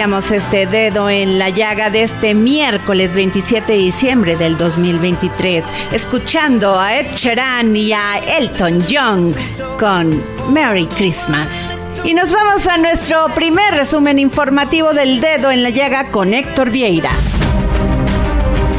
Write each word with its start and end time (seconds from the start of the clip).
este 0.00 0.64
dedo 0.64 1.10
en 1.10 1.38
la 1.38 1.50
llaga 1.50 1.90
de 1.90 2.04
este 2.04 2.32
miércoles 2.32 3.12
27 3.12 3.70
de 3.70 3.78
diciembre 3.78 4.34
del 4.34 4.56
2023, 4.56 5.66
escuchando 5.92 6.80
a 6.80 6.96
Ed 6.96 7.14
Sheeran 7.14 7.76
y 7.76 7.92
a 7.92 8.16
Elton 8.38 8.82
John 8.90 9.34
con 9.78 10.24
Merry 10.50 10.86
Christmas. 10.86 11.76
Y 12.02 12.14
nos 12.14 12.32
vamos 12.32 12.66
a 12.66 12.78
nuestro 12.78 13.26
primer 13.34 13.74
resumen 13.74 14.18
informativo 14.18 14.94
del 14.94 15.20
dedo 15.20 15.50
en 15.50 15.62
la 15.62 15.68
llaga 15.68 16.06
con 16.10 16.32
Héctor 16.32 16.70
Vieira. 16.70 17.12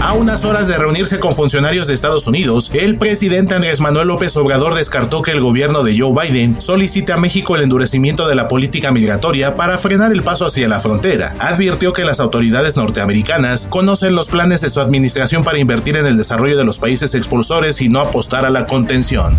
A 0.01 0.13
unas 0.13 0.45
horas 0.45 0.67
de 0.67 0.79
reunirse 0.79 1.19
con 1.19 1.35
funcionarios 1.35 1.85
de 1.85 1.93
Estados 1.93 2.25
Unidos, 2.25 2.71
el 2.73 2.97
presidente 2.97 3.53
Andrés 3.53 3.81
Manuel 3.81 4.07
López 4.07 4.35
Obrador 4.35 4.73
descartó 4.73 5.21
que 5.21 5.29
el 5.29 5.41
gobierno 5.41 5.83
de 5.83 5.95
Joe 5.97 6.11
Biden 6.11 6.59
solicite 6.59 7.13
a 7.13 7.17
México 7.17 7.55
el 7.55 7.61
endurecimiento 7.61 8.27
de 8.27 8.33
la 8.33 8.47
política 8.47 8.91
migratoria 8.91 9.55
para 9.55 9.77
frenar 9.77 10.11
el 10.11 10.23
paso 10.23 10.47
hacia 10.47 10.67
la 10.67 10.79
frontera. 10.79 11.35
Advirtió 11.37 11.93
que 11.93 12.03
las 12.03 12.19
autoridades 12.19 12.77
norteamericanas 12.77 13.67
conocen 13.69 14.15
los 14.15 14.29
planes 14.29 14.61
de 14.61 14.71
su 14.71 14.81
administración 14.81 15.43
para 15.43 15.59
invertir 15.59 15.95
en 15.97 16.07
el 16.07 16.17
desarrollo 16.17 16.57
de 16.57 16.65
los 16.65 16.79
países 16.79 17.13
expulsores 17.13 17.79
y 17.79 17.89
no 17.89 17.99
apostar 17.99 18.43
a 18.43 18.49
la 18.49 18.65
contención. 18.65 19.37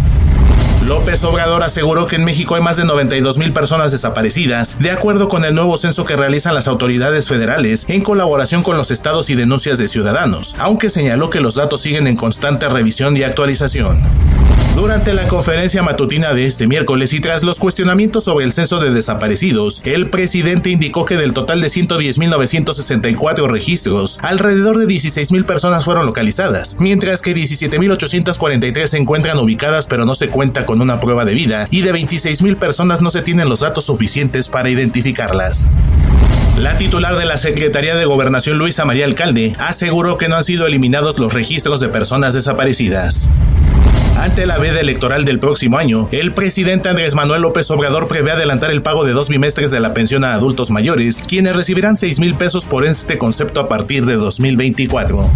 López 0.86 1.22
Obrador 1.22 1.62
aseguró 1.62 2.06
que 2.06 2.16
en 2.16 2.24
México 2.24 2.56
hay 2.56 2.60
más 2.60 2.76
de 2.76 2.84
92 2.84 3.38
mil 3.38 3.52
personas 3.52 3.92
desaparecidas, 3.92 4.78
de 4.80 4.90
acuerdo 4.90 5.28
con 5.28 5.44
el 5.44 5.54
nuevo 5.54 5.76
censo 5.78 6.04
que 6.04 6.16
realizan 6.16 6.54
las 6.54 6.66
autoridades 6.66 7.28
federales 7.28 7.86
en 7.88 8.00
colaboración 8.00 8.62
con 8.62 8.76
los 8.76 8.90
estados 8.90 9.30
y 9.30 9.36
denuncias 9.36 9.78
de 9.78 9.86
ciudadanos, 9.86 10.56
aunque 10.58 10.90
señaló 10.90 11.30
que 11.30 11.40
los 11.40 11.54
datos 11.54 11.82
siguen 11.82 12.08
en 12.08 12.16
constante 12.16 12.68
revisión 12.68 13.16
y 13.16 13.22
actualización. 13.22 14.02
Durante 14.74 15.12
la 15.12 15.28
conferencia 15.28 15.82
matutina 15.82 16.32
de 16.32 16.46
este 16.46 16.66
miércoles 16.66 17.12
y 17.12 17.20
tras 17.20 17.42
los 17.42 17.58
cuestionamientos 17.58 18.24
sobre 18.24 18.46
el 18.46 18.52
censo 18.52 18.80
de 18.80 18.90
desaparecidos, 18.90 19.82
el 19.84 20.08
presidente 20.08 20.70
indicó 20.70 21.04
que 21.04 21.18
del 21.18 21.34
total 21.34 21.60
de 21.60 21.68
110.964 21.68 23.46
registros, 23.48 24.18
alrededor 24.22 24.78
de 24.78 24.86
16.000 24.86 25.44
personas 25.44 25.84
fueron 25.84 26.06
localizadas, 26.06 26.76
mientras 26.80 27.20
que 27.20 27.34
17.843 27.34 28.86
se 28.86 28.96
encuentran 28.96 29.38
ubicadas 29.38 29.86
pero 29.86 30.06
no 30.06 30.14
se 30.14 30.28
cuenta 30.28 30.64
con 30.64 30.80
una 30.80 31.00
prueba 31.00 31.26
de 31.26 31.34
vida 31.34 31.68
y 31.70 31.82
de 31.82 31.92
26.000 31.92 32.56
personas 32.56 33.02
no 33.02 33.10
se 33.10 33.20
tienen 33.20 33.50
los 33.50 33.60
datos 33.60 33.84
suficientes 33.84 34.48
para 34.48 34.70
identificarlas. 34.70 35.68
La 36.56 36.78
titular 36.78 37.16
de 37.16 37.26
la 37.26 37.38
Secretaría 37.38 37.94
de 37.94 38.04
Gobernación, 38.04 38.58
Luisa 38.58 38.84
María 38.84 39.04
Alcalde, 39.04 39.54
aseguró 39.58 40.16
que 40.16 40.28
no 40.28 40.36
han 40.36 40.44
sido 40.44 40.66
eliminados 40.66 41.18
los 41.18 41.34
registros 41.34 41.80
de 41.80 41.88
personas 41.88 42.34
desaparecidas. 42.34 43.30
Ante 44.16 44.46
la 44.46 44.58
veda 44.58 44.80
electoral 44.80 45.24
del 45.24 45.38
próximo 45.38 45.78
año, 45.78 46.08
el 46.12 46.32
presidente 46.32 46.88
Andrés 46.88 47.14
Manuel 47.14 47.42
López 47.42 47.70
Obrador 47.70 48.08
prevé 48.08 48.30
adelantar 48.30 48.70
el 48.70 48.82
pago 48.82 49.04
de 49.04 49.12
dos 49.12 49.28
bimestres 49.28 49.70
de 49.70 49.80
la 49.80 49.94
pensión 49.94 50.24
a 50.24 50.34
adultos 50.34 50.70
mayores, 50.70 51.22
quienes 51.26 51.56
recibirán 51.56 51.96
6 51.96 52.20
mil 52.20 52.34
pesos 52.34 52.66
por 52.66 52.86
este 52.86 53.18
concepto 53.18 53.60
a 53.60 53.68
partir 53.68 54.06
de 54.06 54.14
2024. 54.14 55.30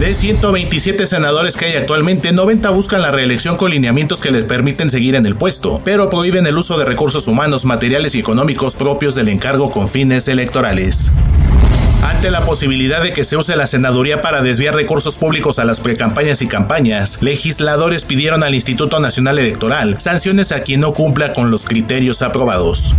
De 0.00 0.12
127 0.12 1.06
senadores 1.06 1.56
que 1.56 1.66
hay 1.66 1.76
actualmente, 1.76 2.32
90 2.32 2.68
buscan 2.70 3.00
la 3.00 3.12
reelección 3.12 3.56
con 3.56 3.70
lineamientos 3.70 4.20
que 4.20 4.32
les 4.32 4.44
permiten 4.44 4.90
seguir 4.90 5.14
en 5.14 5.24
el 5.24 5.36
puesto, 5.36 5.80
pero 5.84 6.10
prohíben 6.10 6.46
el 6.46 6.58
uso 6.58 6.76
de 6.76 6.84
recursos 6.84 7.28
humanos, 7.28 7.64
materiales 7.64 8.16
y 8.16 8.18
económicos 8.18 8.74
propios 8.74 9.14
del 9.14 9.28
encargo 9.28 9.70
con 9.70 9.86
fines 9.86 10.26
electorales. 10.26 11.12
Ante 12.04 12.30
la 12.30 12.44
posibilidad 12.44 13.02
de 13.02 13.14
que 13.14 13.24
se 13.24 13.38
use 13.38 13.56
la 13.56 13.66
senaduría 13.66 14.20
para 14.20 14.42
desviar 14.42 14.74
recursos 14.74 15.16
públicos 15.16 15.58
a 15.58 15.64
las 15.64 15.80
precampañas 15.80 16.42
y 16.42 16.46
campañas, 16.46 17.22
legisladores 17.22 18.04
pidieron 18.04 18.44
al 18.44 18.54
Instituto 18.54 19.00
Nacional 19.00 19.38
Electoral 19.38 19.98
sanciones 19.98 20.52
a 20.52 20.62
quien 20.62 20.80
no 20.80 20.92
cumpla 20.92 21.32
con 21.32 21.50
los 21.50 21.64
criterios 21.64 22.20
aprobados. 22.20 22.94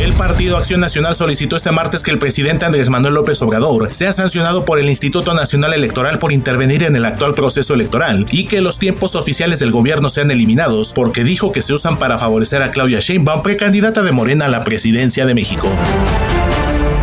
El 0.00 0.12
Partido 0.12 0.56
Acción 0.56 0.80
Nacional 0.80 1.16
solicitó 1.16 1.56
este 1.56 1.72
martes 1.72 2.04
que 2.04 2.12
el 2.12 2.20
presidente 2.20 2.64
Andrés 2.64 2.88
Manuel 2.88 3.14
López 3.14 3.42
Obrador 3.42 3.92
sea 3.92 4.12
sancionado 4.12 4.64
por 4.64 4.78
el 4.78 4.88
Instituto 4.88 5.34
Nacional 5.34 5.74
Electoral 5.74 6.20
por 6.20 6.30
intervenir 6.30 6.84
en 6.84 6.94
el 6.94 7.06
actual 7.06 7.34
proceso 7.34 7.74
electoral 7.74 8.26
y 8.30 8.44
que 8.44 8.60
los 8.60 8.78
tiempos 8.78 9.16
oficiales 9.16 9.58
del 9.58 9.72
gobierno 9.72 10.08
sean 10.08 10.30
eliminados 10.30 10.92
porque 10.92 11.24
dijo 11.24 11.50
que 11.50 11.62
se 11.62 11.72
usan 11.72 11.98
para 11.98 12.16
favorecer 12.16 12.62
a 12.62 12.70
Claudia 12.70 13.00
Sheinbaum, 13.00 13.42
precandidata 13.42 14.02
de 14.02 14.12
Morena 14.12 14.44
a 14.44 14.48
la 14.48 14.60
presidencia 14.60 15.26
de 15.26 15.34
México. 15.34 15.68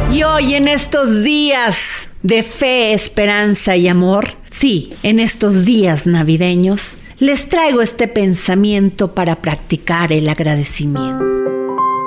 Y 0.09 0.23
hoy 0.23 0.55
en 0.55 0.69
estos 0.69 1.21
días 1.21 2.09
de 2.23 2.41
fe, 2.41 2.93
esperanza 2.93 3.75
y 3.75 3.89
amor, 3.89 4.29
sí, 4.49 4.93
en 5.03 5.19
estos 5.19 5.65
días 5.65 6.07
navideños, 6.07 6.97
les 7.19 7.49
traigo 7.49 7.81
este 7.81 8.07
pensamiento 8.07 9.13
para 9.13 9.41
practicar 9.41 10.13
el 10.13 10.29
agradecimiento. 10.29 11.25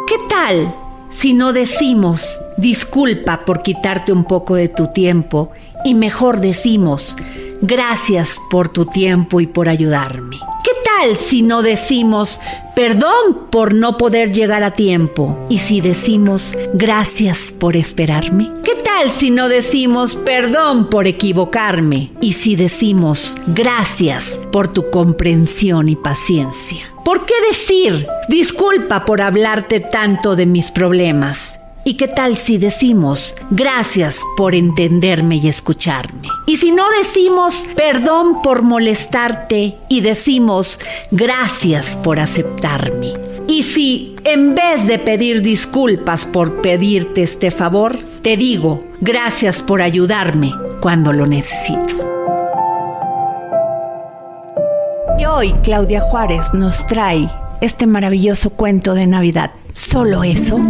¿Qué 0.07 0.15
tal 0.29 0.75
si 1.11 1.35
no 1.35 1.53
decimos 1.53 2.41
disculpa 2.57 3.45
por 3.45 3.63
quitarte 3.63 4.13
un 4.13 4.25
poco 4.25 4.55
de 4.55 4.69
tu 4.69 4.89
tiempo 4.89 5.51
y 5.85 5.95
mejor 5.95 6.41
decimos 6.41 7.17
gracias 7.61 8.39
por 8.51 8.71
tu 8.71 8.87
tiempo 8.87 9.41
y 9.41 9.47
por 9.47 9.69
ayudarme? 9.69 10.39
¿Qué 10.65 10.71
si 11.17 11.43
no 11.43 11.63
decimos 11.63 12.41
perdón 12.77 13.47
por 13.51 13.75
no 13.75 13.97
poder 13.97 14.33
llegar 14.33 14.63
a 14.63 14.73
tiempo 14.73 15.47
y 15.49 15.59
si 15.59 15.81
decimos 15.81 16.55
gracias 16.75 17.53
por 17.53 17.77
esperarme? 17.77 18.51
¿Qué 18.63 18.75
tal 18.75 19.11
si 19.11 19.31
no 19.31 19.49
decimos 19.49 20.15
perdón 20.15 20.89
por 20.91 21.07
equivocarme 21.07 22.11
y 22.21 22.35
si 22.35 22.57
decimos 22.57 23.35
gracias 23.47 24.39
por 24.53 24.69
tu 24.69 24.91
comprensión 24.91 25.89
y 25.89 25.97
paciencia? 25.97 26.93
¿Por 27.05 27.25
qué 27.25 27.35
decir 27.49 28.07
disculpa 28.29 29.05
por 29.05 29.23
hablarte 29.23 29.81
tanto 29.81 30.37
de 30.37 30.47
mis 30.47 30.71
problemas? 30.71 31.59
¿Y 31.91 31.95
qué 31.95 32.07
tal 32.07 32.37
si 32.37 32.57
decimos 32.57 33.35
gracias 33.51 34.21
por 34.37 34.55
entenderme 34.55 35.39
y 35.39 35.49
escucharme? 35.49 36.29
Y 36.47 36.59
si 36.59 36.71
no 36.71 36.85
decimos 37.01 37.65
perdón 37.75 38.43
por 38.43 38.63
molestarte 38.63 39.77
y 39.89 40.01
decimos 40.01 40.79
gracias 41.11 41.97
por 41.97 42.21
aceptarme. 42.21 43.13
Y 43.49 43.65
si 43.65 44.15
en 44.23 44.55
vez 44.55 44.87
de 44.87 45.01
pedir 45.01 45.43
disculpas 45.43 46.27
por 46.27 46.63
pedirte 46.63 47.25
este 47.25 47.51
favor, 47.51 47.99
te 48.23 48.37
digo 48.37 48.85
gracias 49.01 49.61
por 49.61 49.83
ayudarme 49.83 50.53
cuando 50.81 51.13
lo 51.13 51.27
necesito. 51.27 51.97
Y 55.19 55.25
hoy 55.25 55.55
Claudia 55.65 56.03
Juárez 56.03 56.55
nos 56.55 56.87
trae 56.87 57.29
este 57.61 57.89
maravilloso 57.89 58.51
cuento 58.51 58.95
de 58.95 59.09
Navidad. 59.09 59.51
¿Solo 59.73 60.23
eso? 60.23 60.61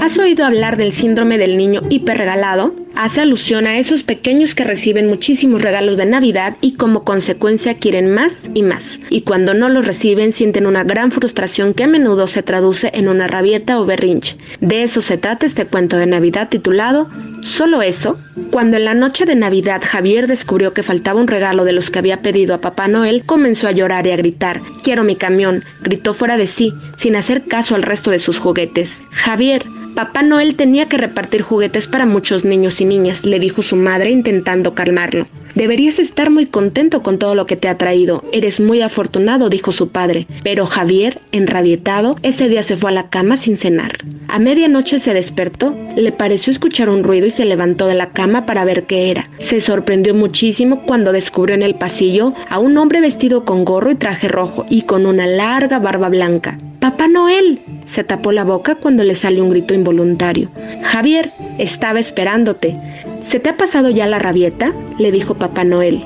¿Has 0.00 0.18
oído 0.18 0.46
hablar 0.46 0.78
del 0.78 0.94
síndrome 0.94 1.36
del 1.36 1.58
niño 1.58 1.82
hiperregalado? 1.90 2.74
Hace 2.96 3.20
alusión 3.20 3.66
a 3.66 3.78
esos 3.78 4.02
pequeños 4.02 4.54
que 4.54 4.64
reciben 4.64 5.08
muchísimos 5.08 5.60
regalos 5.60 5.98
de 5.98 6.06
Navidad 6.06 6.56
y 6.62 6.72
como 6.72 7.04
consecuencia 7.04 7.74
quieren 7.74 8.10
más 8.10 8.48
y 8.54 8.62
más. 8.62 8.98
Y 9.10 9.20
cuando 9.22 9.52
no 9.52 9.68
los 9.68 9.86
reciben 9.86 10.32
sienten 10.32 10.66
una 10.66 10.84
gran 10.84 11.12
frustración 11.12 11.74
que 11.74 11.84
a 11.84 11.86
menudo 11.86 12.26
se 12.26 12.42
traduce 12.42 12.90
en 12.94 13.08
una 13.08 13.26
rabieta 13.26 13.78
o 13.78 13.84
berrinche. 13.84 14.38
De 14.60 14.82
eso 14.82 15.02
se 15.02 15.18
trata 15.18 15.44
este 15.44 15.66
cuento 15.66 15.98
de 15.98 16.06
Navidad 16.06 16.48
titulado 16.48 17.08
¿Solo 17.42 17.82
eso? 17.82 18.18
Cuando 18.50 18.78
en 18.78 18.86
la 18.86 18.94
noche 18.94 19.26
de 19.26 19.36
Navidad 19.36 19.82
Javier 19.84 20.26
descubrió 20.26 20.72
que 20.72 20.82
faltaba 20.82 21.20
un 21.20 21.28
regalo 21.28 21.64
de 21.64 21.72
los 21.72 21.90
que 21.90 21.98
había 21.98 22.22
pedido 22.22 22.54
a 22.54 22.60
Papá 22.60 22.88
Noel, 22.88 23.24
comenzó 23.26 23.68
a 23.68 23.72
llorar 23.72 24.06
y 24.06 24.12
a 24.12 24.16
gritar, 24.16 24.60
quiero 24.82 25.04
mi 25.04 25.14
camión, 25.14 25.64
gritó 25.82 26.14
fuera 26.14 26.38
de 26.38 26.46
sí, 26.46 26.72
sin 26.96 27.16
hacer 27.16 27.44
caso 27.44 27.74
al 27.74 27.82
resto 27.82 28.10
de 28.10 28.18
sus 28.18 28.38
juguetes. 28.38 29.02
Javier, 29.10 29.64
Papá 29.94 30.22
Noel 30.22 30.56
tenía 30.56 30.86
que 30.86 30.96
repartir 30.96 31.42
juguetes 31.42 31.88
para 31.88 32.06
muchos 32.06 32.44
niños 32.44 32.80
y 32.80 32.84
niñas, 32.84 33.24
le 33.26 33.38
dijo 33.38 33.60
su 33.62 33.76
madre 33.76 34.10
intentando 34.10 34.74
calmarlo. 34.74 35.26
Deberías 35.54 35.98
estar 35.98 36.30
muy 36.30 36.46
contento 36.46 37.02
con 37.02 37.18
todo 37.18 37.34
lo 37.34 37.46
que 37.46 37.56
te 37.56 37.68
ha 37.68 37.76
traído. 37.76 38.22
Eres 38.32 38.60
muy 38.60 38.82
afortunado, 38.82 39.48
dijo 39.48 39.72
su 39.72 39.88
padre. 39.88 40.26
Pero 40.44 40.64
Javier, 40.64 41.20
enrabietado, 41.32 42.16
ese 42.22 42.48
día 42.48 42.62
se 42.62 42.76
fue 42.76 42.90
a 42.90 42.94
la 42.94 43.10
cama 43.10 43.36
sin 43.36 43.56
cenar. 43.56 43.98
A 44.28 44.38
medianoche 44.38 45.00
se 45.00 45.12
despertó, 45.12 45.74
le 45.96 46.12
pareció 46.12 46.52
escuchar 46.52 46.88
un 46.88 47.02
ruido 47.02 47.26
y 47.26 47.30
se 47.30 47.44
levantó 47.44 47.86
de 47.86 47.94
la 47.94 48.12
cama 48.12 48.46
para 48.46 48.64
ver 48.64 48.84
qué 48.84 49.10
era. 49.10 49.28
Se 49.40 49.60
sorprendió 49.60 50.14
muchísimo 50.14 50.82
cuando 50.86 51.12
descubrió 51.12 51.56
en 51.56 51.62
el 51.62 51.74
pasillo 51.74 52.32
a 52.48 52.58
un 52.60 52.76
hombre 52.76 53.00
vestido 53.00 53.44
con 53.44 53.64
gorro 53.64 53.90
y 53.90 53.96
traje 53.96 54.28
rojo 54.28 54.64
y 54.70 54.82
con 54.82 55.04
una 55.04 55.26
larga 55.26 55.78
barba 55.80 56.08
blanca. 56.08 56.58
Papá 56.80 57.08
Noel. 57.08 57.60
Se 57.86 58.04
tapó 58.04 58.32
la 58.32 58.42
boca 58.42 58.74
cuando 58.74 59.04
le 59.04 59.14
salió 59.14 59.44
un 59.44 59.50
grito 59.50 59.74
involuntario. 59.74 60.48
Javier, 60.82 61.30
estaba 61.58 62.00
esperándote. 62.00 62.74
¿Se 63.28 63.38
te 63.38 63.50
ha 63.50 63.56
pasado 63.58 63.90
ya 63.90 64.06
la 64.06 64.18
rabieta? 64.18 64.72
le 64.98 65.12
dijo 65.12 65.34
Papá 65.34 65.62
Noel. 65.64 66.02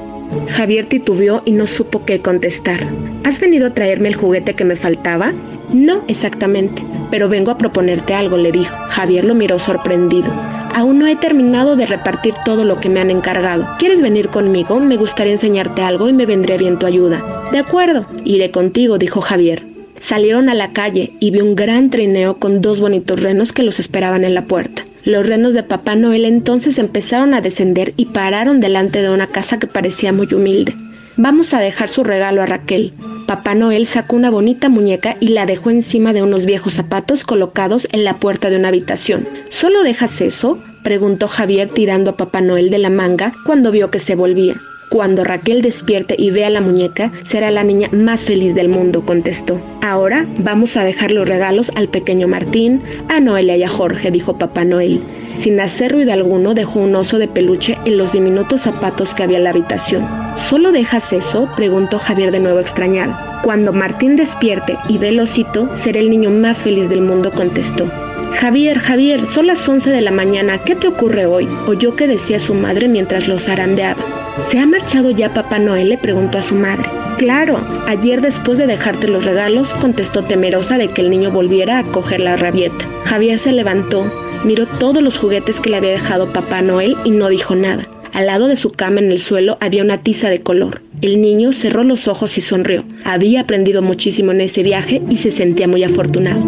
Javier 0.49 0.87
titubeó 0.87 1.43
y 1.45 1.53
no 1.53 1.69
supo 1.69 2.05
qué 2.05 2.21
contestar. 2.21 2.89
¿Has 3.23 3.39
venido 3.39 3.69
a 3.69 3.75
traerme 3.75 4.09
el 4.09 4.17
juguete 4.17 4.55
que 4.55 4.65
me 4.65 4.75
faltaba? 4.75 5.33
No 5.73 6.03
exactamente, 6.09 6.83
pero 7.09 7.29
vengo 7.29 7.53
a 7.53 7.59
proponerte 7.59 8.15
algo, 8.15 8.37
le 8.37 8.51
dijo. 8.51 8.75
Javier 8.89 9.25
lo 9.25 9.37
miró 9.37 9.61
sorprendido. 9.61 10.33
Aún 10.75 10.99
no 10.99 11.07
he 11.07 11.15
terminado 11.15 11.77
de 11.77 11.87
repartir 11.87 12.35
todo 12.45 12.65
lo 12.65 12.81
que 12.81 12.89
me 12.89 13.01
han 13.01 13.13
encargado. 13.13 13.65
¿Quieres 13.79 14.03
venir 14.03 14.27
conmigo? 14.29 14.81
Me 14.81 14.97
gustaría 14.97 15.35
enseñarte 15.35 15.83
algo 15.83 16.09
y 16.09 16.13
me 16.13 16.27
vendría 16.27 16.57
bien 16.57 16.81
tu 16.81 16.87
ayuda. 16.87 17.23
De 17.53 17.61
acuerdo, 17.61 18.07
iré 18.25 18.51
contigo, 18.51 18.99
dijo 18.99 19.21
Javier. 19.21 19.74
Salieron 20.05 20.51
a 20.51 20.55
la 20.55 20.75
calle 20.75 21.13
y 21.19 21.31
vio 21.31 21.43
un 21.43 21.57
gran 21.57 21.89
trineo 21.89 22.37
con 22.37 22.61
dos 22.61 22.79
bonitos 22.79 23.23
renos 23.23 23.55
que 23.55 23.63
los 23.63 23.81
esperaban 23.81 24.23
en 24.25 24.35
la 24.35 24.45
puerta. 24.45 24.85
Los 25.07 25.27
renos 25.27 25.55
de 25.55 25.63
Papá 25.63 25.97
Noel 25.97 26.27
entonces 26.27 26.77
empezaron 26.77 27.33
a 27.33 27.41
descender 27.41 27.95
y 27.97 28.05
pararon 28.05 28.61
delante 28.61 29.01
de 29.01 29.09
una 29.09 29.29
casa 29.29 29.59
que 29.59 29.67
parecía 29.67 30.13
muy 30.13 30.27
humilde. 30.35 30.75
Vamos 31.17 31.55
a 31.55 31.59
dejar 31.59 31.89
su 31.89 32.05
regalo 32.05 32.43
a 32.43 32.47
Raquel. 32.47 32.93
Papá 33.27 33.55
Noel 33.55 33.87
sacó 33.87 34.17
una 34.17 34.29
bonita 34.29 34.69
muñeca 34.69 35.17
y 35.21 35.29
la 35.29 35.47
dejó 35.47 35.71
encima 35.71 36.13
de 36.13 36.23
unos 36.23 36.45
viejos 36.45 36.75
zapatos 36.75 37.25
colocados 37.25 37.89
en 37.91 38.05
la 38.05 38.19
puerta 38.19 38.51
de 38.51 38.57
una 38.57 38.69
habitación. 38.69 39.27
¿Solo 39.49 39.83
dejas 39.83 40.21
eso? 40.21 40.63
preguntó 40.83 41.29
Javier 41.29 41.71
tirando 41.71 42.11
a 42.11 42.17
Papá 42.19 42.43
Noel 42.43 42.69
de 42.69 42.79
la 42.79 42.91
manga 42.91 43.33
cuando 43.47 43.71
vio 43.71 43.91
que 43.91 44.01
se 44.01 44.17
volvía. 44.17 44.57
Cuando 44.95 45.25
Raquel 45.25 45.61
despierte 45.61 46.15
y 46.17 46.31
vea 46.31 46.51
la 46.51 46.61
muñeca, 46.61 47.11
será 47.25 47.51
la 47.51 47.65
niña 47.65 47.89
más 47.91 48.21
feliz 48.21 48.55
del 48.55 48.69
mundo, 48.69 49.05
contestó. 49.05 49.61
Ahora 49.83 50.25
vamos 50.39 50.77
a 50.77 50.85
dejar 50.85 51.11
los 51.11 51.29
regalos 51.29 51.73
al 51.75 51.89
pequeño 51.89 52.29
Martín, 52.29 52.81
a 53.09 53.19
Noelia 53.19 53.57
y 53.57 53.65
a 53.65 53.69
Jorge, 53.69 54.13
dijo 54.13 54.39
Papá 54.39 54.65
Noel. 54.65 55.01
Sin 55.37 55.59
hacer 55.59 55.91
ruido 55.91 56.13
alguno, 56.13 56.55
dejó 56.55 56.79
un 56.79 56.95
oso 56.95 57.19
de 57.19 57.27
peluche 57.27 57.77
en 57.85 57.99
los 57.99 58.13
diminutos 58.13 58.61
zapatos 58.61 59.17
que 59.17 59.25
había 59.25 59.39
en 59.39 59.43
la 59.43 59.51
habitación. 59.51 60.07
¿Solo 60.37 60.71
dejas 60.71 61.13
eso? 61.13 61.49
preguntó 61.57 61.99
Javier 61.99 62.31
de 62.31 62.39
nuevo 62.39 62.61
extrañado. 62.61 63.17
Cuando 63.43 63.73
Martín 63.73 64.15
despierte 64.15 64.79
y 64.89 64.99
ve 64.99 65.09
el 65.09 65.19
osito, 65.19 65.69
será 65.77 65.99
el 65.99 66.09
niño 66.09 66.31
más 66.31 66.63
feliz 66.63 66.89
del 66.89 67.01
mundo, 67.01 67.33
contestó. 67.33 67.91
Javier, 68.39 68.79
Javier, 68.79 69.27
son 69.27 69.49
las 69.49 69.69
11 69.69 69.91
de 69.91 70.03
la 70.03 70.13
mañana, 70.13 70.59
¿qué 70.59 70.77
te 70.77 70.87
ocurre 70.87 71.27
hoy? 71.27 71.49
oyó 71.67 71.97
que 71.97 72.07
decía 72.07 72.39
su 72.39 72.55
madre 72.55 72.87
mientras 72.87 73.27
los 73.27 73.43
zarandeaba. 73.43 74.24
¿Se 74.49 74.59
ha 74.59 74.67
marchado 74.67 75.11
ya 75.11 75.33
Papá 75.33 75.59
Noel? 75.59 75.89
le 75.91 75.99
preguntó 75.99 76.39
a 76.39 76.43
su 76.43 76.55
madre. 76.55 76.89
Claro, 77.19 77.59
ayer 77.87 78.21
después 78.21 78.59
de 78.59 78.67
dejarte 78.67 79.09
los 79.09 79.25
regalos, 79.25 79.75
contestó 79.77 80.25
temerosa 80.25 80.79
de 80.79 80.89
que 80.89 81.01
el 81.01 81.11
niño 81.11 81.31
volviera 81.31 81.79
a 81.79 81.85
coger 81.85 82.21
la 82.21 82.37
rabieta. 82.37 82.85
Javier 83.05 83.39
se 83.39 83.53
levantó, 83.53 84.05
miró 84.45 84.67
todos 84.67 85.03
los 85.03 85.19
juguetes 85.19 85.61
que 85.61 85.71
le 85.71 85.77
había 85.77 85.93
dejado 85.93 86.33
Papá 86.33 86.63
Noel 86.63 86.97
y 87.05 87.11
no 87.11 87.29
dijo 87.29 87.55
nada. 87.55 87.87
Al 88.13 88.27
lado 88.27 88.47
de 88.47 88.57
su 88.57 88.71
cama 88.71 89.01
en 89.01 89.11
el 89.11 89.19
suelo 89.19 89.59
había 89.61 89.83
una 89.83 89.99
tiza 89.99 90.29
de 90.29 90.41
color. 90.41 90.83
El 91.03 91.21
niño 91.21 91.53
cerró 91.53 91.85
los 91.85 92.09
ojos 92.09 92.39
y 92.39 92.41
sonrió. 92.41 92.85
Había 93.05 93.41
aprendido 93.41 93.83
muchísimo 93.83 94.33
en 94.33 94.41
ese 94.41 94.63
viaje 94.63 95.03
y 95.09 95.17
se 95.17 95.31
sentía 95.31 95.69
muy 95.69 95.83
afortunado. 95.85 96.41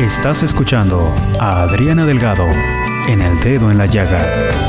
Estás 0.00 0.42
escuchando 0.42 1.12
a 1.40 1.62
Adriana 1.62 2.06
Delgado 2.06 2.46
en 3.08 3.22
El 3.22 3.40
Dedo 3.40 3.70
en 3.70 3.78
la 3.78 3.86
Llaga. 3.86 4.67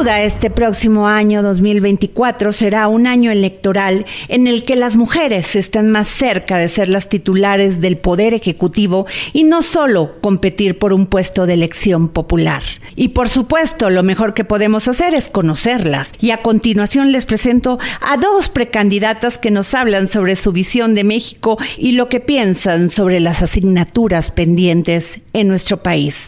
Duda, 0.00 0.22
este 0.22 0.48
próximo 0.48 1.08
año 1.08 1.42
2024 1.42 2.54
será 2.54 2.88
un 2.88 3.06
año 3.06 3.30
electoral 3.30 4.06
en 4.28 4.46
el 4.46 4.62
que 4.62 4.74
las 4.74 4.96
mujeres 4.96 5.54
están 5.56 5.90
más 5.90 6.08
cerca 6.08 6.56
de 6.56 6.70
ser 6.70 6.88
las 6.88 7.10
titulares 7.10 7.82
del 7.82 7.98
poder 7.98 8.32
ejecutivo 8.32 9.04
y 9.34 9.44
no 9.44 9.62
solo 9.62 10.18
competir 10.22 10.78
por 10.78 10.94
un 10.94 11.04
puesto 11.04 11.44
de 11.44 11.52
elección 11.52 12.08
popular. 12.08 12.62
Y 12.96 13.08
por 13.08 13.28
supuesto, 13.28 13.90
lo 13.90 14.02
mejor 14.02 14.32
que 14.32 14.44
podemos 14.44 14.88
hacer 14.88 15.12
es 15.12 15.28
conocerlas. 15.28 16.14
Y 16.18 16.30
a 16.30 16.40
continuación 16.40 17.12
les 17.12 17.26
presento 17.26 17.78
a 18.00 18.16
dos 18.16 18.48
precandidatas 18.48 19.36
que 19.36 19.50
nos 19.50 19.74
hablan 19.74 20.06
sobre 20.06 20.34
su 20.36 20.50
visión 20.50 20.94
de 20.94 21.04
México 21.04 21.58
y 21.76 21.92
lo 21.92 22.08
que 22.08 22.20
piensan 22.20 22.88
sobre 22.88 23.20
las 23.20 23.42
asignaturas 23.42 24.30
pendientes 24.30 25.20
en 25.34 25.48
nuestro 25.48 25.82
país. 25.82 26.26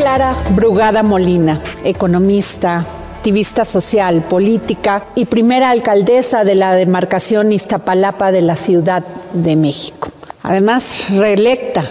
Clara 0.00 0.34
Brugada 0.54 1.02
Molina, 1.02 1.60
economista, 1.84 2.86
activista 3.16 3.66
social, 3.66 4.22
política 4.22 5.04
y 5.14 5.26
primera 5.26 5.68
alcaldesa 5.68 6.42
de 6.42 6.54
la 6.54 6.72
demarcación 6.72 7.52
Iztapalapa 7.52 8.32
de 8.32 8.40
la 8.40 8.56
Ciudad 8.56 9.04
de 9.34 9.56
México. 9.56 10.08
Además, 10.42 11.04
reelecta 11.10 11.84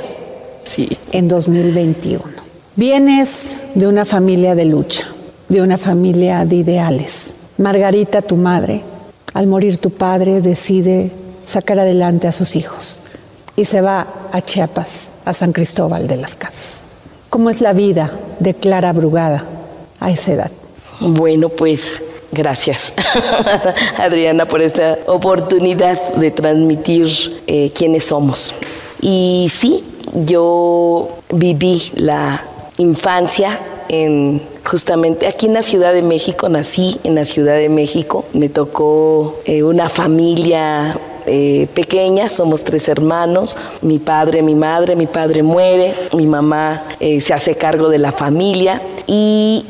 en 1.12 1.28
2021. 1.28 2.24
Vienes 2.75 3.60
de 3.75 3.86
una 3.86 4.06
familia 4.06 4.56
de 4.56 4.66
lucha, 4.66 5.06
de 5.48 5.62
una 5.62 5.78
familia 5.78 6.46
de 6.46 6.56
ideales. 6.56 7.36
Margarita, 7.60 8.24
tu 8.24 8.38
madre, 8.38 8.82
al 9.36 9.46
morir 9.46 9.78
tu 9.78 9.92
padre, 9.92 10.42
decide 10.42 11.12
sacar 11.46 11.78
adelante 11.78 12.28
a 12.28 12.32
sus 12.32 12.56
hijos 12.56 13.04
y 13.56 13.66
se 13.66 13.82
va 13.82 14.08
a 14.32 14.42
Chiapas, 14.42 15.12
a 15.25 15.34
San 15.36 15.54
Cristóbal 15.54 16.08
de 16.08 16.18
las 16.18 16.34
Casas. 16.34 16.88
¿Cómo 17.30 17.52
es 17.52 17.62
la 17.62 17.74
vida 17.74 18.12
de 18.40 18.56
Clara 18.56 18.92
Brugada 18.92 19.46
a 20.00 20.10
esa 20.10 20.34
edad? 20.34 20.52
Bueno, 21.00 21.50
pues 21.50 22.02
gracias 22.32 22.92
Adriana 23.98 24.48
por 24.48 24.64
esta 24.64 24.98
oportunidad 25.06 26.14
de 26.14 26.32
transmitir 26.32 27.08
eh, 27.46 27.72
quiénes 27.74 28.06
somos. 28.06 28.56
Y 29.00 29.48
sí, 29.52 29.84
yo 30.14 31.10
viví 31.32 31.92
la 31.98 32.44
infancia 32.78 33.60
en 33.90 34.42
justamente 34.64 35.28
aquí 35.28 35.46
en 35.46 35.54
la 35.54 35.62
Ciudad 35.62 35.94
de 35.94 36.02
México, 36.02 36.50
nací 36.50 37.00
en 37.04 37.14
la 37.14 37.26
Ciudad 37.26 37.58
de 37.58 37.70
México, 37.70 38.26
me 38.34 38.50
tocó 38.50 39.40
eh, 39.46 39.62
una 39.62 39.88
familia 39.88 41.00
eh, 41.30 41.68
pequeña, 41.74 42.30
somos 42.30 42.64
tres 42.64 42.88
hermanos, 42.88 43.56
mi 43.82 44.00
padre, 44.00 44.42
mi 44.42 44.56
madre, 44.56 44.96
mi 44.96 45.08
padre 45.08 45.44
muere, 45.44 45.94
mi 46.14 46.26
mamá 46.26 46.84
eh, 47.00 47.22
se 47.22 47.34
hace 47.34 47.56
cargo 47.56 47.90
de 47.90 48.00
la 48.00 48.12
familia 48.12 48.82
y 49.08 49.64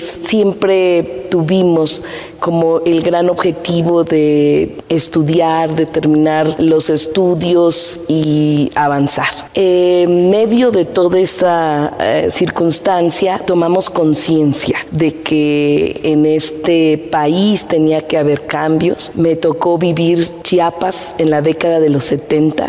siempre 0.00 1.23
tuvimos 1.34 2.00
como 2.38 2.80
el 2.84 3.00
gran 3.00 3.28
objetivo 3.28 4.04
de 4.04 4.76
estudiar, 4.88 5.74
de 5.74 5.86
terminar 5.86 6.56
los 6.58 6.90
estudios 6.90 8.00
y 8.06 8.70
avanzar. 8.76 9.32
En 9.54 10.30
medio 10.30 10.70
de 10.70 10.84
toda 10.84 11.18
esa 11.18 11.92
eh, 11.98 12.28
circunstancia, 12.30 13.40
tomamos 13.44 13.90
conciencia 13.90 14.76
de 14.92 15.22
que 15.22 16.00
en 16.04 16.26
este 16.26 16.98
país 17.10 17.66
tenía 17.66 18.02
que 18.02 18.16
haber 18.18 18.42
cambios. 18.42 19.10
Me 19.14 19.34
tocó 19.34 19.78
vivir 19.78 20.28
Chiapas 20.44 21.14
en 21.18 21.30
la 21.30 21.40
década 21.40 21.80
de 21.80 21.88
los 21.88 22.04
70, 22.04 22.68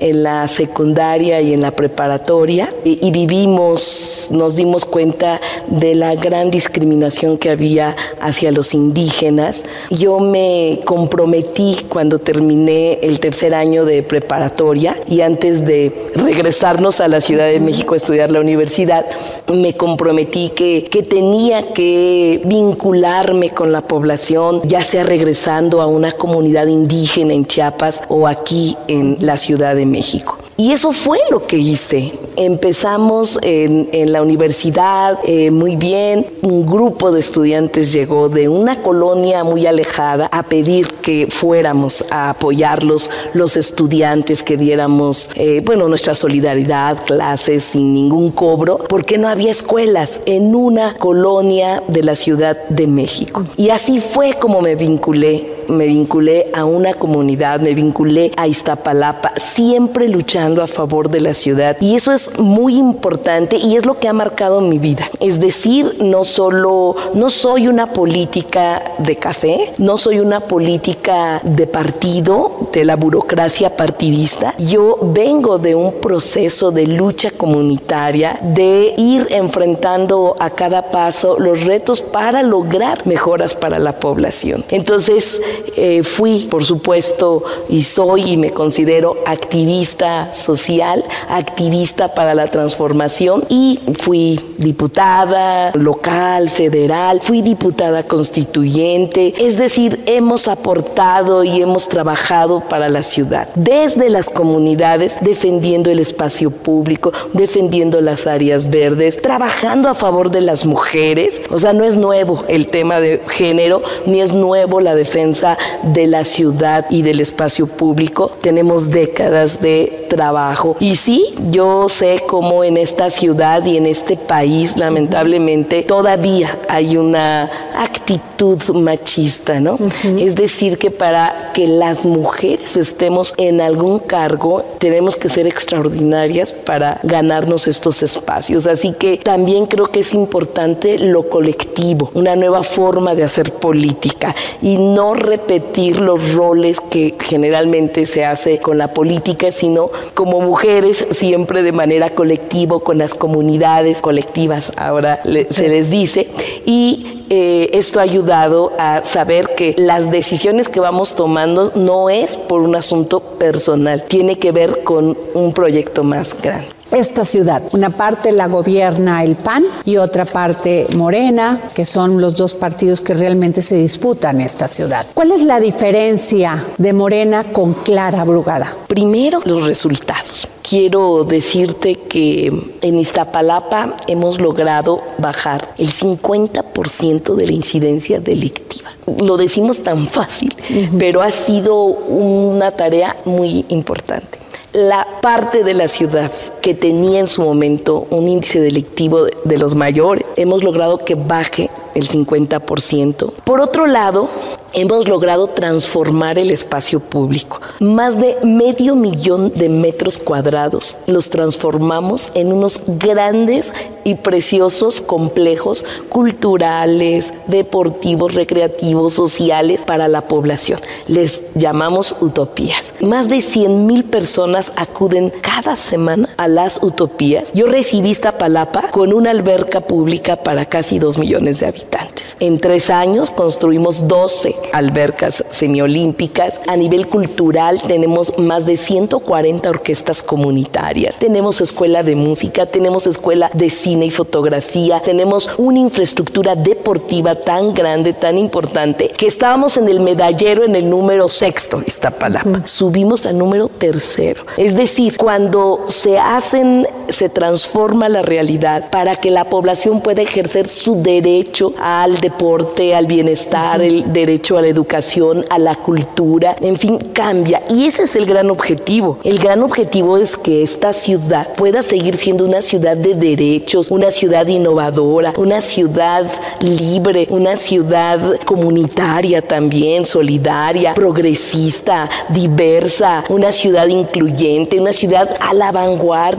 en 0.00 0.22
la 0.22 0.48
secundaria 0.48 1.40
y 1.42 1.52
en 1.52 1.60
la 1.60 1.72
preparatoria, 1.72 2.72
y, 2.84 3.06
y 3.06 3.10
vivimos, 3.12 4.30
nos 4.32 4.56
dimos 4.56 4.84
cuenta 4.84 5.40
de 5.68 5.94
la 5.94 6.14
gran 6.14 6.50
discriminación 6.50 7.38
que 7.38 7.50
había 7.50 7.94
hacia 8.20 8.52
los 8.52 8.74
indígenas 8.74 9.64
yo 9.90 10.18
me 10.18 10.80
comprometí 10.84 11.76
cuando 11.88 12.18
terminé 12.18 13.00
el 13.02 13.20
tercer 13.20 13.54
año 13.54 13.84
de 13.84 14.02
preparatoria 14.02 14.96
y 15.08 15.20
antes 15.20 15.66
de 15.66 16.10
regresarnos 16.14 17.00
a 17.00 17.08
la 17.08 17.20
Ciudad 17.20 17.46
de 17.46 17.60
México 17.60 17.94
a 17.94 17.96
estudiar 17.96 18.30
la 18.30 18.40
universidad, 18.40 19.06
me 19.52 19.74
comprometí 19.76 20.50
que, 20.50 20.88
que 20.90 21.02
tenía 21.02 21.72
que 21.72 22.40
vincularme 22.44 23.50
con 23.50 23.72
la 23.72 23.82
población, 23.82 24.60
ya 24.64 24.84
sea 24.84 25.04
regresando 25.04 25.80
a 25.80 25.86
una 25.86 26.12
comunidad 26.12 26.66
indígena 26.66 27.34
en 27.34 27.46
Chiapas 27.46 28.02
o 28.08 28.26
aquí 28.26 28.76
en 28.88 29.16
la 29.20 29.36
Ciudad 29.36 29.74
de 29.74 29.86
México. 29.86 30.38
Y 30.56 30.72
eso 30.72 30.92
fue 30.92 31.18
lo 31.30 31.46
que 31.46 31.56
hice. 31.56 32.12
Empezamos 32.40 33.38
en, 33.42 34.12
la 34.12 34.22
universidad 34.22 35.18
eh, 35.24 35.50
muy 35.50 35.76
bien. 35.76 36.24
Un 36.40 36.64
grupo 36.64 37.12
de 37.12 37.20
estudiantes 37.20 37.92
llegó 37.92 38.30
de 38.30 38.48
una 38.48 38.80
colonia 38.80 39.44
muy 39.44 39.66
alejada 39.66 40.26
a 40.32 40.44
pedir 40.44 40.94
que 41.02 41.26
fuéramos 41.28 42.02
a 42.10 42.30
apoyarlos, 42.30 43.10
los 43.34 43.58
estudiantes, 43.58 44.42
que 44.42 44.56
diéramos, 44.56 45.28
eh, 45.34 45.60
bueno, 45.62 45.86
nuestra 45.86 46.14
solidaridad, 46.14 47.04
clases 47.04 47.62
sin 47.62 47.92
ningún 47.92 48.30
cobro, 48.30 48.78
porque 48.88 49.18
no 49.18 49.28
había 49.28 49.50
escuelas 49.50 50.22
en 50.24 50.54
una 50.54 50.96
colonia 50.96 51.82
de 51.88 52.02
la 52.02 52.14
Ciudad 52.14 52.56
de 52.70 52.86
México. 52.86 53.44
Y 53.58 53.68
así 53.68 54.00
fue 54.00 54.32
como 54.32 54.62
me 54.62 54.76
vinculé 54.76 55.60
me 55.70 55.86
vinculé 55.86 56.50
a 56.52 56.64
una 56.64 56.94
comunidad, 56.94 57.60
me 57.60 57.74
vinculé 57.74 58.32
a 58.36 58.46
Iztapalapa, 58.46 59.32
siempre 59.36 60.08
luchando 60.08 60.62
a 60.62 60.66
favor 60.66 61.08
de 61.08 61.20
la 61.20 61.34
ciudad. 61.34 61.76
Y 61.80 61.94
eso 61.94 62.12
es 62.12 62.29
muy 62.38 62.76
importante 62.76 63.56
y 63.56 63.76
es 63.76 63.86
lo 63.86 63.98
que 63.98 64.08
ha 64.08 64.12
marcado 64.12 64.60
mi 64.60 64.78
vida. 64.78 65.08
Es 65.20 65.40
decir, 65.40 65.96
no 66.00 66.24
solo, 66.24 66.96
no 67.14 67.30
soy 67.30 67.68
una 67.68 67.92
política 67.92 68.82
de 68.98 69.16
café, 69.16 69.72
no 69.78 69.98
soy 69.98 70.20
una 70.20 70.40
política 70.40 71.40
de 71.42 71.66
partido, 71.66 72.68
de 72.72 72.84
la 72.84 72.96
burocracia 72.96 73.76
partidista. 73.76 74.54
Yo 74.58 74.98
vengo 75.00 75.58
de 75.58 75.74
un 75.74 75.92
proceso 75.94 76.70
de 76.70 76.86
lucha 76.86 77.30
comunitaria, 77.30 78.38
de 78.42 78.94
ir 78.96 79.26
enfrentando 79.30 80.34
a 80.38 80.50
cada 80.50 80.90
paso 80.90 81.38
los 81.38 81.64
retos 81.64 82.00
para 82.00 82.42
lograr 82.42 83.06
mejoras 83.06 83.54
para 83.54 83.78
la 83.78 83.98
población. 83.98 84.64
Entonces, 84.70 85.40
eh, 85.76 86.02
fui, 86.02 86.48
por 86.50 86.64
supuesto, 86.64 87.42
y 87.68 87.82
soy 87.82 88.32
y 88.32 88.36
me 88.36 88.52
considero 88.52 89.16
activista 89.26 90.34
social, 90.34 91.04
activista 91.28 92.09
para 92.14 92.34
la 92.34 92.48
transformación 92.48 93.44
y 93.48 93.80
fui 94.00 94.40
diputada 94.58 95.72
local, 95.74 96.50
federal, 96.50 97.20
fui 97.22 97.42
diputada 97.42 98.02
constituyente, 98.02 99.34
es 99.38 99.56
decir, 99.56 100.02
hemos 100.06 100.48
aportado 100.48 101.44
y 101.44 101.62
hemos 101.62 101.88
trabajado 101.88 102.60
para 102.68 102.88
la 102.88 103.02
ciudad, 103.02 103.48
desde 103.54 104.10
las 104.10 104.30
comunidades, 104.30 105.18
defendiendo 105.20 105.90
el 105.90 105.98
espacio 105.98 106.50
público, 106.50 107.12
defendiendo 107.32 108.00
las 108.00 108.26
áreas 108.26 108.70
verdes, 108.70 109.20
trabajando 109.20 109.88
a 109.88 109.94
favor 109.94 110.30
de 110.30 110.40
las 110.40 110.66
mujeres, 110.66 111.40
o 111.50 111.58
sea, 111.58 111.72
no 111.72 111.84
es 111.84 111.96
nuevo 111.96 112.44
el 112.48 112.66
tema 112.68 113.00
de 113.00 113.22
género, 113.28 113.82
ni 114.06 114.20
es 114.20 114.32
nuevo 114.32 114.80
la 114.80 114.94
defensa 114.94 115.56
de 115.82 116.06
la 116.06 116.24
ciudad 116.24 116.86
y 116.90 117.02
del 117.02 117.20
espacio 117.20 117.66
público. 117.66 118.30
Tenemos 118.40 118.90
décadas 118.90 119.60
de 119.60 120.06
trabajo. 120.08 120.76
Y 120.80 120.96
sí, 120.96 121.34
yo 121.50 121.88
sé 122.00 122.16
cómo 122.26 122.64
en 122.64 122.78
esta 122.78 123.10
ciudad 123.10 123.62
y 123.66 123.76
en 123.76 123.84
este 123.84 124.16
país, 124.16 124.74
lamentablemente, 124.78 125.82
todavía 125.82 126.56
hay 126.66 126.96
una 126.96 127.50
actitud 127.76 128.58
machista, 128.74 129.60
¿no? 129.60 129.78
Es 130.18 130.34
decir, 130.34 130.78
que 130.78 130.90
para 130.90 131.52
que 131.52 131.66
las 131.66 132.06
mujeres 132.06 132.78
estemos 132.78 133.34
en 133.36 133.60
algún 133.60 133.98
cargo, 133.98 134.64
tenemos 134.78 135.18
que 135.18 135.28
ser 135.28 135.46
extraordinarias 135.46 136.52
para 136.52 137.00
ganarnos 137.02 137.68
estos 137.68 138.02
espacios. 138.02 138.66
Así 138.66 138.94
que 138.98 139.18
también 139.18 139.66
creo 139.66 139.86
que 139.86 140.00
es 140.00 140.14
importante 140.14 140.98
lo 140.98 141.28
colectivo, 141.28 142.10
una 142.14 142.34
nueva 142.34 142.62
forma 142.62 143.14
de 143.14 143.24
hacer 143.24 143.52
política 143.52 144.34
y 144.62 144.76
no 144.76 145.12
repetir 145.12 146.00
los 146.00 146.32
roles 146.32 146.80
que 146.80 147.14
generalmente 147.20 148.06
se 148.06 148.24
hace 148.24 148.58
con 148.58 148.78
la 148.78 148.94
política, 148.94 149.50
sino 149.50 149.90
como 150.14 150.40
mujeres 150.40 151.06
siempre 151.10 151.62
de 151.62 151.72
manera 151.72 151.89
colectiva, 152.14 152.80
con 152.80 152.98
las 152.98 153.14
comunidades 153.14 154.00
colectivas, 154.00 154.72
ahora 154.76 155.20
se 155.24 155.68
les 155.68 155.90
dice, 155.90 156.28
y 156.64 157.24
eh, 157.30 157.70
esto 157.74 158.00
ha 158.00 158.02
ayudado 158.02 158.72
a 158.78 159.02
saber 159.02 159.54
que 159.54 159.74
las 159.78 160.10
decisiones 160.10 160.68
que 160.68 160.80
vamos 160.80 161.14
tomando 161.14 161.72
no 161.74 162.10
es 162.10 162.36
por 162.36 162.60
un 162.60 162.76
asunto 162.76 163.20
personal, 163.20 164.04
tiene 164.04 164.38
que 164.38 164.52
ver 164.52 164.82
con 164.84 165.16
un 165.34 165.52
proyecto 165.52 166.02
más 166.02 166.40
grande 166.40 166.79
esta 166.90 167.24
ciudad. 167.24 167.62
Una 167.72 167.90
parte 167.90 168.32
la 168.32 168.46
gobierna 168.46 169.22
el 169.24 169.36
PAN 169.36 169.64
y 169.84 169.96
otra 169.96 170.24
parte 170.24 170.86
Morena, 170.96 171.60
que 171.74 171.86
son 171.86 172.20
los 172.20 172.34
dos 172.34 172.54
partidos 172.54 173.00
que 173.00 173.14
realmente 173.14 173.62
se 173.62 173.76
disputan 173.76 174.40
esta 174.40 174.68
ciudad. 174.68 175.06
¿Cuál 175.14 175.32
es 175.32 175.42
la 175.42 175.60
diferencia 175.60 176.64
de 176.78 176.92
Morena 176.92 177.44
con 177.44 177.74
Clara 177.74 178.24
Brugada? 178.24 178.74
Primero, 178.88 179.40
los 179.44 179.66
resultados. 179.66 180.50
Quiero 180.62 181.24
decirte 181.24 181.96
que 181.96 182.52
en 182.82 182.98
Iztapalapa 182.98 183.96
hemos 184.06 184.40
logrado 184.40 185.02
bajar 185.18 185.74
el 185.78 185.92
50% 185.92 187.34
de 187.34 187.46
la 187.46 187.52
incidencia 187.52 188.20
delictiva. 188.20 188.90
Lo 189.20 189.36
decimos 189.36 189.82
tan 189.82 190.06
fácil, 190.06 190.54
pero 190.98 191.22
ha 191.22 191.30
sido 191.30 191.82
una 191.82 192.70
tarea 192.70 193.16
muy 193.24 193.64
importante 193.68 194.38
la 194.72 195.06
parte 195.20 195.64
de 195.64 195.74
la 195.74 195.88
ciudad 195.88 196.30
que 196.60 196.74
tenía 196.74 197.20
en 197.20 197.26
su 197.26 197.42
momento 197.42 198.06
un 198.10 198.28
índice 198.28 198.60
delictivo 198.60 199.26
de 199.44 199.58
los 199.58 199.74
mayores, 199.74 200.24
hemos 200.36 200.62
logrado 200.64 200.98
que 200.98 201.14
baje 201.14 201.70
el 201.94 202.08
50%. 202.08 203.32
Por 203.44 203.60
otro 203.60 203.86
lado, 203.86 204.28
hemos 204.72 205.08
logrado 205.08 205.48
transformar 205.48 206.38
el 206.38 206.50
espacio 206.50 207.00
público. 207.00 207.60
Más 207.80 208.18
de 208.18 208.36
medio 208.44 208.94
millón 208.94 209.52
de 209.52 209.68
metros 209.68 210.18
cuadrados 210.18 210.96
los 211.06 211.30
transformamos 211.30 212.30
en 212.34 212.52
unos 212.52 212.80
grandes 212.86 213.72
y 214.04 214.14
preciosos 214.14 215.00
complejos 215.00 215.84
culturales, 216.08 217.34
deportivos, 217.46 218.34
recreativos, 218.34 219.14
sociales 219.14 219.82
para 219.82 220.08
la 220.08 220.22
población. 220.22 220.80
Les 221.06 221.42
llamamos 221.54 222.16
utopías. 222.20 222.94
Más 223.00 223.28
de 223.28 223.40
100 223.40 223.86
mil 223.86 224.04
personas 224.04 224.72
acuden 224.76 225.32
cada 225.42 225.76
semana 225.76 226.28
a 226.36 226.48
las 226.54 226.82
utopías, 226.82 227.52
yo 227.54 227.66
recibí 227.66 228.10
Iztapalapa 228.10 228.90
con 228.90 229.12
una 229.12 229.30
alberca 229.30 229.80
pública 229.80 230.36
para 230.36 230.64
casi 230.66 230.98
dos 230.98 231.18
millones 231.18 231.60
de 231.60 231.66
habitantes. 231.66 232.36
En 232.40 232.58
tres 232.58 232.90
años 232.90 233.30
construimos 233.30 234.08
12 234.08 234.54
albercas 234.72 235.44
semiolímpicas. 235.50 236.60
A 236.66 236.76
nivel 236.76 237.06
cultural 237.06 237.80
tenemos 237.82 238.38
más 238.38 238.66
de 238.66 238.76
140 238.76 239.70
orquestas 239.70 240.22
comunitarias. 240.22 241.18
Tenemos 241.18 241.60
escuela 241.60 242.02
de 242.02 242.16
música, 242.16 242.66
tenemos 242.66 243.06
escuela 243.06 243.50
de 243.54 243.70
cine 243.70 244.06
y 244.06 244.10
fotografía, 244.10 245.02
tenemos 245.04 245.48
una 245.58 245.78
infraestructura 245.78 246.56
deportiva 246.56 247.34
tan 247.34 247.74
grande, 247.74 248.12
tan 248.12 248.38
importante, 248.38 249.08
que 249.08 249.26
estábamos 249.26 249.76
en 249.76 249.88
el 249.88 250.00
medallero 250.00 250.64
en 250.64 250.76
el 250.76 250.88
número 250.88 251.28
sexto, 251.28 251.82
Iztapalapa. 251.86 252.66
Subimos 252.66 253.26
al 253.26 253.38
número 253.38 253.68
tercero. 253.68 254.44
Es 254.56 254.74
decir, 254.76 255.16
cuando 255.16 255.84
se 255.88 256.18
hacen, 256.40 256.88
se 257.08 257.28
transforma 257.28 258.08
la 258.08 258.22
realidad 258.22 258.88
para 258.90 259.16
que 259.16 259.30
la 259.30 259.44
población 259.44 260.00
pueda 260.00 260.22
ejercer 260.22 260.68
su 260.68 261.02
derecho 261.02 261.74
al 261.80 262.18
deporte, 262.20 262.94
al 262.94 263.06
bienestar, 263.06 263.82
el 263.82 264.10
derecho 264.10 264.56
a 264.56 264.62
la 264.62 264.68
educación, 264.68 265.44
a 265.50 265.58
la 265.58 265.74
cultura, 265.74 266.56
en 266.60 266.78
fin, 266.78 266.98
cambia. 267.12 267.62
Y 267.68 267.84
ese 267.84 268.04
es 268.04 268.16
el 268.16 268.24
gran 268.24 268.50
objetivo. 268.50 269.18
El 269.22 269.38
gran 269.38 269.62
objetivo 269.62 270.16
es 270.16 270.36
que 270.36 270.62
esta 270.62 270.94
ciudad 270.94 271.52
pueda 271.56 271.82
seguir 271.82 272.16
siendo 272.16 272.46
una 272.46 272.62
ciudad 272.62 272.96
de 272.96 273.14
derechos, 273.14 273.90
una 273.90 274.10
ciudad 274.10 274.46
innovadora, 274.46 275.34
una 275.36 275.60
ciudad 275.60 276.24
libre, 276.60 277.26
una 277.30 277.56
ciudad 277.56 278.40
comunitaria 278.46 279.42
también, 279.42 280.06
solidaria, 280.06 280.94
progresista, 280.94 282.08
diversa, 282.30 283.24
una 283.28 283.52
ciudad 283.52 283.86
incluyente, 283.88 284.80
una 284.80 284.92
ciudad 284.92 285.28
a 285.38 285.52
la 285.52 285.70
vanguardia, 285.70 286.29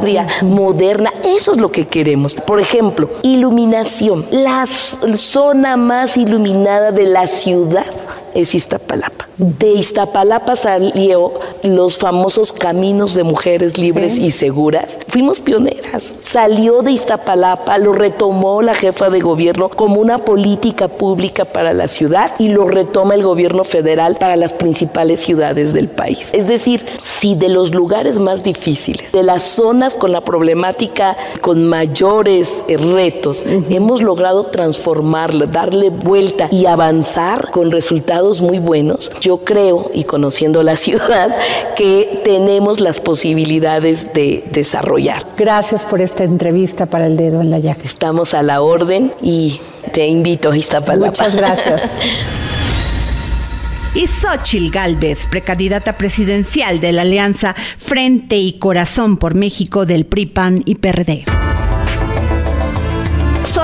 moderna. 0.42 1.12
Eso 1.24 1.52
es 1.52 1.58
lo 1.58 1.72
que 1.72 1.88
queremos. 1.88 2.36
Por 2.36 2.60
ejemplo, 2.60 3.10
iluminación. 3.24 4.26
La 4.32 4.66
zona 4.68 5.78
más 5.78 6.18
iluminada 6.18 6.92
de 6.92 7.04
la 7.04 7.28
ciudad 7.28 7.86
es 8.34 8.56
Iztapalapa. 8.56 9.28
De 9.38 9.72
Iztapalapa 9.72 10.56
salió 10.56 11.34
los 11.64 11.98
famosos 11.98 12.52
caminos 12.52 13.16
de 13.16 13.24
mujeres 13.24 13.78
libres 13.78 14.18
y 14.18 14.30
seguras. 14.30 15.00
Fuimos 15.08 15.40
pioneras. 15.40 16.14
Salió 16.22 16.84
de 16.84 16.92
Iztapalapa, 16.92 17.80
lo 17.80 17.94
retomó 17.94 18.62
la 18.62 18.76
jefa 18.76 19.10
de 19.10 19.20
gobierno 19.20 19.70
como 19.70 20.00
una 20.00 20.20
política 20.20 20.88
pública 20.88 21.46
para 21.46 21.74
la 21.74 21.88
ciudad 21.88 22.34
y 22.38 22.50
lo 22.50 22.66
retoma 22.66 23.16
el 23.16 23.24
gobierno 23.24 23.64
federal 23.64 24.18
para 24.20 24.36
las 24.36 24.54
principales 24.54 25.22
ciudades 25.22 25.74
del 25.74 25.88
país. 25.88 26.30
Es 26.34 26.48
decir, 26.48 26.86
si 27.02 27.34
de 27.34 27.50
los 27.50 27.74
lugares 27.74 28.20
más 28.20 28.44
difíciles, 28.44 29.12
de 29.12 29.24
las 29.24 29.42
zonas 29.42 29.96
con 29.96 30.12
la 30.12 30.22
problemática 30.22 31.18
con 31.42 31.68
mayores 31.68 32.64
eh, 32.68 32.78
retos, 32.78 33.44
hemos 33.70 34.04
logrado 34.04 34.46
transformarla, 34.46 35.48
darle 35.48 35.90
vuelta 35.90 36.48
y 36.52 36.68
avanzar 36.68 37.50
con 37.50 37.72
resultados 37.72 38.21
muy 38.42 38.60
buenos, 38.60 39.12
yo 39.20 39.38
creo, 39.40 39.90
y 39.94 40.04
conociendo 40.04 40.64
la 40.64 40.76
ciudad, 40.86 41.36
que 41.76 42.22
tenemos 42.24 42.80
las 42.80 43.00
posibilidades 43.00 44.14
de 44.14 44.44
desarrollar. 44.52 45.24
Gracias 45.38 45.86
por 45.86 46.02
esta 46.02 46.24
entrevista 46.24 46.86
para 46.86 47.08
el 47.08 47.18
dedo 47.18 47.42
en 47.42 47.50
la 47.50 47.60
llaga. 47.60 47.82
Estamos 47.84 48.34
a 48.34 48.44
la 48.44 48.62
orden 48.62 49.12
y 49.22 49.60
te 49.92 50.08
invito 50.08 50.52
a 50.52 50.58
Iztapalapa. 50.58 51.08
Muchas 51.08 51.36
gracias. 51.36 52.00
y 53.96 54.08
Xochil 54.08 54.72
Gálvez, 54.72 55.28
precandidata 55.28 55.98
presidencial 55.98 56.80
de 56.80 56.92
la 56.94 57.02
Alianza 57.02 57.56
Frente 57.78 58.38
y 58.38 58.54
Corazón 58.54 59.18
por 59.18 59.36
México 59.36 59.86
del 59.86 60.06
PRI-PAN 60.06 60.64
y 60.66 60.76
PRD. 60.76 61.26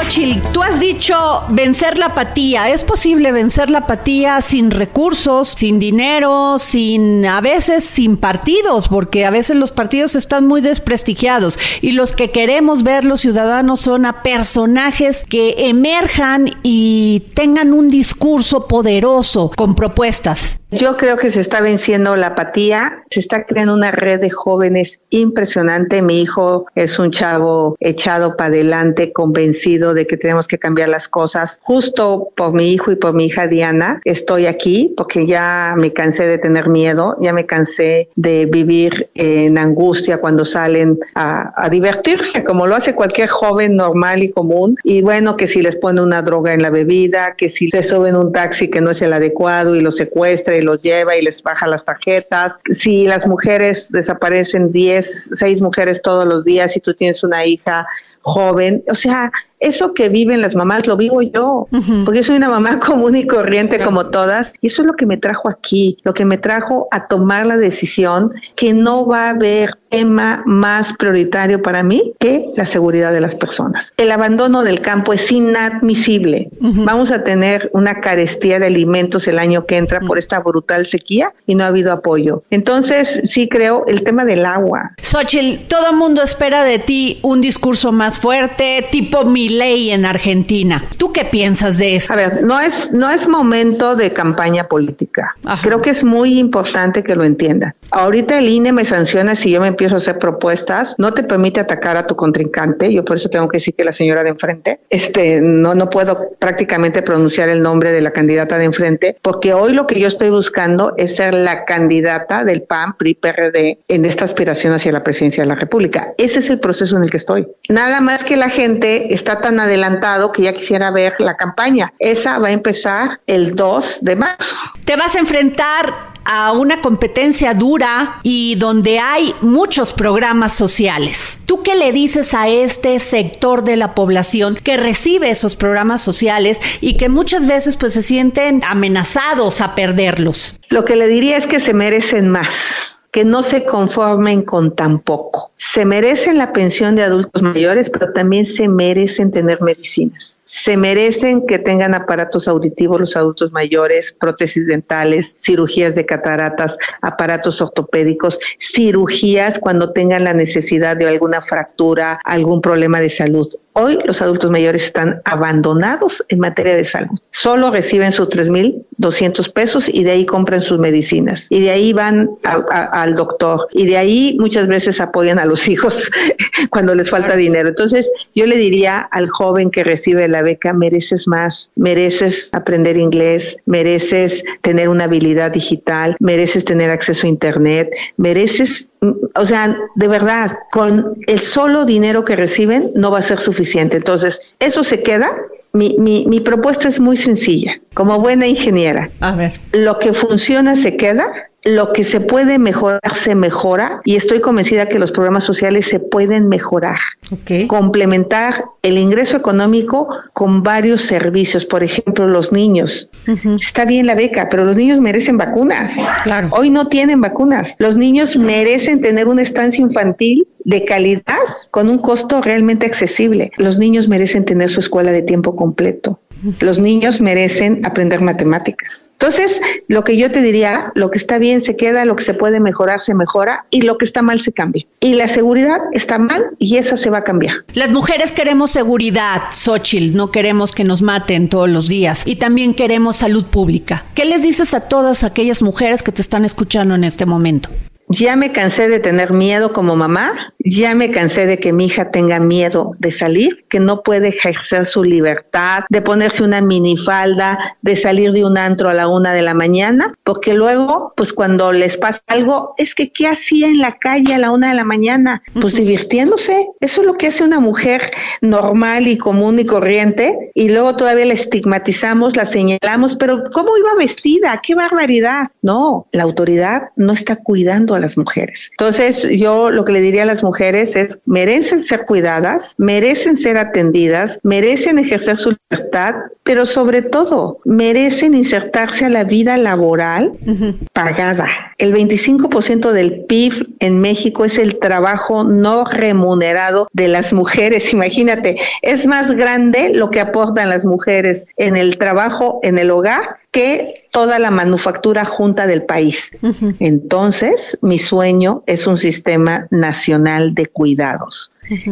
Xochitl, 0.07 0.39
tú 0.53 0.63
has 0.63 0.79
dicho 0.79 1.43
vencer 1.49 1.97
la 1.97 2.07
apatía. 2.07 2.69
¿Es 2.69 2.83
posible 2.83 3.33
vencer 3.33 3.69
la 3.69 3.79
apatía 3.79 4.39
sin 4.41 4.71
recursos, 4.71 5.53
sin 5.57 5.79
dinero, 5.79 6.59
sin 6.59 7.25
a 7.25 7.41
veces 7.41 7.83
sin 7.83 8.15
partidos? 8.15 8.87
Porque 8.87 9.25
a 9.25 9.31
veces 9.31 9.57
los 9.57 9.73
partidos 9.73 10.15
están 10.15 10.47
muy 10.47 10.61
desprestigiados 10.61 11.59
y 11.81 11.91
los 11.91 12.13
que 12.13 12.31
queremos 12.31 12.83
ver 12.83 13.03
los 13.03 13.19
ciudadanos 13.19 13.81
son 13.81 14.05
a 14.05 14.23
personajes 14.23 15.25
que 15.27 15.67
emerjan 15.67 16.51
y 16.63 17.25
tengan 17.33 17.73
un 17.73 17.89
discurso 17.89 18.65
poderoso 18.65 19.51
con 19.57 19.75
propuestas. 19.75 20.61
Yo 20.69 20.97
creo 20.97 21.15
que 21.15 21.31
se 21.31 21.39
está 21.39 21.61
venciendo 21.61 22.17
la 22.17 22.27
apatía, 22.27 23.05
se 23.09 23.21
está 23.21 23.45
creando 23.45 23.73
una 23.73 23.91
red 23.91 24.19
de 24.19 24.29
jóvenes 24.29 24.99
impresionante. 25.09 26.01
Mi 26.01 26.21
hijo 26.21 26.65
es 26.75 26.99
un 26.99 27.09
chavo 27.09 27.77
echado 27.79 28.35
para 28.35 28.49
adelante, 28.49 29.13
convencido 29.13 29.93
de 29.93 30.05
que 30.05 30.17
tenemos 30.17 30.45
que 30.45 30.57
cambiar 30.57 30.89
las 30.89 31.07
cosas. 31.07 31.59
Justo 31.63 32.31
por 32.35 32.51
mi 32.51 32.73
hijo 32.73 32.91
y 32.91 32.97
por 32.97 33.13
mi 33.13 33.27
hija 33.27 33.47
Diana 33.47 34.01
estoy 34.03 34.45
aquí 34.45 34.93
porque 34.97 35.25
ya 35.25 35.73
me 35.79 35.93
cansé 35.93 36.27
de 36.27 36.37
tener 36.37 36.67
miedo, 36.67 37.15
ya 37.21 37.31
me 37.31 37.45
cansé 37.45 38.09
de 38.17 38.45
vivir 38.45 39.09
en 39.15 39.57
angustia 39.57 40.17
cuando 40.17 40.43
salen 40.43 40.99
a, 41.15 41.69
divertirse, 41.71 42.43
como 42.43 42.67
lo 42.67 42.75
hace 42.75 42.93
cualquier 42.93 43.29
joven 43.29 43.77
normal 43.77 44.21
y 44.21 44.31
común. 44.31 44.75
Y 44.83 45.01
bueno, 45.01 45.37
que 45.37 45.47
si 45.47 45.61
les 45.61 45.77
pone 45.77 46.01
una 46.01 46.21
droga 46.23 46.53
en 46.53 46.61
la 46.61 46.71
bebida, 46.71 47.35
que 47.37 47.47
si 47.47 47.69
se 47.69 47.83
suben 47.83 48.17
un 48.17 48.33
taxi 48.33 48.69
que 48.69 48.81
no 48.81 48.91
es 48.91 49.01
el 49.01 49.13
adecuado 49.13 49.73
y 49.73 49.79
lo 49.79 49.91
secuestra 49.91 50.56
y 50.57 50.61
los 50.61 50.81
lleva 50.81 51.15
y 51.15 51.21
les 51.21 51.41
baja 51.43 51.67
las 51.67 51.85
tarjetas. 51.85 52.57
Si 52.71 53.05
las 53.05 53.27
mujeres 53.27 53.89
desaparecen 53.91 54.71
10, 54.71 55.31
6 55.33 55.61
mujeres 55.61 56.01
todos 56.01 56.25
los 56.25 56.43
días 56.43 56.75
y 56.75 56.79
tú 56.79 56.93
tienes 56.93 57.23
una 57.23 57.45
hija 57.45 57.87
joven, 58.21 58.83
o 58.89 58.95
sea, 58.95 59.31
eso 59.59 59.93
que 59.93 60.09
viven 60.09 60.41
las 60.41 60.53
mamás 60.53 60.85
lo 60.85 60.97
vivo 60.97 61.21
yo, 61.21 61.67
porque 62.05 62.17
yo 62.17 62.23
soy 62.23 62.37
una 62.37 62.49
mamá 62.49 62.79
común 62.85 63.15
y 63.15 63.25
corriente 63.25 63.79
como 63.79 64.07
todas, 64.07 64.53
y 64.61 64.67
eso 64.67 64.81
es 64.81 64.87
lo 64.87 64.93
que 64.95 65.05
me 65.05 65.17
trajo 65.17 65.49
aquí, 65.49 65.97
lo 66.03 66.13
que 66.13 66.25
me 66.25 66.37
trajo 66.37 66.87
a 66.91 67.07
tomar 67.07 67.45
la 67.45 67.57
decisión 67.57 68.33
que 68.55 68.73
no 68.73 69.07
va 69.07 69.27
a 69.27 69.29
haber 69.29 69.77
tema 69.89 70.43
más 70.45 70.93
prioritario 70.93 71.61
para 71.61 71.83
mí 71.83 72.13
que 72.19 72.45
la 72.55 72.65
seguridad 72.65 73.11
de 73.13 73.21
las 73.21 73.35
personas. 73.35 73.93
El 73.97 74.11
abandono 74.11 74.63
del 74.63 74.81
campo 74.81 75.13
es 75.13 75.31
inadmisible. 75.31 76.49
Vamos 76.59 77.11
a 77.11 77.23
tener 77.23 77.69
una 77.73 77.99
carestía 78.01 78.59
de 78.59 78.67
alimentos 78.67 79.27
el 79.27 79.39
año 79.39 79.65
que 79.65 79.77
entra 79.77 79.99
por 80.01 80.17
esta 80.17 80.39
brutal 80.39 80.85
sequía 80.85 81.33
y 81.45 81.55
no 81.55 81.63
ha 81.63 81.67
habido 81.67 81.91
apoyo. 81.91 82.43
Entonces, 82.49 83.21
sí 83.23 83.47
creo 83.47 83.85
el 83.87 84.03
tema 84.03 84.25
del 84.25 84.45
agua. 84.45 84.93
Xochitl, 85.01 85.65
todo 85.67 85.91
el 85.91 85.97
mundo 85.97 86.21
espera 86.21 86.63
de 86.63 86.79
ti 86.79 87.19
un 87.21 87.41
discurso 87.41 87.91
más 87.91 88.19
fuerte, 88.19 88.87
tipo 88.91 89.25
mi 89.25 89.49
ley 89.49 89.91
en 89.91 90.05
Argentina. 90.05 90.85
¿Tú 90.97 91.11
qué 91.11 91.25
piensas 91.25 91.77
de 91.77 91.95
eso? 91.95 92.13
A 92.13 92.15
ver, 92.15 92.43
no 92.43 92.59
es, 92.59 92.91
no 92.91 93.09
es 93.09 93.27
momento 93.27 93.95
de 93.95 94.13
campaña 94.13 94.67
política. 94.67 95.35
Creo 95.61 95.81
que 95.81 95.89
es 95.91 96.03
muy 96.03 96.39
importante 96.39 97.03
que 97.03 97.15
lo 97.15 97.23
entiendan. 97.23 97.73
Ahorita 97.91 98.37
el 98.37 98.49
INE 98.49 98.71
me 98.71 98.85
sanciona 98.85 99.35
si 99.35 99.51
yo 99.51 99.61
me 99.61 99.71
empiezo 99.77 99.95
a 99.95 99.97
hacer 99.99 100.17
propuestas, 100.17 100.95
no 100.97 101.13
te 101.13 101.21
permite 101.21 101.59
atacar 101.59 101.97
a 101.97 102.07
tu 102.07 102.15
contrincante. 102.15 102.91
Yo 102.91 103.05
por 103.05 103.17
eso 103.17 103.29
tengo 103.29 103.47
que 103.47 103.57
decir 103.57 103.75
que 103.75 103.85
la 103.85 103.91
señora 103.91 104.23
de 104.23 104.29
enfrente, 104.29 104.79
este, 104.89 105.39
no, 105.39 105.75
no 105.75 105.89
puedo 105.91 106.31
prácticamente 106.39 107.03
pronunciar 107.03 107.47
el 107.49 107.61
nombre 107.61 107.91
de 107.91 108.01
la 108.01 108.11
candidata 108.11 108.57
de 108.57 108.65
enfrente, 108.65 109.17
porque 109.21 109.53
hoy 109.53 109.73
lo 109.73 109.85
que 109.85 109.99
yo 109.99 110.07
estoy 110.07 110.31
buscando 110.31 110.95
es 110.97 111.15
ser 111.15 111.35
la 111.35 111.65
candidata 111.65 112.43
del 112.43 112.63
PAN, 112.63 112.97
PRI, 112.97 113.13
PRD 113.13 113.79
en 113.87 114.05
esta 114.05 114.25
aspiración 114.25 114.73
hacia 114.73 114.91
la 114.91 115.03
presidencia 115.03 115.43
de 115.43 115.49
la 115.49 115.55
República. 115.55 116.13
Ese 116.17 116.39
es 116.39 116.49
el 116.49 116.59
proceso 116.59 116.97
en 116.97 117.03
el 117.03 117.11
que 117.11 117.17
estoy. 117.17 117.47
Nada 117.69 118.01
más 118.01 118.23
que 118.23 118.35
la 118.35 118.49
gente 118.49 119.13
está 119.13 119.41
tan 119.41 119.59
adelantado 119.59 120.31
que 120.31 120.41
ya 120.41 120.53
quisiera 120.53 120.89
ver 120.89 121.13
la 121.19 121.37
campaña. 121.37 121.93
Esa 121.99 122.39
va 122.39 122.47
a 122.47 122.51
empezar 122.51 123.19
el 123.27 123.53
2 123.55 123.99
de 124.01 124.15
marzo. 124.15 124.55
Te 124.85 124.95
vas 124.95 125.15
a 125.15 125.19
enfrentar 125.19 126.16
a 126.27 126.51
una 126.51 126.81
competencia 126.81 127.53
dura 127.53 128.19
y 128.21 128.55
donde 128.55 128.99
hay 128.99 129.33
muchos 129.41 129.93
programas 129.93 130.53
sociales. 130.53 131.39
¿Tú 131.45 131.63
qué 131.63 131.75
le 131.75 131.93
dices 131.93 132.33
a 132.33 132.49
este 132.49 132.99
sector 132.99 133.63
de 133.63 133.77
la 133.77 133.95
población 133.95 134.55
que 134.55 134.75
recibe 134.75 135.31
esos 135.31 135.55
programas 135.55 136.01
sociales 136.01 136.61
y 136.81 136.97
que 136.97 137.07
muchas 137.07 137.47
veces 137.47 137.77
pues 137.77 137.93
se 137.93 138.03
sienten 138.03 138.61
amenazados 138.67 139.61
a 139.61 139.73
perderlos? 139.73 140.59
Lo 140.69 140.83
que 140.83 140.97
le 140.97 141.07
diría 141.07 141.37
es 141.37 141.47
que 141.47 141.61
se 141.61 141.73
merecen 141.73 142.27
más 142.27 142.97
que 143.11 143.25
no 143.25 143.41
se 143.41 143.65
conformen 143.65 144.43
con 144.43 144.75
tan 144.75 144.99
poco. 144.99 145.51
Se 145.59 145.85
merecen 145.85 146.37
la 146.37 146.53
pensión 146.53 146.95
de 146.95 147.01
adultos 147.01 147.41
mayores, 147.41 147.89
pero 147.89 148.13
también 148.13 148.45
se 148.45 148.67
merecen 148.67 149.31
tener 149.31 149.59
medicinas. 149.59 150.39
Se 150.45 150.77
merecen 150.77 151.47
que 151.47 151.57
tengan 151.57 151.95
aparatos 151.95 152.47
auditivos 152.47 152.99
los 152.99 153.17
adultos 153.17 153.51
mayores, 153.51 154.15
prótesis 154.17 154.67
dentales, 154.67 155.35
cirugías 155.37 155.95
de 155.95 156.05
cataratas, 156.05 156.77
aparatos 157.01 157.59
ortopédicos, 157.59 158.37
cirugías 158.59 159.57
cuando 159.57 159.93
tengan 159.93 160.25
la 160.25 160.35
necesidad 160.35 160.95
de 160.95 161.07
alguna 161.07 161.41
fractura, 161.41 162.19
algún 162.23 162.61
problema 162.61 162.99
de 162.99 163.09
salud. 163.09 163.47
Hoy 163.73 163.99
los 164.05 164.23
adultos 164.23 164.49
mayores 164.49 164.85
están 164.85 165.21
abandonados 165.23 166.25
en 166.29 166.39
materia 166.39 166.75
de 166.75 166.83
salud. 166.83 167.19
Solo 167.29 167.69
reciben 167.69 168.11
sus 168.11 168.27
3.200 168.29 169.53
pesos 169.53 169.87
y 169.87 170.03
de 170.03 170.11
ahí 170.11 170.25
compran 170.25 170.61
sus 170.61 170.79
medicinas. 170.79 171.45
Y 171.51 171.61
de 171.61 171.69
ahí 171.69 171.93
van 171.93 172.27
al 172.43 173.15
doctor. 173.15 173.67
Y 173.71 173.85
de 173.85 173.97
ahí 173.97 174.35
muchas 174.39 174.67
veces 174.67 174.99
apoyan 174.99 175.37
a 175.37 175.45
los 175.47 175.67
hijos 175.67 176.11
cuando 176.69 176.93
les 176.95 177.09
falta 177.09 177.35
dinero. 177.35 177.69
Entonces, 177.69 178.09
yo 178.35 178.45
le 178.45 178.57
diría 178.57 178.99
al 178.99 179.29
joven 179.29 179.71
que 179.71 179.83
recibe 179.83 180.27
la 180.27 180.41
beca, 180.41 180.73
mereces 180.73 181.27
más, 181.27 181.69
mereces 181.75 182.49
aprender 182.51 182.97
inglés, 182.97 183.57
mereces 183.65 184.43
tener 184.61 184.89
una 184.89 185.05
habilidad 185.05 185.51
digital, 185.51 186.15
mereces 186.19 186.65
tener 186.65 186.89
acceso 186.89 187.25
a 187.25 187.29
Internet, 187.29 187.89
mereces, 188.17 188.89
o 189.35 189.45
sea, 189.45 189.77
de 189.95 190.07
verdad, 190.07 190.57
con 190.71 191.17
el 191.27 191.39
solo 191.39 191.85
dinero 191.85 192.23
que 192.23 192.35
reciben 192.35 192.91
no 192.95 193.11
va 193.11 193.19
a 193.19 193.23
ser 193.23 193.39
suficiente. 193.39 193.97
Entonces, 193.97 194.53
eso 194.59 194.83
se 194.83 195.01
queda 195.01 195.35
mi, 195.73 195.95
mi, 195.99 196.25
mi, 196.25 196.39
propuesta 196.39 196.87
es 196.87 196.99
muy 196.99 197.17
sencilla. 197.17 197.79
Como 197.93 198.19
buena 198.19 198.47
ingeniera, 198.47 199.09
a 199.19 199.35
ver. 199.35 199.59
lo 199.73 199.99
que 199.99 200.13
funciona 200.13 200.75
se 200.75 200.97
queda 200.97 201.49
lo 201.67 201.91
que 201.91 202.05
se 202.05 202.21
puede 202.21 202.59
mejorar 202.59 203.01
se 203.13 203.35
mejora 203.35 203.99
y 204.05 204.15
estoy 204.15 204.39
convencida 204.39 204.87
que 204.87 204.99
los 204.99 205.11
programas 205.11 205.43
sociales 205.43 205.85
se 205.85 205.99
pueden 205.99 206.47
mejorar. 206.47 206.97
Okay. 207.29 207.67
Complementar 207.67 208.65
el 208.83 208.97
ingreso 208.97 209.35
económico 209.35 210.07
con 210.31 210.63
varios 210.63 211.01
servicios, 211.01 211.65
por 211.65 211.83
ejemplo, 211.83 212.25
los 212.27 212.53
niños. 212.53 213.09
Uh 213.27 213.31
-huh. 213.31 213.59
Está 213.61 213.83
bien 213.83 214.05
la 214.05 214.15
beca, 214.15 214.47
pero 214.49 214.63
los 214.63 214.77
niños 214.77 215.01
merecen 215.01 215.37
vacunas. 215.37 215.97
Claro. 216.23 216.49
Hoy 216.51 216.69
no 216.69 216.87
tienen 216.87 217.19
vacunas. 217.19 217.75
Los 217.79 217.97
niños 217.97 218.37
merecen 218.37 219.01
tener 219.01 219.27
una 219.27 219.41
estancia 219.41 219.81
infantil 219.81 220.47
de 220.63 220.85
calidad 220.85 221.47
con 221.71 221.89
un 221.89 221.99
costo 221.99 222.41
realmente 222.41 222.85
accesible. 222.85 223.51
Los 223.57 223.77
niños 223.77 224.07
merecen 224.07 224.45
tener 224.45 224.69
su 224.69 224.79
escuela 224.79 225.11
de 225.11 225.21
tiempo 225.21 225.55
completo. 225.57 226.21
Los 226.59 226.79
niños 226.79 227.21
merecen 227.21 227.85
aprender 227.85 228.21
matemáticas. 228.21 229.11
Entonces, 229.13 229.61
lo 229.87 230.03
que 230.03 230.17
yo 230.17 230.31
te 230.31 230.41
diría, 230.41 230.91
lo 230.95 231.11
que 231.11 231.17
está 231.17 231.37
bien 231.37 231.61
se 231.61 231.75
queda, 231.75 232.05
lo 232.05 232.15
que 232.15 232.23
se 232.23 232.33
puede 232.33 232.59
mejorar 232.59 233.01
se 233.01 233.13
mejora 233.13 233.65
y 233.69 233.81
lo 233.81 233.97
que 233.97 234.05
está 234.05 234.21
mal 234.21 234.39
se 234.39 234.51
cambia. 234.53 234.85
Y 234.99 235.13
la 235.13 235.27
seguridad 235.27 235.79
está 235.93 236.17
mal 236.17 236.51
y 236.59 236.77
esa 236.77 236.97
se 236.97 237.09
va 237.09 237.19
a 237.19 237.23
cambiar. 237.23 237.65
Las 237.73 237.91
mujeres 237.91 238.31
queremos 238.31 238.71
seguridad, 238.71 239.41
Xochitl, 239.51 240.15
no 240.15 240.31
queremos 240.31 240.71
que 240.71 240.83
nos 240.83 241.01
maten 241.01 241.49
todos 241.49 241.69
los 241.69 241.87
días 241.87 242.23
y 242.25 242.35
también 242.37 242.73
queremos 242.73 243.17
salud 243.17 243.45
pública. 243.45 244.05
¿Qué 244.13 244.25
les 244.25 244.43
dices 244.43 244.73
a 244.73 244.81
todas 244.81 245.23
aquellas 245.23 245.61
mujeres 245.61 246.03
que 246.03 246.11
te 246.11 246.21
están 246.21 246.45
escuchando 246.45 246.95
en 246.95 247.03
este 247.03 247.25
momento? 247.25 247.69
Ya 248.09 248.37
me 248.37 248.53
cansé 248.53 248.87
de 248.87 248.99
tener 248.99 249.31
miedo 249.33 249.73
como 249.73 249.97
mamá, 249.97 250.53
ya 250.59 250.95
me 250.95 251.11
cansé 251.11 251.45
de 251.45 251.59
que 251.59 251.73
mi 251.73 251.85
hija 251.85 252.09
tenga 252.09 252.39
miedo 252.39 252.91
de 252.99 253.11
salir, 253.11 253.65
que 253.69 253.81
no 253.81 254.01
puede 254.01 254.29
ejercer 254.29 254.85
su 254.85 255.03
libertad, 255.03 255.83
de 255.89 256.01
ponerse 256.01 256.43
una 256.43 256.61
minifalda, 256.61 257.59
de 257.81 257.95
salir 257.97 258.31
de 258.31 258.45
un 258.45 258.57
antro 258.57 258.89
a 258.89 258.93
la 258.93 259.09
una 259.09 259.33
de 259.33 259.41
la 259.41 259.53
mañana, 259.53 260.13
porque 260.23 260.53
luego, 260.53 261.13
pues 261.17 261.33
cuando 261.33 261.73
les 261.73 261.97
pasa 261.97 262.21
algo, 262.27 262.73
es 262.77 262.95
que 262.95 263.11
¿qué 263.11 263.27
hacía 263.27 263.67
en 263.67 263.79
la 263.79 263.97
calle 263.99 264.33
a 264.33 264.37
la 264.37 264.51
una 264.51 264.69
de 264.69 264.75
la 264.75 264.85
mañana? 264.85 265.43
Pues 265.59 265.75
divirtiéndose. 265.75 266.67
Eso 266.79 267.01
es 267.01 267.07
lo 267.07 267.15
que 267.15 267.27
hace 267.27 267.43
una 267.43 267.59
mujer 267.59 268.11
normal 268.41 269.07
y 269.07 269.17
común 269.17 269.59
y 269.59 269.65
corriente, 269.65 270.51
y 270.53 270.69
luego 270.69 270.95
todavía 270.95 271.25
la 271.25 271.33
estigmatizamos, 271.33 272.37
la 272.37 272.45
señalamos, 272.45 273.17
pero 273.17 273.43
¿cómo 273.51 273.77
iba 273.77 273.95
vestida? 273.97 274.61
¡Qué 274.63 274.75
barbaridad! 274.75 275.47
No, 275.61 276.07
la 276.13 276.23
autoridad 276.23 276.89
no 276.95 277.11
está 277.11 277.35
cuidando 277.35 277.96
a 277.97 277.99
las 277.99 278.17
mujeres. 278.17 278.69
Entonces, 278.71 279.27
yo 279.31 279.69
lo 279.69 279.83
que 279.85 279.91
le 279.91 280.01
diría 280.01 280.23
a 280.23 280.25
las 280.25 280.43
mujeres 280.43 280.95
es, 280.95 281.19
merecen 281.25 281.79
ser 281.83 282.05
cuidadas, 282.05 282.73
merecen 282.77 283.37
ser 283.37 283.57
atendidas, 283.57 284.39
merecen 284.43 284.97
ejercer 284.97 285.37
su 285.37 285.55
libertad, 285.69 286.15
pero 286.43 286.65
sobre 286.65 287.01
todo, 287.01 287.59
merecen 287.65 288.33
insertarse 288.33 289.05
a 289.05 289.09
la 289.09 289.23
vida 289.23 289.57
laboral 289.57 290.33
uh 290.45 290.51
-huh. 290.51 290.75
pagada. 290.93 291.47
El 291.77 291.93
25% 291.93 292.91
del 292.91 293.25
PIB 293.25 293.75
en 293.79 293.99
México 293.99 294.45
es 294.45 294.57
el 294.57 294.79
trabajo 294.79 295.43
no 295.43 295.85
remunerado 295.85 296.87
de 296.93 297.07
las 297.07 297.33
mujeres. 297.33 297.93
Imagínate, 297.97 298.55
es 298.81 299.05
más 299.05 299.35
grande 299.35 299.91
lo 299.93 300.09
que 300.09 300.19
aportan 300.19 300.69
las 300.69 300.85
mujeres 300.85 301.45
en 301.57 301.77
el 301.77 301.97
trabajo 301.97 302.59
en 302.63 302.77
el 302.77 302.91
hogar 302.91 303.37
que 303.51 304.03
toda 304.11 304.39
la 304.39 304.51
manufactura 304.51 305.25
junta 305.25 305.67
del 305.67 305.83
país. 305.83 306.31
Uh 306.41 306.47
-huh. 306.49 306.75
Entonces, 306.79 307.77
mi 307.81 307.97
sueño 307.97 308.63
es 308.65 308.87
un 308.87 308.97
sistema 308.97 309.67
nacional 309.71 310.53
de 310.53 310.67
cuidados. 310.67 311.51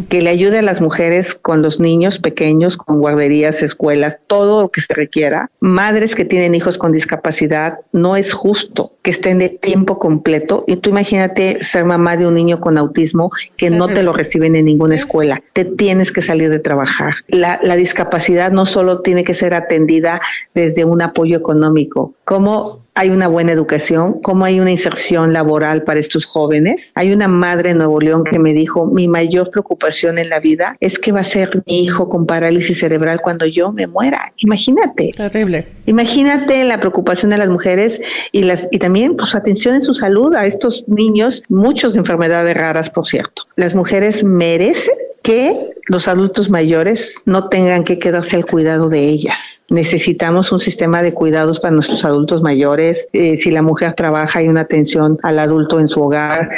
Que 0.10 0.22
le 0.22 0.30
ayude 0.30 0.60
a 0.60 0.62
las 0.62 0.82
mujeres 0.82 1.36
con 1.36 1.62
los 1.62 1.80
niños 1.80 2.20
pequeños, 2.20 2.78
con 2.78 3.00
guarderías, 3.00 3.64
escuelas, 3.64 4.20
todo 4.28 4.64
lo 4.64 4.70
que 4.70 4.82
se 4.82 4.94
requiera. 4.94 5.50
Madres 5.60 6.16
que 6.16 6.26
tienen 6.26 6.56
hijos 6.56 6.78
con 6.78 6.92
discapacidad, 6.92 7.80
no 7.92 8.16
es 8.16 8.34
justo 8.34 8.94
que 9.02 9.12
estén 9.12 9.40
de 9.40 9.50
tiempo 9.50 10.00
completo. 10.00 10.64
Y 10.68 10.78
tú 10.78 10.90
imagínate 10.90 11.64
ser 11.64 11.86
mamá 11.86 12.18
de 12.18 12.28
un 12.28 12.36
niño 12.36 12.60
con 12.60 12.78
autismo 12.78 13.32
que 13.58 13.70
no 13.70 13.88
te 13.88 14.04
lo 14.04 14.14
reciben 14.14 14.56
en 14.56 14.66
ninguna 14.66 14.96
escuela. 14.96 15.42
Te 15.54 15.66
tienes 15.66 16.12
que 16.12 16.22
salir 16.22 16.50
de 16.50 16.60
trabajar. 16.60 17.14
La, 17.28 17.60
la 17.64 17.76
discapacidad 17.76 18.52
no 18.52 18.66
solo 18.66 19.02
tiene 19.02 19.24
que 19.24 19.34
ser 19.34 19.54
atendida 19.54 20.22
desde 20.54 20.86
un 20.86 21.02
apoyo 21.02 21.38
económico, 21.38 22.14
como 22.24 22.85
hay 22.98 23.10
una 23.10 23.28
buena 23.28 23.52
educación, 23.52 24.22
cómo 24.22 24.46
hay 24.46 24.62
una 24.62 24.72
inserción 24.72 25.34
laboral 25.34 25.84
para 25.84 26.00
estos 26.00 26.26
jóvenes. 26.26 26.94
Hay 26.96 27.12
una 27.12 27.28
madre 27.28 27.72
en 27.72 27.80
Nuevo 27.80 28.00
León 28.00 28.24
que 28.24 28.40
me 28.40 28.54
dijo, 28.54 28.86
mi 28.86 29.10
mayor 29.10 29.52
preocupación 29.52 30.18
en 30.18 30.30
la 30.30 30.40
vida 30.40 30.78
es 30.80 30.98
que 30.98 31.12
va 31.12 31.20
a 31.20 31.24
ser 31.24 31.62
mi 31.68 31.84
hijo 31.84 32.08
con 32.08 32.26
parálisis 32.26 32.80
cerebral 32.80 33.20
cuando 33.22 33.46
yo 33.46 33.74
me 33.74 33.86
muera. 33.86 34.32
Imagínate. 34.38 35.12
Terrible. 35.16 35.68
Imagínate 35.86 36.64
la 36.64 36.80
preocupación 36.80 37.32
de 37.32 37.38
las 37.38 37.50
mujeres 37.50 38.00
y, 38.32 38.44
las, 38.44 38.70
y 38.72 38.80
también 38.80 39.18
pues 39.18 39.36
atención 39.36 39.76
en 39.76 39.82
su 39.82 39.94
salud 39.94 40.34
a 40.34 40.46
estos 40.46 40.86
niños, 40.88 41.44
muchos 41.50 41.94
de 41.94 42.00
enfermedades 42.00 42.56
raras, 42.56 42.90
por 42.90 43.06
cierto. 43.06 43.44
Las 43.58 43.76
mujeres 43.76 44.24
merecen 44.24 44.96
que 45.26 45.72
los 45.88 46.08
adultos 46.08 46.52
mayores 46.52 47.16
no 47.26 47.50
tengan 47.50 47.84
que 47.84 47.98
quedarse 47.98 48.36
al 48.36 48.46
cuidado 48.46 48.90
de 48.90 49.08
ellas. 49.08 49.64
Necesitamos 49.70 50.52
un 50.52 50.60
sistema 50.60 51.02
de 51.02 51.14
cuidados 51.14 51.60
para 51.60 51.74
nuestros 51.74 52.06
adultos 52.06 52.44
mayores. 52.44 53.08
Eh, 53.12 53.36
si 53.36 53.50
la 53.50 53.64
mujer 53.64 53.94
trabaja, 53.94 54.40
hay 54.40 54.48
una 54.48 54.62
atención 54.62 55.18
al 55.24 55.40
adulto 55.40 55.80
en 55.80 55.88
su 55.88 56.02
hogar, 56.02 56.52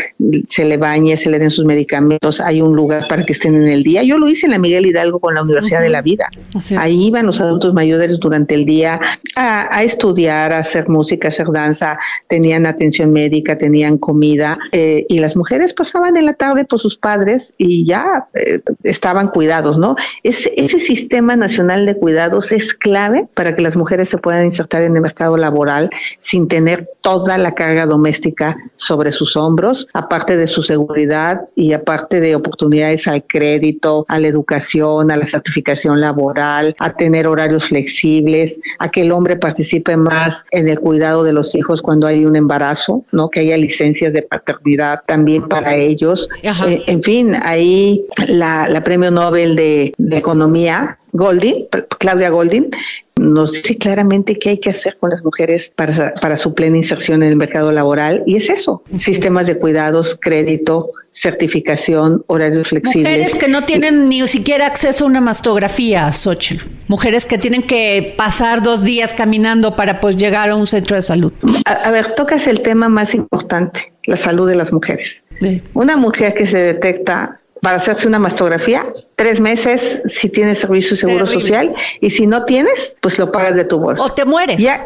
se 0.47 0.65
le 0.65 0.75
bañe, 0.75 1.15
se 1.15 1.29
le 1.29 1.39
den 1.39 1.49
sus 1.49 1.63
medicamentos, 1.63 2.41
hay 2.41 2.61
un 2.61 2.75
lugar 2.75 3.07
para 3.07 3.25
que 3.25 3.31
estén 3.31 3.55
en 3.55 3.67
el 3.67 3.83
día. 3.83 4.03
Yo 4.03 4.17
lo 4.17 4.27
hice 4.27 4.47
en 4.47 4.51
la 4.51 4.59
Miguel 4.59 4.85
Hidalgo 4.85 5.19
con 5.19 5.35
la 5.35 5.43
Universidad 5.43 5.79
uh 5.79 5.83
-huh. 5.83 5.85
de 5.85 5.89
la 5.89 6.01
Vida. 6.01 6.29
Ahí 6.77 7.07
iban 7.07 7.25
los 7.25 7.39
adultos 7.39 7.73
mayores 7.73 8.19
durante 8.19 8.53
el 8.53 8.65
día 8.65 8.99
a, 9.37 9.77
a, 9.77 9.83
estudiar, 9.83 10.51
a 10.51 10.59
hacer 10.59 10.89
música, 10.89 11.29
a 11.29 11.31
hacer 11.31 11.47
danza, 11.53 11.97
tenían 12.27 12.65
atención 12.65 13.11
médica, 13.11 13.57
tenían 13.57 13.97
comida 13.97 14.57
eh, 14.73 15.05
y 15.07 15.19
las 15.19 15.37
mujeres 15.37 15.73
pasaban 15.73 16.17
en 16.17 16.25
la 16.25 16.33
tarde 16.33 16.65
por 16.65 16.79
sus 16.79 16.97
padres 16.97 17.53
y 17.57 17.85
ya 17.85 18.27
eh, 18.33 18.56
estaban 18.83 19.29
cuidados, 19.29 19.77
¿no? 19.77 19.95
Ese, 20.23 20.53
ese 20.57 20.79
sistema 20.79 21.35
nacional 21.35 21.85
de 21.85 21.95
cuidados 21.95 22.51
es 22.51 22.73
clave 22.73 23.27
para 23.33 23.55
que 23.55 23.61
las 23.61 23.75
mujeres 23.75 24.09
se 24.09 24.17
puedan 24.17 24.45
insertar 24.45 24.83
en 24.83 24.95
el 24.95 25.01
mercado 25.01 25.37
laboral 25.37 25.89
sin 26.19 26.47
tener 26.47 26.89
toda 27.01 27.37
la 27.37 27.53
carga 27.53 27.85
doméstica 27.85 28.57
sobre 28.75 29.11
sus 29.11 29.35
hombros, 29.35 29.87
aparte 29.93 30.37
de 30.37 30.47
su 30.47 30.63
seguridad 30.63 31.41
y 31.55 31.73
aparte 31.73 32.19
de 32.19 32.35
oportunidades 32.35 33.07
al 33.07 33.23
crédito, 33.25 34.05
a 34.07 34.19
la 34.19 34.27
educación, 34.27 35.11
a 35.11 35.17
la 35.17 35.25
certificación 35.25 35.99
laboral, 36.01 36.75
a 36.79 36.93
tener 36.93 37.27
horarios 37.27 37.65
flexibles, 37.65 38.59
a 38.79 38.89
que 38.89 39.01
el 39.01 39.11
hombre 39.11 39.37
participe 39.37 39.97
más 39.97 40.45
en 40.51 40.67
el 40.67 40.79
cuidado 40.79 41.23
de 41.23 41.33
los 41.33 41.55
hijos 41.55 41.81
cuando 41.81 42.07
hay 42.07 42.25
un 42.25 42.35
embarazo, 42.35 43.03
¿no? 43.11 43.29
Que 43.29 43.41
haya 43.41 43.57
licencias 43.57 44.13
de 44.13 44.21
paternidad 44.21 45.01
también 45.05 45.47
para 45.47 45.75
ellos. 45.75 46.29
Eh, 46.43 46.83
en 46.87 47.03
fin, 47.03 47.35
ahí 47.43 48.05
la, 48.27 48.46
la 48.69 48.83
premio 48.83 49.11
Nobel 49.11 49.55
de, 49.55 49.93
de 49.97 50.17
Economía, 50.17 50.99
Goldin, 51.11 51.67
Claudia 51.99 52.29
Goldin, 52.29 52.69
nos 53.15 53.53
dice 53.53 53.77
claramente 53.77 54.37
qué 54.37 54.51
hay 54.51 54.57
que 54.59 54.69
hacer 54.69 54.97
con 54.99 55.09
las 55.09 55.23
mujeres 55.23 55.71
para, 55.75 56.13
para 56.21 56.37
su 56.37 56.53
plena 56.53 56.77
inserción 56.77 57.23
en 57.23 57.29
el 57.29 57.35
mercado 57.35 57.71
laboral 57.71 58.23
y 58.25 58.35
es 58.35 58.49
eso, 58.49 58.83
sistemas 58.99 59.47
de 59.47 59.57
cuidados, 59.57 60.17
crédito, 60.21 60.91
certificación, 61.11 62.23
horarios 62.27 62.67
flexibles. 62.67 63.11
Mujeres 63.11 63.35
que 63.35 63.47
no 63.47 63.63
tienen 63.63 64.07
ni 64.07 64.27
siquiera 64.27 64.67
acceso 64.67 65.05
a 65.05 65.07
una 65.07 65.21
mastografía, 65.21 66.11
Xochitl. 66.13 66.65
Mujeres 66.87 67.25
que 67.25 67.37
tienen 67.37 67.63
que 67.63 68.13
pasar 68.15 68.61
dos 68.61 68.83
días 68.83 69.13
caminando 69.13 69.75
para 69.75 69.99
pues 69.99 70.15
llegar 70.15 70.51
a 70.51 70.55
un 70.55 70.67
centro 70.67 70.95
de 70.95 71.01
salud. 71.01 71.33
A, 71.65 71.71
a 71.71 71.91
ver, 71.91 72.13
tocas 72.13 72.45
el 72.45 72.61
tema 72.61 72.87
más 72.87 73.15
importante, 73.15 73.91
la 74.03 74.15
salud 74.17 74.47
de 74.47 74.55
las 74.55 74.71
mujeres. 74.71 75.23
Sí. 75.41 75.61
Una 75.73 75.97
mujer 75.97 76.35
que 76.35 76.45
se 76.45 76.59
detecta 76.59 77.39
para 77.61 77.77
hacerse 77.77 78.07
una 78.07 78.19
mastografía, 78.19 78.85
tres 79.15 79.39
meses 79.39 80.01
si 80.05 80.29
tienes 80.29 80.59
servicio 80.59 80.91
de 80.91 80.97
seguro 80.97 81.25
Terrible. 81.25 81.41
social 81.41 81.75
y 82.01 82.09
si 82.09 82.27
no 82.27 82.45
tienes, 82.45 82.95
pues 83.01 83.17
lo 83.19 83.31
pagas 83.31 83.55
de 83.55 83.65
tu 83.65 83.79
bolsa. 83.79 84.03
O 84.03 84.13
te 84.13 84.25
mueres. 84.25 84.59
Ya, 84.59 84.85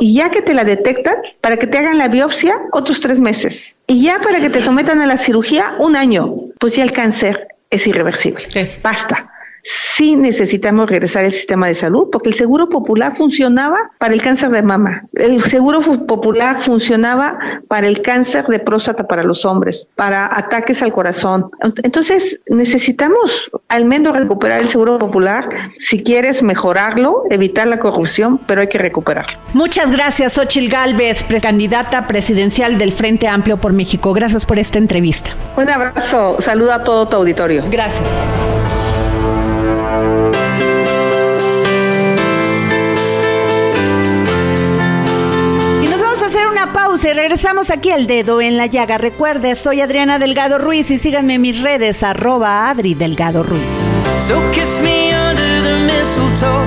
y 0.00 0.14
ya 0.14 0.30
que 0.30 0.42
te 0.42 0.54
la 0.54 0.64
detectan, 0.64 1.16
para 1.40 1.56
que 1.56 1.66
te 1.66 1.78
hagan 1.78 1.98
la 1.98 2.08
biopsia, 2.08 2.58
otros 2.72 3.00
tres 3.00 3.20
meses. 3.20 3.76
Y 3.86 4.02
ya 4.02 4.20
para 4.20 4.40
que 4.40 4.50
te 4.50 4.60
sometan 4.60 5.00
a 5.00 5.06
la 5.06 5.18
cirugía, 5.18 5.74
un 5.78 5.96
año. 5.96 6.34
Pues 6.58 6.76
ya 6.76 6.82
el 6.82 6.92
cáncer 6.92 7.48
es 7.70 7.86
irreversible. 7.86 8.44
Sí. 8.50 8.68
Basta. 8.82 9.27
Sí 9.62 10.16
necesitamos 10.16 10.88
regresar 10.88 11.24
al 11.24 11.32
sistema 11.32 11.66
de 11.66 11.74
salud, 11.74 12.08
porque 12.10 12.28
el 12.28 12.34
seguro 12.34 12.68
popular 12.68 13.16
funcionaba 13.16 13.90
para 13.98 14.14
el 14.14 14.22
cáncer 14.22 14.50
de 14.50 14.62
mama, 14.62 15.04
el 15.14 15.42
seguro 15.42 15.80
popular 15.80 16.60
funcionaba 16.60 17.38
para 17.68 17.86
el 17.86 18.02
cáncer 18.02 18.46
de 18.46 18.58
próstata 18.58 19.06
para 19.06 19.22
los 19.22 19.44
hombres, 19.44 19.88
para 19.96 20.26
ataques 20.26 20.82
al 20.82 20.92
corazón. 20.92 21.50
Entonces 21.82 22.40
necesitamos 22.48 23.50
al 23.68 23.84
menos 23.84 24.16
recuperar 24.16 24.60
el 24.60 24.68
seguro 24.68 24.98
popular, 24.98 25.48
si 25.78 26.02
quieres 26.02 26.42
mejorarlo, 26.42 27.24
evitar 27.30 27.66
la 27.66 27.78
corrupción, 27.78 28.38
pero 28.46 28.60
hay 28.60 28.68
que 28.68 28.78
recuperarlo. 28.78 29.38
Muchas 29.52 29.90
gracias, 29.90 30.34
Xochil 30.34 30.68
Gálvez, 30.68 31.24
candidata 31.40 32.06
presidencial 32.06 32.78
del 32.78 32.92
Frente 32.92 33.28
Amplio 33.28 33.56
por 33.56 33.72
México. 33.72 34.12
Gracias 34.12 34.44
por 34.44 34.58
esta 34.58 34.78
entrevista. 34.78 35.30
Un 35.56 35.68
abrazo, 35.68 36.36
saluda 36.40 36.76
a 36.76 36.84
todo 36.84 37.08
tu 37.08 37.16
auditorio. 37.16 37.64
Gracias. 37.70 38.04
Pausa 46.72 47.10
y 47.10 47.12
regresamos 47.12 47.70
aquí 47.70 47.90
al 47.90 48.06
dedo 48.06 48.40
en 48.40 48.56
la 48.56 48.66
llaga. 48.66 48.98
Recuerde, 48.98 49.56
soy 49.56 49.80
Adriana 49.80 50.18
Delgado 50.18 50.58
Ruiz 50.58 50.90
y 50.90 50.98
síganme 50.98 51.34
en 51.34 51.42
mis 51.42 51.60
redes, 51.62 52.02
arroba 52.02 52.70
Adri 52.70 52.94
Delgado 52.94 53.42
Ruiz. 53.42 53.62
So 54.18 54.40
kiss 54.52 54.80
me 54.80 55.12
under 55.14 55.62
the 55.62 55.78
mistletoe, 55.86 56.66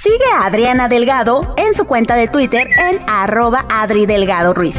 Sigue 0.00 0.26
a 0.32 0.44
Adriana 0.44 0.88
Delgado 0.88 1.56
en 1.56 1.74
su 1.74 1.84
cuenta 1.84 2.14
de 2.14 2.28
Twitter 2.28 2.68
en 2.88 3.00
arroba 3.08 3.66
Adri 3.68 4.06
Delgado 4.06 4.54
Ruiz. 4.54 4.78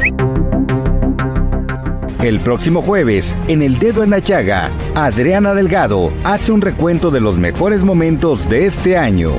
El 2.22 2.40
próximo 2.40 2.80
jueves, 2.80 3.36
en 3.46 3.60
El 3.60 3.78
Dedo 3.78 4.02
en 4.02 4.08
la 4.08 4.22
Chaga, 4.22 4.70
Adriana 4.94 5.52
Delgado 5.52 6.10
hace 6.24 6.52
un 6.52 6.62
recuento 6.62 7.10
de 7.10 7.20
los 7.20 7.36
mejores 7.36 7.82
momentos 7.82 8.48
de 8.48 8.64
este 8.64 8.96
año. 8.96 9.32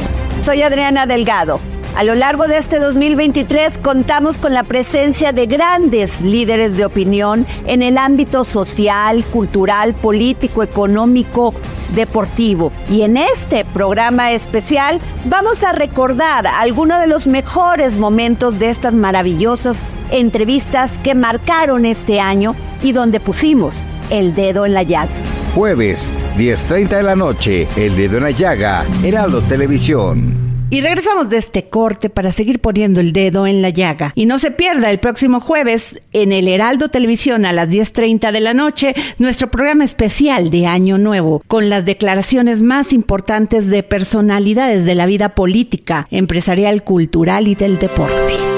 Soy 0.44 0.62
Adriana 0.62 1.08
Delgado. 1.08 1.60
A 1.94 2.06
lo 2.06 2.16
largo 2.16 2.48
de 2.48 2.58
este 2.58 2.80
2023 2.80 3.78
contamos 3.78 4.38
con 4.38 4.54
la 4.54 4.64
presencia 4.64 5.34
de 5.34 5.46
grandes 5.46 6.22
líderes 6.22 6.78
de 6.78 6.86
opinión 6.86 7.46
en 7.68 7.84
el 7.84 7.98
ámbito 7.98 8.46
social, 8.46 9.26
cultural, 9.26 9.94
político, 9.94 10.64
económico, 10.64 11.54
deportivo. 11.94 12.72
Y 12.90 13.02
en 13.02 13.18
este 13.18 13.66
programa 13.66 14.32
especial 14.32 15.02
vamos 15.26 15.64
a 15.64 15.74
recordar 15.74 16.48
algunos 16.48 17.02
de 17.02 17.08
los 17.08 17.28
mejores 17.28 17.98
momentos 17.98 18.58
de 18.58 18.70
estas 18.70 18.94
maravillosas 18.94 19.82
entrevistas 20.12 20.98
que 21.00 21.14
marcaron 21.14 21.86
este 21.86 22.22
año 22.22 22.56
y 22.82 22.94
donde 22.94 23.20
pusimos 23.20 23.84
el 24.10 24.34
dedo 24.34 24.66
en 24.66 24.74
la 24.74 24.84
llaga. 24.84 25.12
Jueves, 25.54 26.10
10.30 26.38 26.88
de 26.88 27.04
la 27.04 27.16
noche, 27.18 27.68
el 27.76 27.98
dedo 27.98 28.18
en 28.18 28.24
la 28.24 28.32
llaga, 28.32 28.86
Heraldo 29.04 29.42
Televisión. 29.42 30.51
Y 30.72 30.80
regresamos 30.80 31.30
de 31.30 31.38
este 31.38 31.68
corte 31.68 32.10
para 32.10 32.32
seguir 32.32 32.62
poniendo 32.62 33.02
el 33.02 33.12
dedo 33.12 33.46
en 33.46 33.62
la 33.62 33.70
llaga. 33.70 34.14
Y 34.16 34.26
no 34.26 34.40
se 34.40 34.52
pierda 34.52 34.90
el 34.90 35.02
próximo 35.02 35.42
jueves 35.42 36.00
en 36.14 36.32
el 36.32 36.48
Heraldo 36.48 36.88
Televisión 36.88 37.46
a 37.46 37.52
las 37.52 37.68
10.30 37.68 38.32
de 38.32 38.40
la 38.40 38.54
noche 38.54 38.96
nuestro 39.18 39.52
programa 39.52 39.84
especial 39.84 40.50
de 40.50 40.68
Año 40.68 40.98
Nuevo 40.98 41.44
con 41.48 41.70
las 41.70 41.84
declaraciones 41.84 42.62
más 42.62 42.94
importantes 42.94 43.68
de 43.68 43.84
personalidades 43.84 44.86
de 44.86 44.96
la 44.96 45.08
vida 45.08 45.36
política, 45.36 46.08
empresarial, 46.10 46.86
cultural 46.86 47.50
y 47.50 47.56
del 47.56 47.78
deporte. 47.78 48.51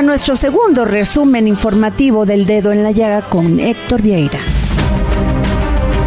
A 0.00 0.02
nuestro 0.02 0.34
segundo 0.34 0.86
resumen 0.86 1.46
informativo 1.46 2.24
del 2.24 2.46
dedo 2.46 2.72
en 2.72 2.82
la 2.82 2.90
llaga 2.90 3.20
con 3.20 3.60
Héctor 3.60 4.00
Vieira. 4.00 4.40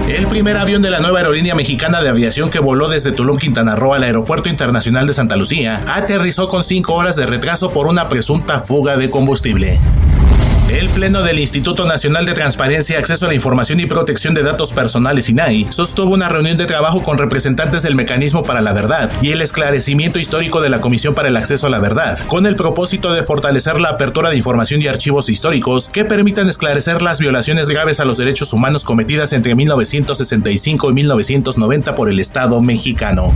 El 0.10 0.26
primer 0.26 0.58
avión 0.58 0.82
de 0.82 0.90
la 0.90 1.00
nueva 1.00 1.20
aerolínea 1.20 1.54
mexicana 1.54 2.02
de 2.02 2.10
aviación 2.10 2.50
que 2.50 2.58
voló 2.58 2.90
desde 2.90 3.12
Tulum, 3.12 3.38
Quintana 3.38 3.76
Roo 3.76 3.94
al 3.94 4.02
Aeropuerto 4.02 4.50
Internacional 4.50 5.06
de 5.06 5.14
Santa 5.14 5.36
Lucía 5.36 5.84
aterrizó 5.88 6.48
con 6.48 6.64
cinco 6.64 6.96
horas 6.96 7.18
de 7.18 7.28
retraso 7.28 7.72
por 7.72 7.86
una 7.86 8.10
presunta 8.10 8.62
fuga 8.62 8.98
de 8.98 9.12
combustible. 9.12 9.80
El 10.84 10.90
Pleno 10.90 11.24
del 11.24 11.40
Instituto 11.40 11.86
Nacional 11.86 12.26
de 12.26 12.34
Transparencia, 12.34 13.00
Acceso 13.00 13.24
a 13.24 13.30
la 13.30 13.36
Información 13.36 13.80
y 13.80 13.86
Protección 13.86 14.34
de 14.34 14.44
Datos 14.44 14.74
Personales, 14.74 15.30
INAI, 15.30 15.68
sostuvo 15.70 16.14
una 16.14 16.28
reunión 16.28 16.58
de 16.58 16.66
trabajo 16.66 17.02
con 17.02 17.18
representantes 17.18 17.84
del 17.84 17.96
Mecanismo 17.96 18.44
para 18.44 18.60
la 18.60 18.74
Verdad 18.74 19.10
y 19.22 19.32
el 19.32 19.42
esclarecimiento 19.42 20.20
histórico 20.20 20.60
de 20.60 20.68
la 20.68 20.82
Comisión 20.82 21.16
para 21.16 21.30
el 21.30 21.38
Acceso 21.38 21.68
a 21.68 21.70
la 21.70 21.80
Verdad, 21.80 22.20
con 22.28 22.46
el 22.46 22.58
propósito 22.58 23.14
de 23.14 23.24
fortalecer 23.24 23.80
la 23.80 23.92
apertura 23.92 24.30
de 24.30 24.36
información 24.36 24.82
y 24.82 24.88
archivos 24.88 25.30
históricos 25.30 25.88
que 25.88 26.04
permitan 26.04 26.50
esclarecer 26.50 27.02
las 27.02 27.18
violaciones 27.18 27.70
graves 27.70 28.02
a 28.02 28.06
los 28.06 28.18
derechos 28.18 28.52
humanos 28.52 28.84
cometidas 28.84 29.32
entre 29.32 29.56
1965 29.56 30.92
y 30.92 30.94
1990 30.96 31.96
por 31.96 32.10
el 32.10 32.20
Estado 32.20 32.60
mexicano. 32.60 33.34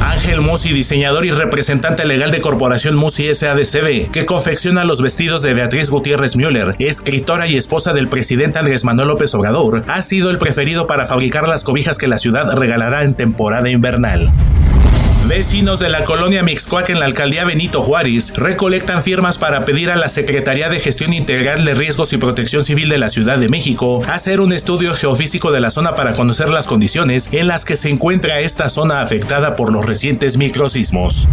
Ángel 0.00 0.40
Musi, 0.40 0.72
diseñador 0.72 1.26
y 1.26 1.30
representante 1.30 2.06
legal 2.06 2.30
de 2.30 2.40
Corporación 2.40 2.96
Musi 2.96 3.34
SADCB, 3.34 4.10
que 4.10 4.26
confecciona 4.26 4.84
los 4.84 5.02
vestidos 5.02 5.42
de 5.42 5.54
Beatriz 5.54 5.90
Gutiérrez 5.90 6.36
Müller, 6.36 6.74
escritora 6.78 7.46
y 7.46 7.56
esposa 7.56 7.92
del 7.92 8.08
presidente 8.08 8.58
Andrés 8.58 8.84
Manuel 8.84 9.08
López 9.08 9.34
Obrador, 9.34 9.84
ha 9.88 10.02
sido 10.02 10.30
el 10.30 10.38
preferido 10.38 10.86
para 10.86 11.06
fabricar 11.06 11.48
las 11.48 11.64
cobijas 11.64 11.98
que 11.98 12.08
la 12.08 12.18
ciudad 12.18 12.56
regalará 12.56 13.04
en 13.04 13.14
temporada 13.14 13.68
invernal. 13.68 14.32
Vecinos 15.30 15.78
de 15.78 15.88
la 15.88 16.02
colonia 16.02 16.42
Mixcoac 16.42 16.90
en 16.90 16.98
la 16.98 17.04
alcaldía 17.06 17.44
Benito 17.44 17.82
Juárez 17.82 18.32
recolectan 18.34 19.00
firmas 19.00 19.38
para 19.38 19.64
pedir 19.64 19.92
a 19.92 19.96
la 19.96 20.08
Secretaría 20.08 20.68
de 20.68 20.80
Gestión 20.80 21.12
Integral 21.12 21.64
de 21.64 21.74
Riesgos 21.74 22.12
y 22.12 22.16
Protección 22.16 22.64
Civil 22.64 22.88
de 22.88 22.98
la 22.98 23.10
Ciudad 23.10 23.38
de 23.38 23.48
México 23.48 24.02
hacer 24.08 24.40
un 24.40 24.52
estudio 24.52 24.92
geofísico 24.92 25.52
de 25.52 25.60
la 25.60 25.70
zona 25.70 25.94
para 25.94 26.14
conocer 26.14 26.50
las 26.50 26.66
condiciones 26.66 27.28
en 27.30 27.46
las 27.46 27.64
que 27.64 27.76
se 27.76 27.90
encuentra 27.90 28.40
esta 28.40 28.68
zona 28.68 29.02
afectada 29.02 29.54
por 29.54 29.72
los 29.72 29.86
recientes 29.86 30.36
microsismos. 30.36 31.28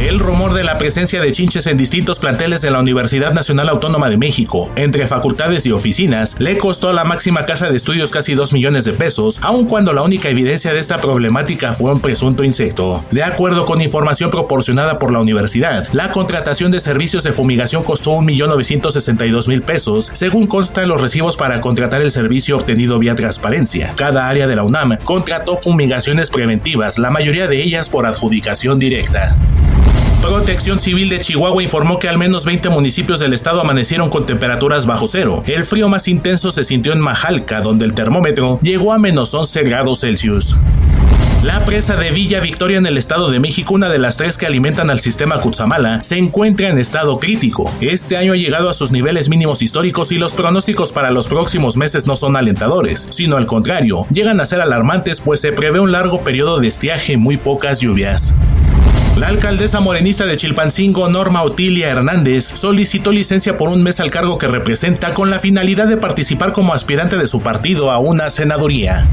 El 0.00 0.18
rumor 0.18 0.54
de 0.54 0.64
la 0.64 0.78
presencia 0.78 1.20
de 1.20 1.30
chinches 1.30 1.66
en 1.66 1.76
distintos 1.76 2.18
planteles 2.18 2.62
de 2.62 2.70
la 2.70 2.80
Universidad 2.80 3.34
Nacional 3.34 3.68
Autónoma 3.68 4.08
de 4.08 4.16
México, 4.16 4.72
entre 4.74 5.06
facultades 5.06 5.66
y 5.66 5.72
oficinas, 5.72 6.36
le 6.38 6.56
costó 6.56 6.88
a 6.88 6.94
la 6.94 7.04
máxima 7.04 7.44
casa 7.44 7.68
de 7.68 7.76
estudios 7.76 8.10
casi 8.10 8.34
2 8.34 8.54
millones 8.54 8.86
de 8.86 8.94
pesos, 8.94 9.38
aun 9.42 9.66
cuando 9.66 9.92
la 9.92 10.00
única 10.00 10.30
evidencia 10.30 10.72
de 10.72 10.80
esta 10.80 11.02
problemática 11.02 11.74
fue 11.74 11.92
un 11.92 12.00
presunto 12.00 12.44
insecto. 12.44 13.04
De 13.10 13.22
acuerdo 13.22 13.66
con 13.66 13.82
información 13.82 14.30
proporcionada 14.30 14.98
por 14.98 15.12
la 15.12 15.20
universidad, 15.20 15.86
la 15.92 16.10
contratación 16.10 16.70
de 16.70 16.80
servicios 16.80 17.22
de 17.22 17.32
fumigación 17.32 17.84
costó 17.84 18.12
1.962.000 18.12 19.62
pesos, 19.62 20.10
según 20.14 20.46
consta 20.46 20.82
en 20.82 20.88
los 20.88 21.02
recibos 21.02 21.36
para 21.36 21.60
contratar 21.60 22.00
el 22.00 22.10
servicio 22.10 22.56
obtenido 22.56 22.98
vía 22.98 23.14
transparencia. 23.14 23.92
Cada 23.96 24.28
área 24.28 24.46
de 24.46 24.56
la 24.56 24.64
UNAM 24.64 24.96
contrató 25.04 25.58
fumigaciones 25.58 26.30
preventivas, 26.30 26.98
la 26.98 27.10
mayoría 27.10 27.48
de 27.48 27.62
ellas 27.62 27.90
por 27.90 28.06
adjudicación 28.06 28.78
directa. 28.78 29.36
Protección 30.22 30.78
Civil 30.78 31.08
de 31.08 31.18
Chihuahua 31.18 31.62
informó 31.62 31.98
que 31.98 32.08
al 32.08 32.18
menos 32.18 32.44
20 32.44 32.68
municipios 32.68 33.20
del 33.20 33.32
estado 33.32 33.60
amanecieron 33.62 34.10
con 34.10 34.26
temperaturas 34.26 34.84
bajo 34.84 35.08
cero. 35.08 35.42
El 35.46 35.64
frío 35.64 35.88
más 35.88 36.08
intenso 36.08 36.50
se 36.50 36.62
sintió 36.62 36.92
en 36.92 37.00
Majalca, 37.00 37.62
donde 37.62 37.86
el 37.86 37.94
termómetro 37.94 38.58
llegó 38.62 38.92
a 38.92 38.98
menos 38.98 39.32
11 39.32 39.62
grados 39.62 40.00
Celsius. 40.00 40.56
La 41.42 41.64
presa 41.64 41.96
de 41.96 42.10
Villa 42.10 42.40
Victoria 42.40 42.76
en 42.76 42.84
el 42.84 42.98
Estado 42.98 43.30
de 43.30 43.40
México, 43.40 43.72
una 43.72 43.88
de 43.88 43.98
las 43.98 44.18
tres 44.18 44.36
que 44.36 44.44
alimentan 44.44 44.90
al 44.90 44.98
sistema 44.98 45.40
Cutzamala, 45.40 46.02
se 46.02 46.18
encuentra 46.18 46.68
en 46.68 46.76
estado 46.76 47.16
crítico. 47.16 47.74
Este 47.80 48.18
año 48.18 48.34
ha 48.34 48.36
llegado 48.36 48.68
a 48.68 48.74
sus 48.74 48.92
niveles 48.92 49.30
mínimos 49.30 49.62
históricos 49.62 50.12
y 50.12 50.18
los 50.18 50.34
pronósticos 50.34 50.92
para 50.92 51.10
los 51.10 51.28
próximos 51.28 51.78
meses 51.78 52.06
no 52.06 52.14
son 52.14 52.36
alentadores, 52.36 53.08
sino 53.10 53.38
al 53.38 53.46
contrario, 53.46 54.04
llegan 54.10 54.38
a 54.38 54.44
ser 54.44 54.60
alarmantes 54.60 55.22
pues 55.22 55.40
se 55.40 55.52
prevé 55.52 55.80
un 55.80 55.92
largo 55.92 56.20
periodo 56.20 56.60
de 56.60 56.68
estiaje 56.68 57.14
y 57.14 57.16
muy 57.16 57.38
pocas 57.38 57.80
lluvias. 57.80 58.34
La 59.20 59.28
alcaldesa 59.28 59.80
morenista 59.80 60.24
de 60.24 60.34
Chilpancingo, 60.34 61.10
Norma 61.10 61.42
Otilia 61.42 61.90
Hernández, 61.90 62.52
solicitó 62.54 63.12
licencia 63.12 63.58
por 63.58 63.68
un 63.68 63.82
mes 63.82 64.00
al 64.00 64.10
cargo 64.10 64.38
que 64.38 64.48
representa 64.48 65.12
con 65.12 65.28
la 65.28 65.38
finalidad 65.38 65.88
de 65.88 65.98
participar 65.98 66.52
como 66.52 66.72
aspirante 66.72 67.18
de 67.18 67.26
su 67.26 67.42
partido 67.42 67.90
a 67.90 67.98
una 67.98 68.30
senaduría. 68.30 69.06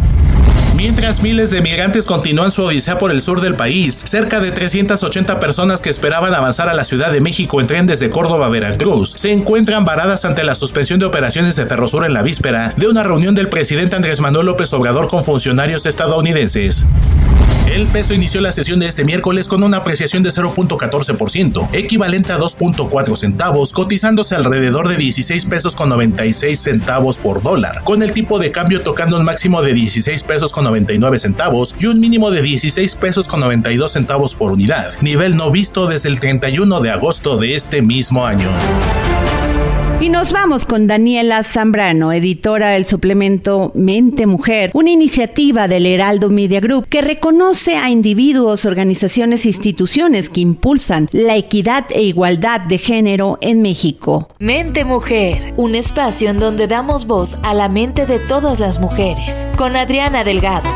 Mientras 0.77 1.21
miles 1.21 1.49
de 1.49 1.61
migrantes 1.61 2.05
continúan 2.05 2.51
su 2.51 2.63
odisea 2.63 2.97
por 2.97 3.11
el 3.11 3.21
sur 3.21 3.41
del 3.41 3.57
país, 3.57 4.01
cerca 4.05 4.39
de 4.39 4.51
380 4.51 5.41
personas 5.41 5.81
que 5.81 5.89
esperaban 5.89 6.33
avanzar 6.33 6.69
a 6.69 6.73
la 6.73 6.85
Ciudad 6.85 7.11
de 7.11 7.19
México 7.19 7.59
en 7.59 7.67
tren 7.67 7.85
desde 7.85 8.09
Córdoba 8.09 8.45
a 8.45 8.49
Veracruz 8.49 9.11
se 9.11 9.33
encuentran 9.33 9.83
varadas 9.83 10.23
ante 10.23 10.45
la 10.45 10.55
suspensión 10.55 11.01
de 11.01 11.05
operaciones 11.05 11.57
de 11.57 11.67
Ferrosur 11.67 12.05
en 12.05 12.13
la 12.13 12.21
víspera 12.21 12.73
de 12.77 12.87
una 12.87 13.03
reunión 13.03 13.35
del 13.35 13.49
presidente 13.49 13.97
Andrés 13.97 14.21
Manuel 14.21 14.45
López 14.45 14.71
Obrador 14.71 15.09
con 15.09 15.21
funcionarios 15.21 15.85
estadounidenses. 15.85 16.85
El 17.71 17.85
peso 17.87 18.13
inició 18.13 18.41
la 18.41 18.51
sesión 18.51 18.79
de 18.79 18.87
este 18.87 19.03
miércoles 19.03 19.47
con 19.47 19.61
una 19.61 19.77
apreciación 19.77 20.23
de 20.23 20.29
0.14%, 20.29 21.69
equivalente 21.73 22.31
a 22.31 22.37
2.4 22.37 23.15
centavos, 23.15 23.73
cotizándose 23.73 24.35
alrededor 24.35 24.87
de 24.87 24.95
16 24.95 25.45
pesos 25.45 25.75
con 25.75 25.89
96 25.89 26.59
centavos 26.59 27.17
por 27.17 27.41
dólar, 27.41 27.83
con 27.83 28.01
el 28.01 28.13
tipo 28.13 28.39
de 28.39 28.51
cambio 28.51 28.81
tocando 28.81 29.17
un 29.17 29.25
máximo 29.25 29.61
de 29.61 29.73
16 29.73 30.23
pesos 30.23 30.51
con 30.51 30.63
99 30.63 31.19
centavos 31.19 31.75
y 31.77 31.87
un 31.87 31.99
mínimo 31.99 32.31
de 32.31 32.41
16 32.41 32.95
pesos 32.95 33.27
con 33.27 33.41
92 33.41 33.91
centavos 33.91 34.33
por 34.33 34.51
unidad, 34.51 34.87
nivel 35.01 35.35
no 35.35 35.51
visto 35.51 35.87
desde 35.87 36.09
el 36.09 36.19
31 36.19 36.79
de 36.79 36.91
agosto 36.91 37.37
de 37.37 37.55
este 37.55 37.81
mismo 37.81 38.25
año. 38.25 38.49
Y 39.99 40.09
nos 40.09 40.31
vamos 40.31 40.65
con 40.65 40.85
Daniela 40.85 41.41
Zambrano, 41.41 42.13
editora 42.13 42.69
del 42.69 42.85
suplemento 42.85 43.71
Mente 43.73 44.27
Mujer, 44.27 44.69
una 44.75 44.91
iniciativa 44.91 45.67
del 45.67 45.87
Heraldo 45.87 46.29
Media 46.29 46.59
Group 46.59 46.87
que 46.87 47.01
reconoce 47.01 47.77
a 47.77 47.89
individuos, 47.89 48.65
organizaciones 48.65 49.45
e 49.45 49.47
instituciones 49.47 50.29
que 50.29 50.41
impulsan 50.41 51.09
la 51.11 51.35
equidad 51.35 51.85
e 51.89 52.03
igualdad 52.03 52.61
de 52.61 52.77
género 52.77 53.39
en 53.41 53.63
México. 53.63 54.29
Mente 54.37 54.85
Mujer, 54.85 55.55
un 55.57 55.73
espacio 55.73 56.29
en 56.29 56.37
donde 56.37 56.67
damos 56.67 57.07
voz 57.07 57.39
a 57.41 57.55
la 57.55 57.67
mente 57.67 58.05
de 58.05 58.19
todas 58.19 58.59
las 58.59 58.79
mujeres, 58.79 59.47
con 59.57 59.75
Adriana 59.75 60.23
Delgado. 60.23 60.69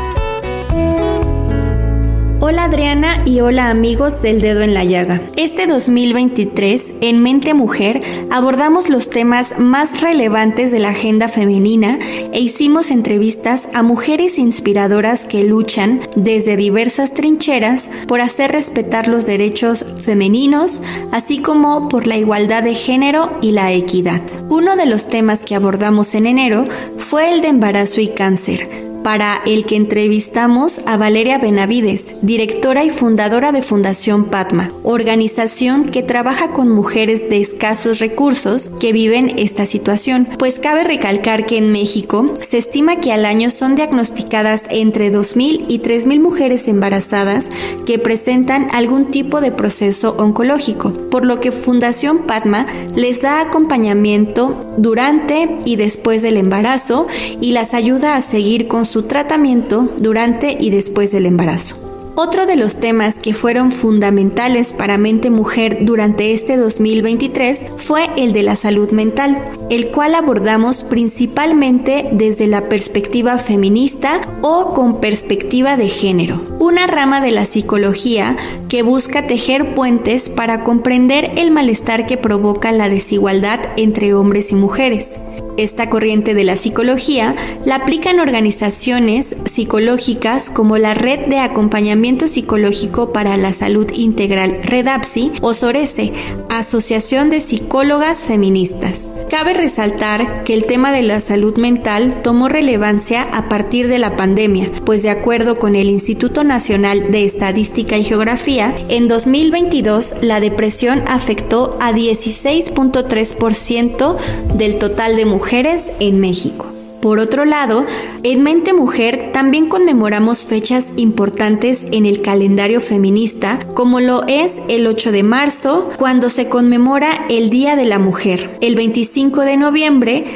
Hola 2.44 2.64
Adriana 2.64 3.22
y 3.24 3.40
hola 3.40 3.70
amigos 3.70 4.20
del 4.20 4.40
dedo 4.40 4.62
en 4.62 4.74
la 4.74 4.82
llaga. 4.82 5.20
Este 5.36 5.68
2023 5.68 6.94
en 7.00 7.22
Mente 7.22 7.54
Mujer 7.54 8.00
abordamos 8.32 8.90
los 8.90 9.10
temas 9.10 9.60
más 9.60 10.00
relevantes 10.00 10.72
de 10.72 10.80
la 10.80 10.88
agenda 10.88 11.28
femenina 11.28 12.00
e 12.32 12.40
hicimos 12.40 12.90
entrevistas 12.90 13.68
a 13.74 13.84
mujeres 13.84 14.40
inspiradoras 14.40 15.24
que 15.24 15.44
luchan 15.44 16.00
desde 16.16 16.56
diversas 16.56 17.14
trincheras 17.14 17.92
por 18.08 18.20
hacer 18.20 18.50
respetar 18.50 19.06
los 19.06 19.24
derechos 19.24 19.84
femeninos, 20.02 20.82
así 21.12 21.38
como 21.38 21.88
por 21.88 22.08
la 22.08 22.16
igualdad 22.16 22.64
de 22.64 22.74
género 22.74 23.38
y 23.40 23.52
la 23.52 23.70
equidad. 23.70 24.20
Uno 24.48 24.74
de 24.74 24.86
los 24.86 25.06
temas 25.06 25.44
que 25.44 25.54
abordamos 25.54 26.16
en 26.16 26.26
enero 26.26 26.64
fue 26.98 27.32
el 27.32 27.40
de 27.40 27.46
embarazo 27.46 28.00
y 28.00 28.08
cáncer 28.08 28.91
para 29.02 29.42
el 29.46 29.64
que 29.64 29.76
entrevistamos 29.76 30.80
a 30.86 30.96
Valeria 30.96 31.38
Benavides, 31.38 32.14
directora 32.22 32.84
y 32.84 32.90
fundadora 32.90 33.52
de 33.52 33.62
Fundación 33.62 34.26
Patma, 34.26 34.70
organización 34.82 35.84
que 35.84 36.02
trabaja 36.02 36.52
con 36.52 36.68
mujeres 36.68 37.28
de 37.28 37.40
escasos 37.40 37.98
recursos 37.98 38.70
que 38.80 38.92
viven 38.92 39.32
esta 39.38 39.66
situación. 39.66 40.28
Pues 40.38 40.60
cabe 40.60 40.84
recalcar 40.84 41.46
que 41.46 41.58
en 41.58 41.72
México 41.72 42.34
se 42.42 42.58
estima 42.58 42.96
que 42.96 43.12
al 43.12 43.24
año 43.24 43.50
son 43.50 43.74
diagnosticadas 43.74 44.66
entre 44.70 45.12
2.000 45.12 45.66
y 45.68 45.80
3.000 45.80 46.20
mujeres 46.20 46.68
embarazadas 46.68 47.48
que 47.86 47.98
presentan 47.98 48.68
algún 48.72 49.10
tipo 49.10 49.40
de 49.40 49.52
proceso 49.52 50.14
oncológico, 50.18 50.92
por 51.10 51.24
lo 51.24 51.40
que 51.40 51.52
Fundación 51.52 52.26
Patma 52.26 52.66
les 52.94 53.22
da 53.22 53.40
acompañamiento 53.40 54.74
durante 54.76 55.56
y 55.64 55.76
después 55.76 56.22
del 56.22 56.36
embarazo 56.36 57.06
y 57.40 57.52
las 57.52 57.74
ayuda 57.74 58.16
a 58.16 58.20
seguir 58.20 58.68
con 58.68 58.86
su 58.86 58.91
tratamiento 59.00 59.88
durante 59.98 60.56
y 60.60 60.68
después 60.68 61.10
del 61.12 61.24
embarazo. 61.24 61.82
Otro 62.14 62.44
de 62.44 62.56
los 62.56 62.76
temas 62.76 63.18
que 63.18 63.32
fueron 63.32 63.72
fundamentales 63.72 64.74
para 64.74 64.98
Mente 64.98 65.30
Mujer 65.30 65.78
durante 65.80 66.34
este 66.34 66.58
2023 66.58 67.68
fue 67.78 68.10
el 68.18 68.34
de 68.34 68.42
la 68.42 68.54
salud 68.54 68.90
mental, 68.90 69.38
el 69.70 69.88
cual 69.88 70.14
abordamos 70.14 70.84
principalmente 70.84 72.10
desde 72.12 72.48
la 72.48 72.68
perspectiva 72.68 73.38
feminista 73.38 74.20
o 74.42 74.74
con 74.74 75.00
perspectiva 75.00 75.78
de 75.78 75.88
género, 75.88 76.42
una 76.58 76.86
rama 76.86 77.22
de 77.22 77.30
la 77.30 77.46
psicología 77.46 78.36
que 78.68 78.82
busca 78.82 79.26
tejer 79.26 79.72
puentes 79.72 80.28
para 80.28 80.64
comprender 80.64 81.32
el 81.38 81.50
malestar 81.50 82.04
que 82.04 82.18
provoca 82.18 82.72
la 82.72 82.90
desigualdad 82.90 83.60
entre 83.78 84.12
hombres 84.12 84.52
y 84.52 84.54
mujeres. 84.54 85.18
Esta 85.58 85.90
corriente 85.90 86.32
de 86.32 86.44
la 86.44 86.56
psicología 86.56 87.36
la 87.66 87.74
aplican 87.76 88.20
organizaciones 88.20 89.36
psicológicas 89.44 90.48
como 90.48 90.78
la 90.78 90.94
Red 90.94 91.26
de 91.26 91.40
Acompañamiento 91.40 92.26
Psicológico 92.26 93.12
para 93.12 93.36
la 93.36 93.52
Salud 93.52 93.92
Integral 93.94 94.60
REDAPSI 94.62 95.32
o 95.42 95.52
SORESE, 95.52 96.12
Asociación 96.48 97.28
de 97.28 97.42
Psicólogas 97.42 98.24
Feministas. 98.24 99.10
Cabe 99.28 99.52
resaltar 99.52 100.42
que 100.44 100.54
el 100.54 100.64
tema 100.64 100.90
de 100.90 101.02
la 101.02 101.20
salud 101.20 101.58
mental 101.58 102.22
tomó 102.22 102.48
relevancia 102.48 103.20
a 103.22 103.50
partir 103.50 103.88
de 103.88 103.98
la 103.98 104.16
pandemia, 104.16 104.70
pues 104.86 105.02
de 105.02 105.10
acuerdo 105.10 105.58
con 105.58 105.76
el 105.76 105.90
Instituto 105.90 106.44
Nacional 106.44 107.10
de 107.10 107.24
Estadística 107.24 107.98
y 107.98 108.04
Geografía, 108.04 108.74
en 108.88 109.06
2022 109.06 110.14
la 110.22 110.40
depresión 110.40 111.02
afectó 111.06 111.76
a 111.80 111.92
16.3% 111.92 114.16
del 114.54 114.76
total 114.76 115.16
de 115.16 115.26
mujeres 115.26 115.41
mujeres 115.42 115.92
en 115.98 116.20
México. 116.20 116.66
Por 117.00 117.18
otro 117.18 117.44
lado, 117.44 117.84
en 118.22 118.44
Mente 118.44 118.72
Mujer 118.72 119.32
también 119.32 119.68
conmemoramos 119.68 120.46
fechas 120.46 120.92
importantes 120.96 121.88
en 121.90 122.06
el 122.06 122.22
calendario 122.22 122.80
feminista, 122.80 123.58
como 123.74 123.98
lo 123.98 124.24
es 124.28 124.62
el 124.68 124.86
8 124.86 125.10
de 125.10 125.24
marzo, 125.24 125.90
cuando 125.98 126.28
se 126.28 126.48
conmemora 126.48 127.26
el 127.28 127.50
Día 127.50 127.74
de 127.74 127.86
la 127.86 127.98
Mujer, 127.98 128.56
el 128.60 128.76
25 128.76 129.40
de 129.40 129.56
noviembre, 129.56 130.26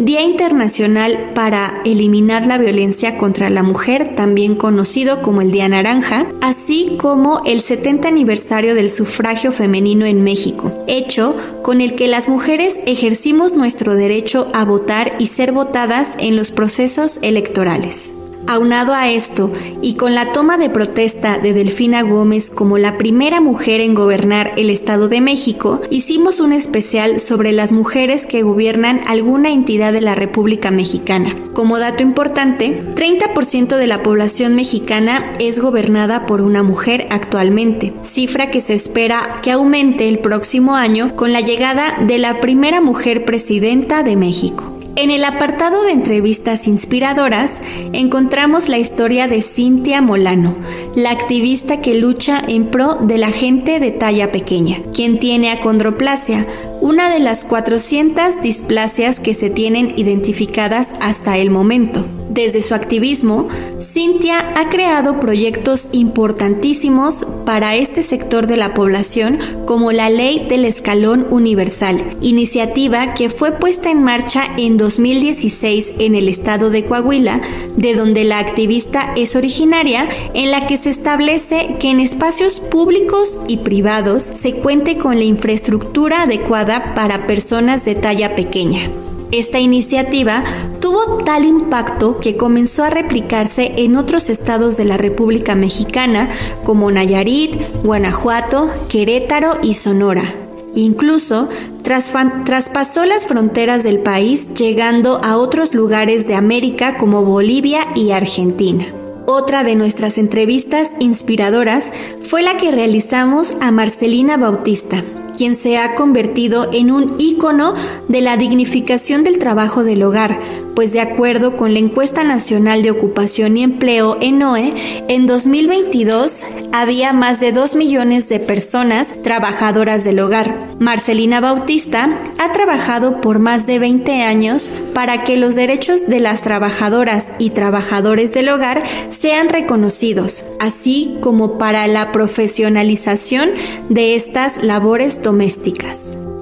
Día 0.00 0.22
Internacional 0.22 1.32
para 1.34 1.82
Eliminar 1.84 2.46
la 2.46 2.56
Violencia 2.56 3.18
contra 3.18 3.50
la 3.50 3.62
Mujer, 3.62 4.14
también 4.16 4.54
conocido 4.54 5.20
como 5.20 5.42
el 5.42 5.52
Día 5.52 5.68
Naranja, 5.68 6.24
así 6.40 6.96
como 6.98 7.42
el 7.44 7.60
70 7.60 8.08
aniversario 8.08 8.74
del 8.74 8.90
sufragio 8.90 9.52
femenino 9.52 10.06
en 10.06 10.24
México, 10.24 10.72
hecho 10.86 11.36
con 11.62 11.82
el 11.82 11.96
que 11.96 12.08
las 12.08 12.30
mujeres 12.30 12.80
ejercimos 12.86 13.52
nuestro 13.52 13.94
derecho 13.94 14.48
a 14.54 14.64
votar 14.64 15.16
y 15.18 15.26
ser 15.26 15.52
votadas 15.52 16.16
en 16.18 16.34
los 16.34 16.50
procesos 16.50 17.18
electorales. 17.20 18.14
Aunado 18.50 18.94
a 18.94 19.08
esto, 19.08 19.52
y 19.80 19.94
con 19.94 20.16
la 20.16 20.32
toma 20.32 20.58
de 20.58 20.70
protesta 20.70 21.38
de 21.38 21.52
Delfina 21.52 22.02
Gómez 22.02 22.50
como 22.50 22.78
la 22.78 22.98
primera 22.98 23.40
mujer 23.40 23.80
en 23.80 23.94
gobernar 23.94 24.54
el 24.56 24.70
Estado 24.70 25.06
de 25.06 25.20
México, 25.20 25.82
hicimos 25.88 26.40
un 26.40 26.52
especial 26.52 27.20
sobre 27.20 27.52
las 27.52 27.70
mujeres 27.70 28.26
que 28.26 28.42
gobiernan 28.42 29.02
alguna 29.06 29.50
entidad 29.50 29.92
de 29.92 30.00
la 30.00 30.16
República 30.16 30.72
Mexicana. 30.72 31.36
Como 31.52 31.78
dato 31.78 32.02
importante, 32.02 32.82
30% 32.96 33.76
de 33.76 33.86
la 33.86 34.02
población 34.02 34.56
mexicana 34.56 35.30
es 35.38 35.60
gobernada 35.60 36.26
por 36.26 36.40
una 36.40 36.64
mujer 36.64 37.06
actualmente, 37.10 37.92
cifra 38.02 38.50
que 38.50 38.60
se 38.60 38.74
espera 38.74 39.38
que 39.44 39.52
aumente 39.52 40.08
el 40.08 40.18
próximo 40.18 40.74
año 40.74 41.14
con 41.14 41.32
la 41.32 41.40
llegada 41.40 41.98
de 42.04 42.18
la 42.18 42.40
primera 42.40 42.80
mujer 42.80 43.24
presidenta 43.24 44.02
de 44.02 44.16
México. 44.16 44.79
En 45.00 45.10
el 45.10 45.24
apartado 45.24 45.84
de 45.84 45.92
entrevistas 45.92 46.68
inspiradoras 46.68 47.62
encontramos 47.94 48.68
la 48.68 48.76
historia 48.76 49.28
de 49.28 49.40
Cintia 49.40 50.02
Molano, 50.02 50.58
la 50.94 51.10
activista 51.10 51.80
que 51.80 51.94
lucha 51.94 52.42
en 52.46 52.66
pro 52.66 52.96
de 52.96 53.16
la 53.16 53.32
gente 53.32 53.80
de 53.80 53.92
talla 53.92 54.30
pequeña, 54.30 54.82
quien 54.94 55.18
tiene 55.18 55.52
acondroplasia, 55.52 56.46
una 56.82 57.08
de 57.08 57.18
las 57.18 57.44
400 57.46 58.42
displasias 58.42 59.20
que 59.20 59.32
se 59.32 59.48
tienen 59.48 59.94
identificadas 59.96 60.94
hasta 61.00 61.38
el 61.38 61.48
momento. 61.48 62.04
Desde 62.30 62.62
su 62.62 62.76
activismo, 62.76 63.48
Cintia 63.80 64.52
ha 64.54 64.68
creado 64.68 65.18
proyectos 65.18 65.88
importantísimos 65.90 67.26
para 67.44 67.74
este 67.74 68.04
sector 68.04 68.46
de 68.46 68.56
la 68.56 68.72
población 68.72 69.40
como 69.66 69.90
la 69.90 70.10
Ley 70.10 70.46
del 70.48 70.64
Escalón 70.64 71.26
Universal, 71.28 72.16
iniciativa 72.20 73.14
que 73.14 73.30
fue 73.30 73.50
puesta 73.50 73.90
en 73.90 74.04
marcha 74.04 74.44
en 74.58 74.76
2016 74.76 75.94
en 75.98 76.14
el 76.14 76.28
estado 76.28 76.70
de 76.70 76.84
Coahuila, 76.84 77.40
de 77.76 77.96
donde 77.96 78.22
la 78.22 78.38
activista 78.38 79.12
es 79.16 79.34
originaria, 79.34 80.08
en 80.32 80.52
la 80.52 80.68
que 80.68 80.76
se 80.76 80.90
establece 80.90 81.78
que 81.80 81.90
en 81.90 81.98
espacios 81.98 82.60
públicos 82.60 83.40
y 83.48 83.56
privados 83.56 84.22
se 84.22 84.54
cuente 84.54 84.98
con 84.98 85.16
la 85.16 85.24
infraestructura 85.24 86.22
adecuada 86.22 86.94
para 86.94 87.26
personas 87.26 87.84
de 87.84 87.96
talla 87.96 88.36
pequeña. 88.36 88.88
Esta 89.32 89.60
iniciativa 89.60 90.42
tuvo 90.90 91.18
tal 91.18 91.44
impacto 91.44 92.18
que 92.18 92.36
comenzó 92.36 92.82
a 92.82 92.90
replicarse 92.90 93.74
en 93.76 93.94
otros 93.94 94.28
estados 94.28 94.76
de 94.76 94.84
la 94.84 94.96
República 94.96 95.54
Mexicana 95.54 96.28
como 96.64 96.90
Nayarit, 96.90 97.54
Guanajuato, 97.84 98.68
Querétaro 98.88 99.58
y 99.62 99.74
Sonora. 99.74 100.34
Incluso 100.74 101.48
traspasó 101.84 103.04
las 103.04 103.28
fronteras 103.28 103.84
del 103.84 104.00
país 104.00 104.52
llegando 104.54 105.20
a 105.22 105.36
otros 105.36 105.74
lugares 105.74 106.26
de 106.26 106.34
América 106.34 106.98
como 106.98 107.24
Bolivia 107.24 107.86
y 107.94 108.10
Argentina. 108.10 108.86
Otra 109.26 109.62
de 109.62 109.76
nuestras 109.76 110.18
entrevistas 110.18 110.96
inspiradoras 110.98 111.92
fue 112.24 112.42
la 112.42 112.56
que 112.56 112.72
realizamos 112.72 113.54
a 113.60 113.70
Marcelina 113.70 114.36
Bautista, 114.36 115.04
quien 115.40 115.56
se 115.56 115.78
ha 115.78 115.94
convertido 115.94 116.68
en 116.70 116.90
un 116.90 117.14
ícono 117.18 117.72
de 118.08 118.20
la 118.20 118.36
dignificación 118.36 119.24
del 119.24 119.38
trabajo 119.38 119.84
del 119.84 120.02
hogar, 120.02 120.38
pues 120.74 120.92
de 120.92 121.00
acuerdo 121.00 121.56
con 121.56 121.72
la 121.72 121.78
encuesta 121.78 122.24
nacional 122.24 122.82
de 122.82 122.90
ocupación 122.90 123.56
y 123.56 123.62
empleo 123.62 124.18
ENOE, 124.20 124.70
en 125.08 125.26
2022 125.26 126.44
había 126.72 127.14
más 127.14 127.40
de 127.40 127.52
2 127.52 127.74
millones 127.74 128.28
de 128.28 128.38
personas 128.38 129.14
trabajadoras 129.22 130.04
del 130.04 130.20
hogar. 130.20 130.70
Marcelina 130.78 131.40
Bautista 131.40 132.18
ha 132.38 132.52
trabajado 132.52 133.20
por 133.20 133.38
más 133.38 133.66
de 133.66 133.78
20 133.78 134.22
años 134.22 134.72
para 134.94 135.24
que 135.24 135.36
los 135.36 135.54
derechos 135.54 136.06
de 136.06 136.20
las 136.20 136.42
trabajadoras 136.42 137.32
y 137.38 137.50
trabajadores 137.50 138.32
del 138.32 138.48
hogar 138.48 138.82
sean 139.10 139.48
reconocidos, 139.48 140.44
así 140.58 141.16
como 141.20 141.58
para 141.58 141.86
la 141.86 142.12
profesionalización 142.12 143.50
de 143.88 144.14
estas 144.14 144.62
labores 144.62 145.20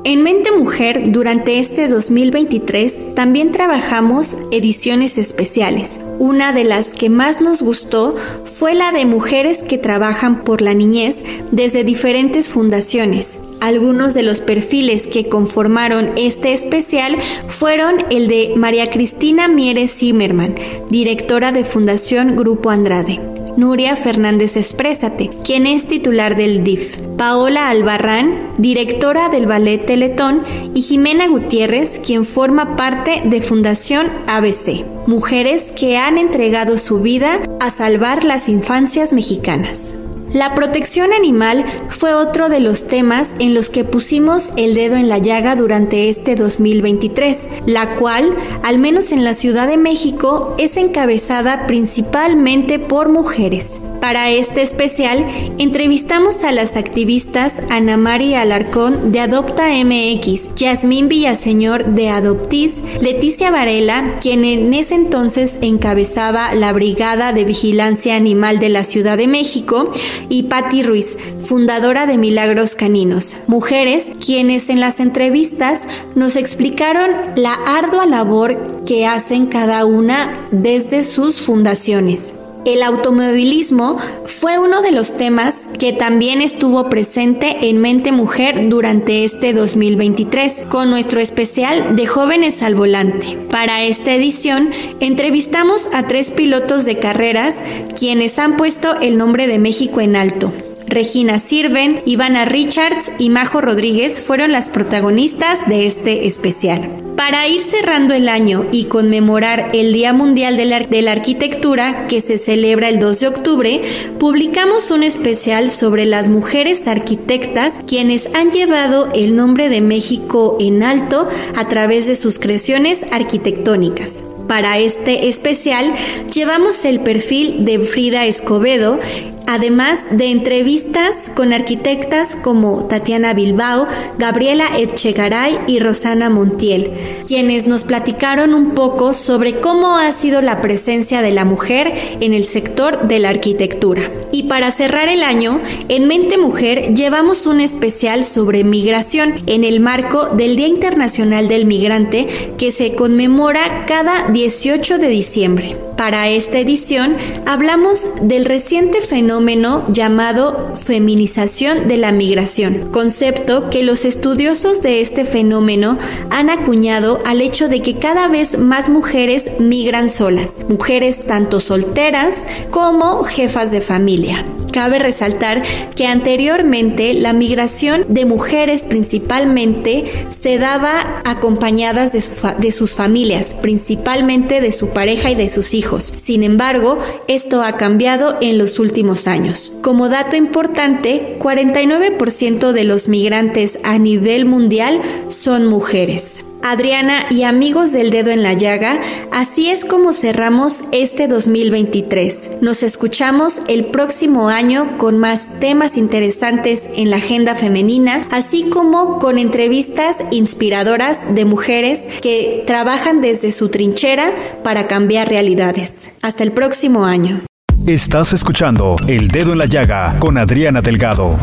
En 0.05 0.23
Mente 0.23 0.53
Mujer, 0.53 1.11
durante 1.11 1.59
este 1.59 1.89
2023, 1.89 3.15
también 3.15 3.53
trabajamos 3.53 4.37
ediciones 4.51 5.19
especiales. 5.19 6.01
Una 6.19 6.53
de 6.53 6.65
las 6.65 6.95
que 6.95 7.11
más 7.11 7.41
nos 7.41 7.63
gustó 7.63 8.17
fue 8.45 8.75
la 8.75 8.93
de 8.93 9.05
mujeres 9.05 9.63
que 9.63 9.77
trabajan 9.77 10.45
por 10.45 10.63
la 10.63 10.73
niñez 10.73 11.25
desde 11.51 11.85
diferentes 11.85 12.49
fundaciones. 12.49 13.39
Algunos 13.61 14.15
de 14.15 14.23
los 14.23 14.41
perfiles 14.41 15.09
que 15.09 15.29
conformaron 15.29 16.13
este 16.17 16.53
especial 16.53 17.19
fueron 17.49 17.97
el 18.09 18.29
de 18.29 18.53
María 18.57 18.87
Cristina 18.87 19.49
Mieres 19.49 19.93
Zimmerman, 19.93 20.55
directora 20.89 21.53
de 21.53 21.65
Fundación 21.65 22.37
Grupo 22.37 22.71
Andrade. 22.71 23.38
Nuria 23.59 23.97
Fernández 23.97 24.57
Exprésate, 24.57 25.31
quien 25.43 25.67
es 25.67 25.89
titular 25.89 26.37
del 26.37 26.63
DIF, 26.63 26.99
Paola 27.17 27.71
Albarrán, 27.71 28.53
directora 28.57 29.31
del 29.31 29.47
Ballet 29.47 29.85
Teletón, 29.85 30.45
y 30.75 30.83
Jimena 30.83 31.27
Gutiérrez, 31.27 31.99
quien 31.99 32.25
forma 32.25 32.77
parte 32.77 33.21
de 33.25 33.43
Fundación 33.43 34.13
ABC, 34.29 34.85
mujeres 35.09 35.73
que 35.73 35.97
han 35.97 36.19
entregado 36.19 36.79
su 36.79 37.01
vida 37.01 37.41
a 37.59 37.71
salvar 37.71 38.23
las 38.23 38.49
infancias 38.49 39.13
mexicanas. 39.13 39.97
La 40.33 40.55
protección 40.55 41.15
animal 41.15 41.65
fue 41.89 42.13
otro 42.13 42.51
de 42.51 42.61
los 42.61 42.87
temas 42.87 43.35
en 43.39 43.55
los 43.55 43.71
que 43.71 43.85
pusimos 43.85 44.53
el 44.57 44.75
dedo 44.75 44.97
en 44.97 45.09
la 45.09 45.17
llaga 45.17 45.57
durante 45.57 46.11
este 46.11 46.37
2023, 46.37 47.49
la 47.65 47.97
cual, 47.97 48.37
al 48.63 48.79
menos 48.79 49.13
en 49.13 49.25
la 49.25 49.33
Ciudad 49.33 49.67
de 49.67 49.79
México, 49.79 50.55
es 50.59 50.77
encabezada 50.77 51.67
principalmente 51.67 52.79
por 52.79 53.09
mujeres. 53.09 53.81
Para 54.01 54.31
este 54.31 54.63
especial, 54.63 55.27
entrevistamos 55.59 56.45
a 56.45 56.53
las 56.53 56.77
activistas 56.77 57.63
Ana 57.69 57.97
María 57.97 58.43
Alarcón 58.43 59.11
de 59.11 59.21
Adopta 59.21 59.71
MX, 59.71 60.55
Yasmín 60.55 61.09
Villaseñor 61.09 61.87
de 61.87 62.09
Adoptis, 62.11 62.85
Leticia 63.01 63.51
Varela, 63.51 64.13
quien 64.21 64.45
en 64.45 64.73
ese 64.73 64.95
entonces 64.95 65.59
encabezaba 65.63 66.55
la 66.55 66.73
Brigada 66.73 67.33
de 67.33 67.45
Vigilancia 67.45 68.15
Animal 68.15 68.61
de 68.61 68.69
la 68.69 68.85
Ciudad 68.85 69.19
de 69.19 69.27
México, 69.27 69.91
y 70.29 70.45
Patti 70.45 70.83
Ruiz, 70.83 71.17
fundadora 71.41 72.07
de 72.07 72.19
Milagros 72.19 72.75
Caninos, 72.75 73.37
mujeres 73.47 74.11
quienes 74.25 74.69
en 74.69 74.81
las 74.81 75.01
entrevistas 75.01 75.87
nos 76.15 76.37
explicaron 76.37 77.11
la 77.37 77.55
ardua 77.55 78.07
labor 78.07 78.85
que 78.85 79.07
hacen 79.07 79.47
cada 79.47 79.85
una 79.85 80.47
desde 80.51 81.03
sus 81.03 81.41
fundaciones. 81.41 82.33
El 82.65 82.83
automovilismo 82.83 83.99
fue 84.27 84.59
uno 84.59 84.83
de 84.83 84.93
los 84.93 85.17
temas 85.17 85.69
que 85.79 85.93
también 85.93 86.43
estuvo 86.43 86.89
presente 86.91 87.69
en 87.69 87.79
Mente 87.79 88.13
Mujer 88.13 88.69
durante 88.69 89.25
este 89.25 89.53
2023 89.53 90.65
con 90.69 90.91
nuestro 90.91 91.21
especial 91.21 91.97
de 91.97 92.07
jóvenes 92.07 92.63
al 92.63 92.75
volante. 92.75 93.39
Para 93.51 93.83
esta 93.85 94.13
edición 94.15 94.71
entrevistamos 95.01 95.89
a 95.93 96.07
tres 96.07 96.33
pilotos 96.33 96.85
de 96.85 96.99
carreras 96.99 97.63
quienes 97.99 98.39
han 98.39 98.57
puesto 98.57 99.01
el 99.01 99.17
nombre 99.17 99.47
de 99.47 99.59
México 99.59 100.01
en 100.01 100.17
alto. 100.17 100.53
Regina 100.89 101.39
Sirven, 101.39 102.03
Ivana 102.07 102.47
Richards 102.47 103.13
y 103.19 103.29
Majo 103.29 103.61
Rodríguez 103.61 104.23
fueron 104.23 104.53
las 104.53 104.71
protagonistas 104.71 105.67
de 105.67 105.87
este 105.87 106.27
especial. 106.27 106.89
Para 107.15 107.47
ir 107.47 107.61
cerrando 107.61 108.15
el 108.15 108.29
año 108.29 108.65
y 108.73 108.85
conmemorar 108.85 109.71
el 109.75 109.93
Día 109.93 110.13
Mundial 110.13 110.57
de 110.57 110.65
la, 110.65 110.81
de 110.81 111.03
la, 111.03 111.13
Arquitectura 111.13 112.07
que 112.07 112.21
se 112.21 112.39
celebra 112.39 112.89
el 112.89 113.01
2 113.01 113.21
de 113.21 113.29
octubre, 113.29 113.83
publicamos 114.19 114.91
un 114.91 115.03
especial 115.03 115.69
sobre 115.69 116.07
las 116.07 116.29
mujeres 116.31 116.87
arquitectas 116.87 117.81
quienes 117.87 118.31
han 118.35 118.51
llevado 118.51 119.11
el 119.15 119.37
nombre 119.37 119.69
de 119.69 119.81
México 119.81 120.57
en 120.61 120.83
alto 120.83 121.29
a 121.57 121.69
través 121.69 122.07
de 122.07 122.17
sus 122.17 122.39
creaciones 122.39 123.05
arquitectónicas. 123.11 124.23
Para 124.49 124.79
este 124.79 125.29
especial 125.29 125.93
llevamos 126.33 126.87
el 126.87 127.01
perfil 127.01 127.67
de 127.67 127.81
Frida 127.81 128.25
Escobedo, 128.25 128.99
además 129.47 130.07
de 130.11 130.31
entrevistas 130.31 131.31
con 131.35 131.53
arquitectas 131.53 132.35
como 132.35 132.85
Tatiana 132.87 133.35
Bilbao, 133.35 133.87
Gabriela 134.19 134.67
Etchegaray 134.79 135.59
y 135.67 135.81
Rosana 135.81 136.31
Montiel, 136.31 136.93
quienes 137.27 137.67
nos 137.67 137.85
platicaron 137.85 138.55
un 138.55 138.75
poco 138.75 139.13
sobre 139.13 139.61
cómo 139.61 139.97
ha 139.97 140.13
sido 140.13 140.41
la 140.41 140.63
presencia 140.63 141.21
de 141.21 141.33
la 141.33 141.45
mujer 141.45 141.93
en 142.21 142.33
el 142.33 142.45
sector 142.45 143.07
de 143.07 143.19
la 143.19 143.29
arquitectura. 143.29 144.11
Y 144.33 144.45
para 144.45 144.71
cerrar 144.71 145.09
el 145.09 145.23
año, 145.23 145.61
en 145.89 146.07
Mente 146.07 146.37
Mujer 146.37 146.95
llevamos 146.95 147.47
un 147.47 147.61
especial 147.61 148.25
sobre 148.25 148.65
migración 148.65 149.43
en 149.47 149.65
el 149.65 149.81
marco 149.81 150.27
del 150.27 150.57
Día 150.57 150.69
Internacional 150.69 151.49
del 151.49 151.65
Migrante 151.65 152.29
que 152.59 152.71
se 152.71 152.95
conmemora 152.95 153.87
cada 153.87 154.29
18 154.39 154.99
de 154.99 155.09
diciembre. 155.09 155.88
Para 155.99 156.29
esta 156.29 156.61
edición 156.61 157.17
hablamos 157.45 158.09
del 158.23 158.45
reciente 158.45 159.01
fenómeno 159.01 159.85
llamado 159.89 160.73
feminización 160.77 161.89
de 161.89 161.97
la 161.97 162.13
migración, 162.13 162.89
concepto 162.93 163.69
que 163.69 163.83
los 163.83 164.05
estudiosos 164.05 164.81
de 164.81 165.01
este 165.01 165.25
fenómeno 165.25 165.99
han 166.31 166.51
acuñado 166.51 167.19
al 167.27 167.41
hecho 167.41 167.69
de 167.69 167.83
que 167.83 167.99
cada 167.99 168.29
vez 168.29 168.59
más 168.59 168.89
mujeres 168.89 169.51
migran 169.59 170.09
solas, 170.09 170.59
mujeres 170.69 171.27
tanto 171.27 171.59
solteras 171.59 172.47
como 172.71 173.25
jefas 173.25 173.73
de 173.73 173.81
familia. 173.81 174.45
Cabe 174.71 174.99
resaltar 174.99 175.63
que 175.97 176.07
anteriormente 176.07 177.15
la 177.15 177.33
migración 177.33 178.05
de 178.09 178.27
mujeres 178.27 178.87
principalmente 178.87 180.05
se 180.31 180.59
daba 180.59 181.23
acompañadas 181.25 182.13
de, 182.13 182.71
sus 182.71 182.95
familias, 182.95 183.57
principalmente 183.61 184.61
de 184.61 184.71
su 184.71 184.91
pareja 184.91 185.31
y 185.31 185.35
de 185.35 185.49
sus 185.49 185.75
hijos. 185.75 185.88
Sin 185.97 186.43
embargo, 186.43 186.99
esto 187.29 187.63
ha 187.63 187.77
cambiado 187.77 188.37
en 188.41 188.59
los 188.59 188.79
últimos 188.79 189.27
años. 189.27 189.73
Como 189.81 190.09
dato 190.09 190.37
importante, 190.37 191.37
49% 191.39 192.73
de 192.73 192.85
los 192.85 193.09
migrantes 193.09 193.79
a 193.85 193.99
nivel 193.99 194.45
mundial 194.45 195.01
son 195.29 195.67
mujeres. 195.67 196.45
Adriana 196.63 197.27
y 197.31 197.45
amigos 197.45 197.93
del 197.93 198.11
dedo 198.11 198.31
en 198.31 198.43
la 198.43 198.53
llaga, 198.53 199.01
así 199.33 199.69
es 199.69 199.85
como 199.85 200.13
cerramos 200.13 200.83
este 200.93 201.29
2023. 201.29 202.51
Nos 202.61 202.83
escuchamos 202.83 203.63
el 203.69 203.87
próximo 203.87 204.49
año 204.49 204.99
con 204.99 205.19
más 205.19 205.53
temas 205.61 205.97
interesantes 205.97 206.89
en 206.95 207.11
la 207.11 207.17
agenda 207.17 207.55
femenina, 207.55 208.27
así 208.31 208.69
como 208.69 209.19
con 209.19 209.39
entrevistas 209.39 210.25
inspiradoras 210.31 211.35
de 211.35 211.45
mujeres 211.45 212.07
que 212.21 212.65
trabajan 212.67 213.21
desde 213.21 213.53
su 213.53 213.69
trinchera 213.69 214.33
para 214.65 214.87
cambiar 214.87 215.29
realidades. 215.29 216.11
Hasta 216.23 216.43
el 216.43 216.53
próximo 216.53 217.05
año. 217.05 217.43
Estás 217.87 218.33
escuchando 218.33 218.97
El 219.07 219.29
Dedo 219.29 219.53
en 219.53 219.59
la 219.59 219.67
Llaga 219.67 220.17
con 220.19 220.37
Adriana 220.37 220.83
Delgado. 220.83 221.39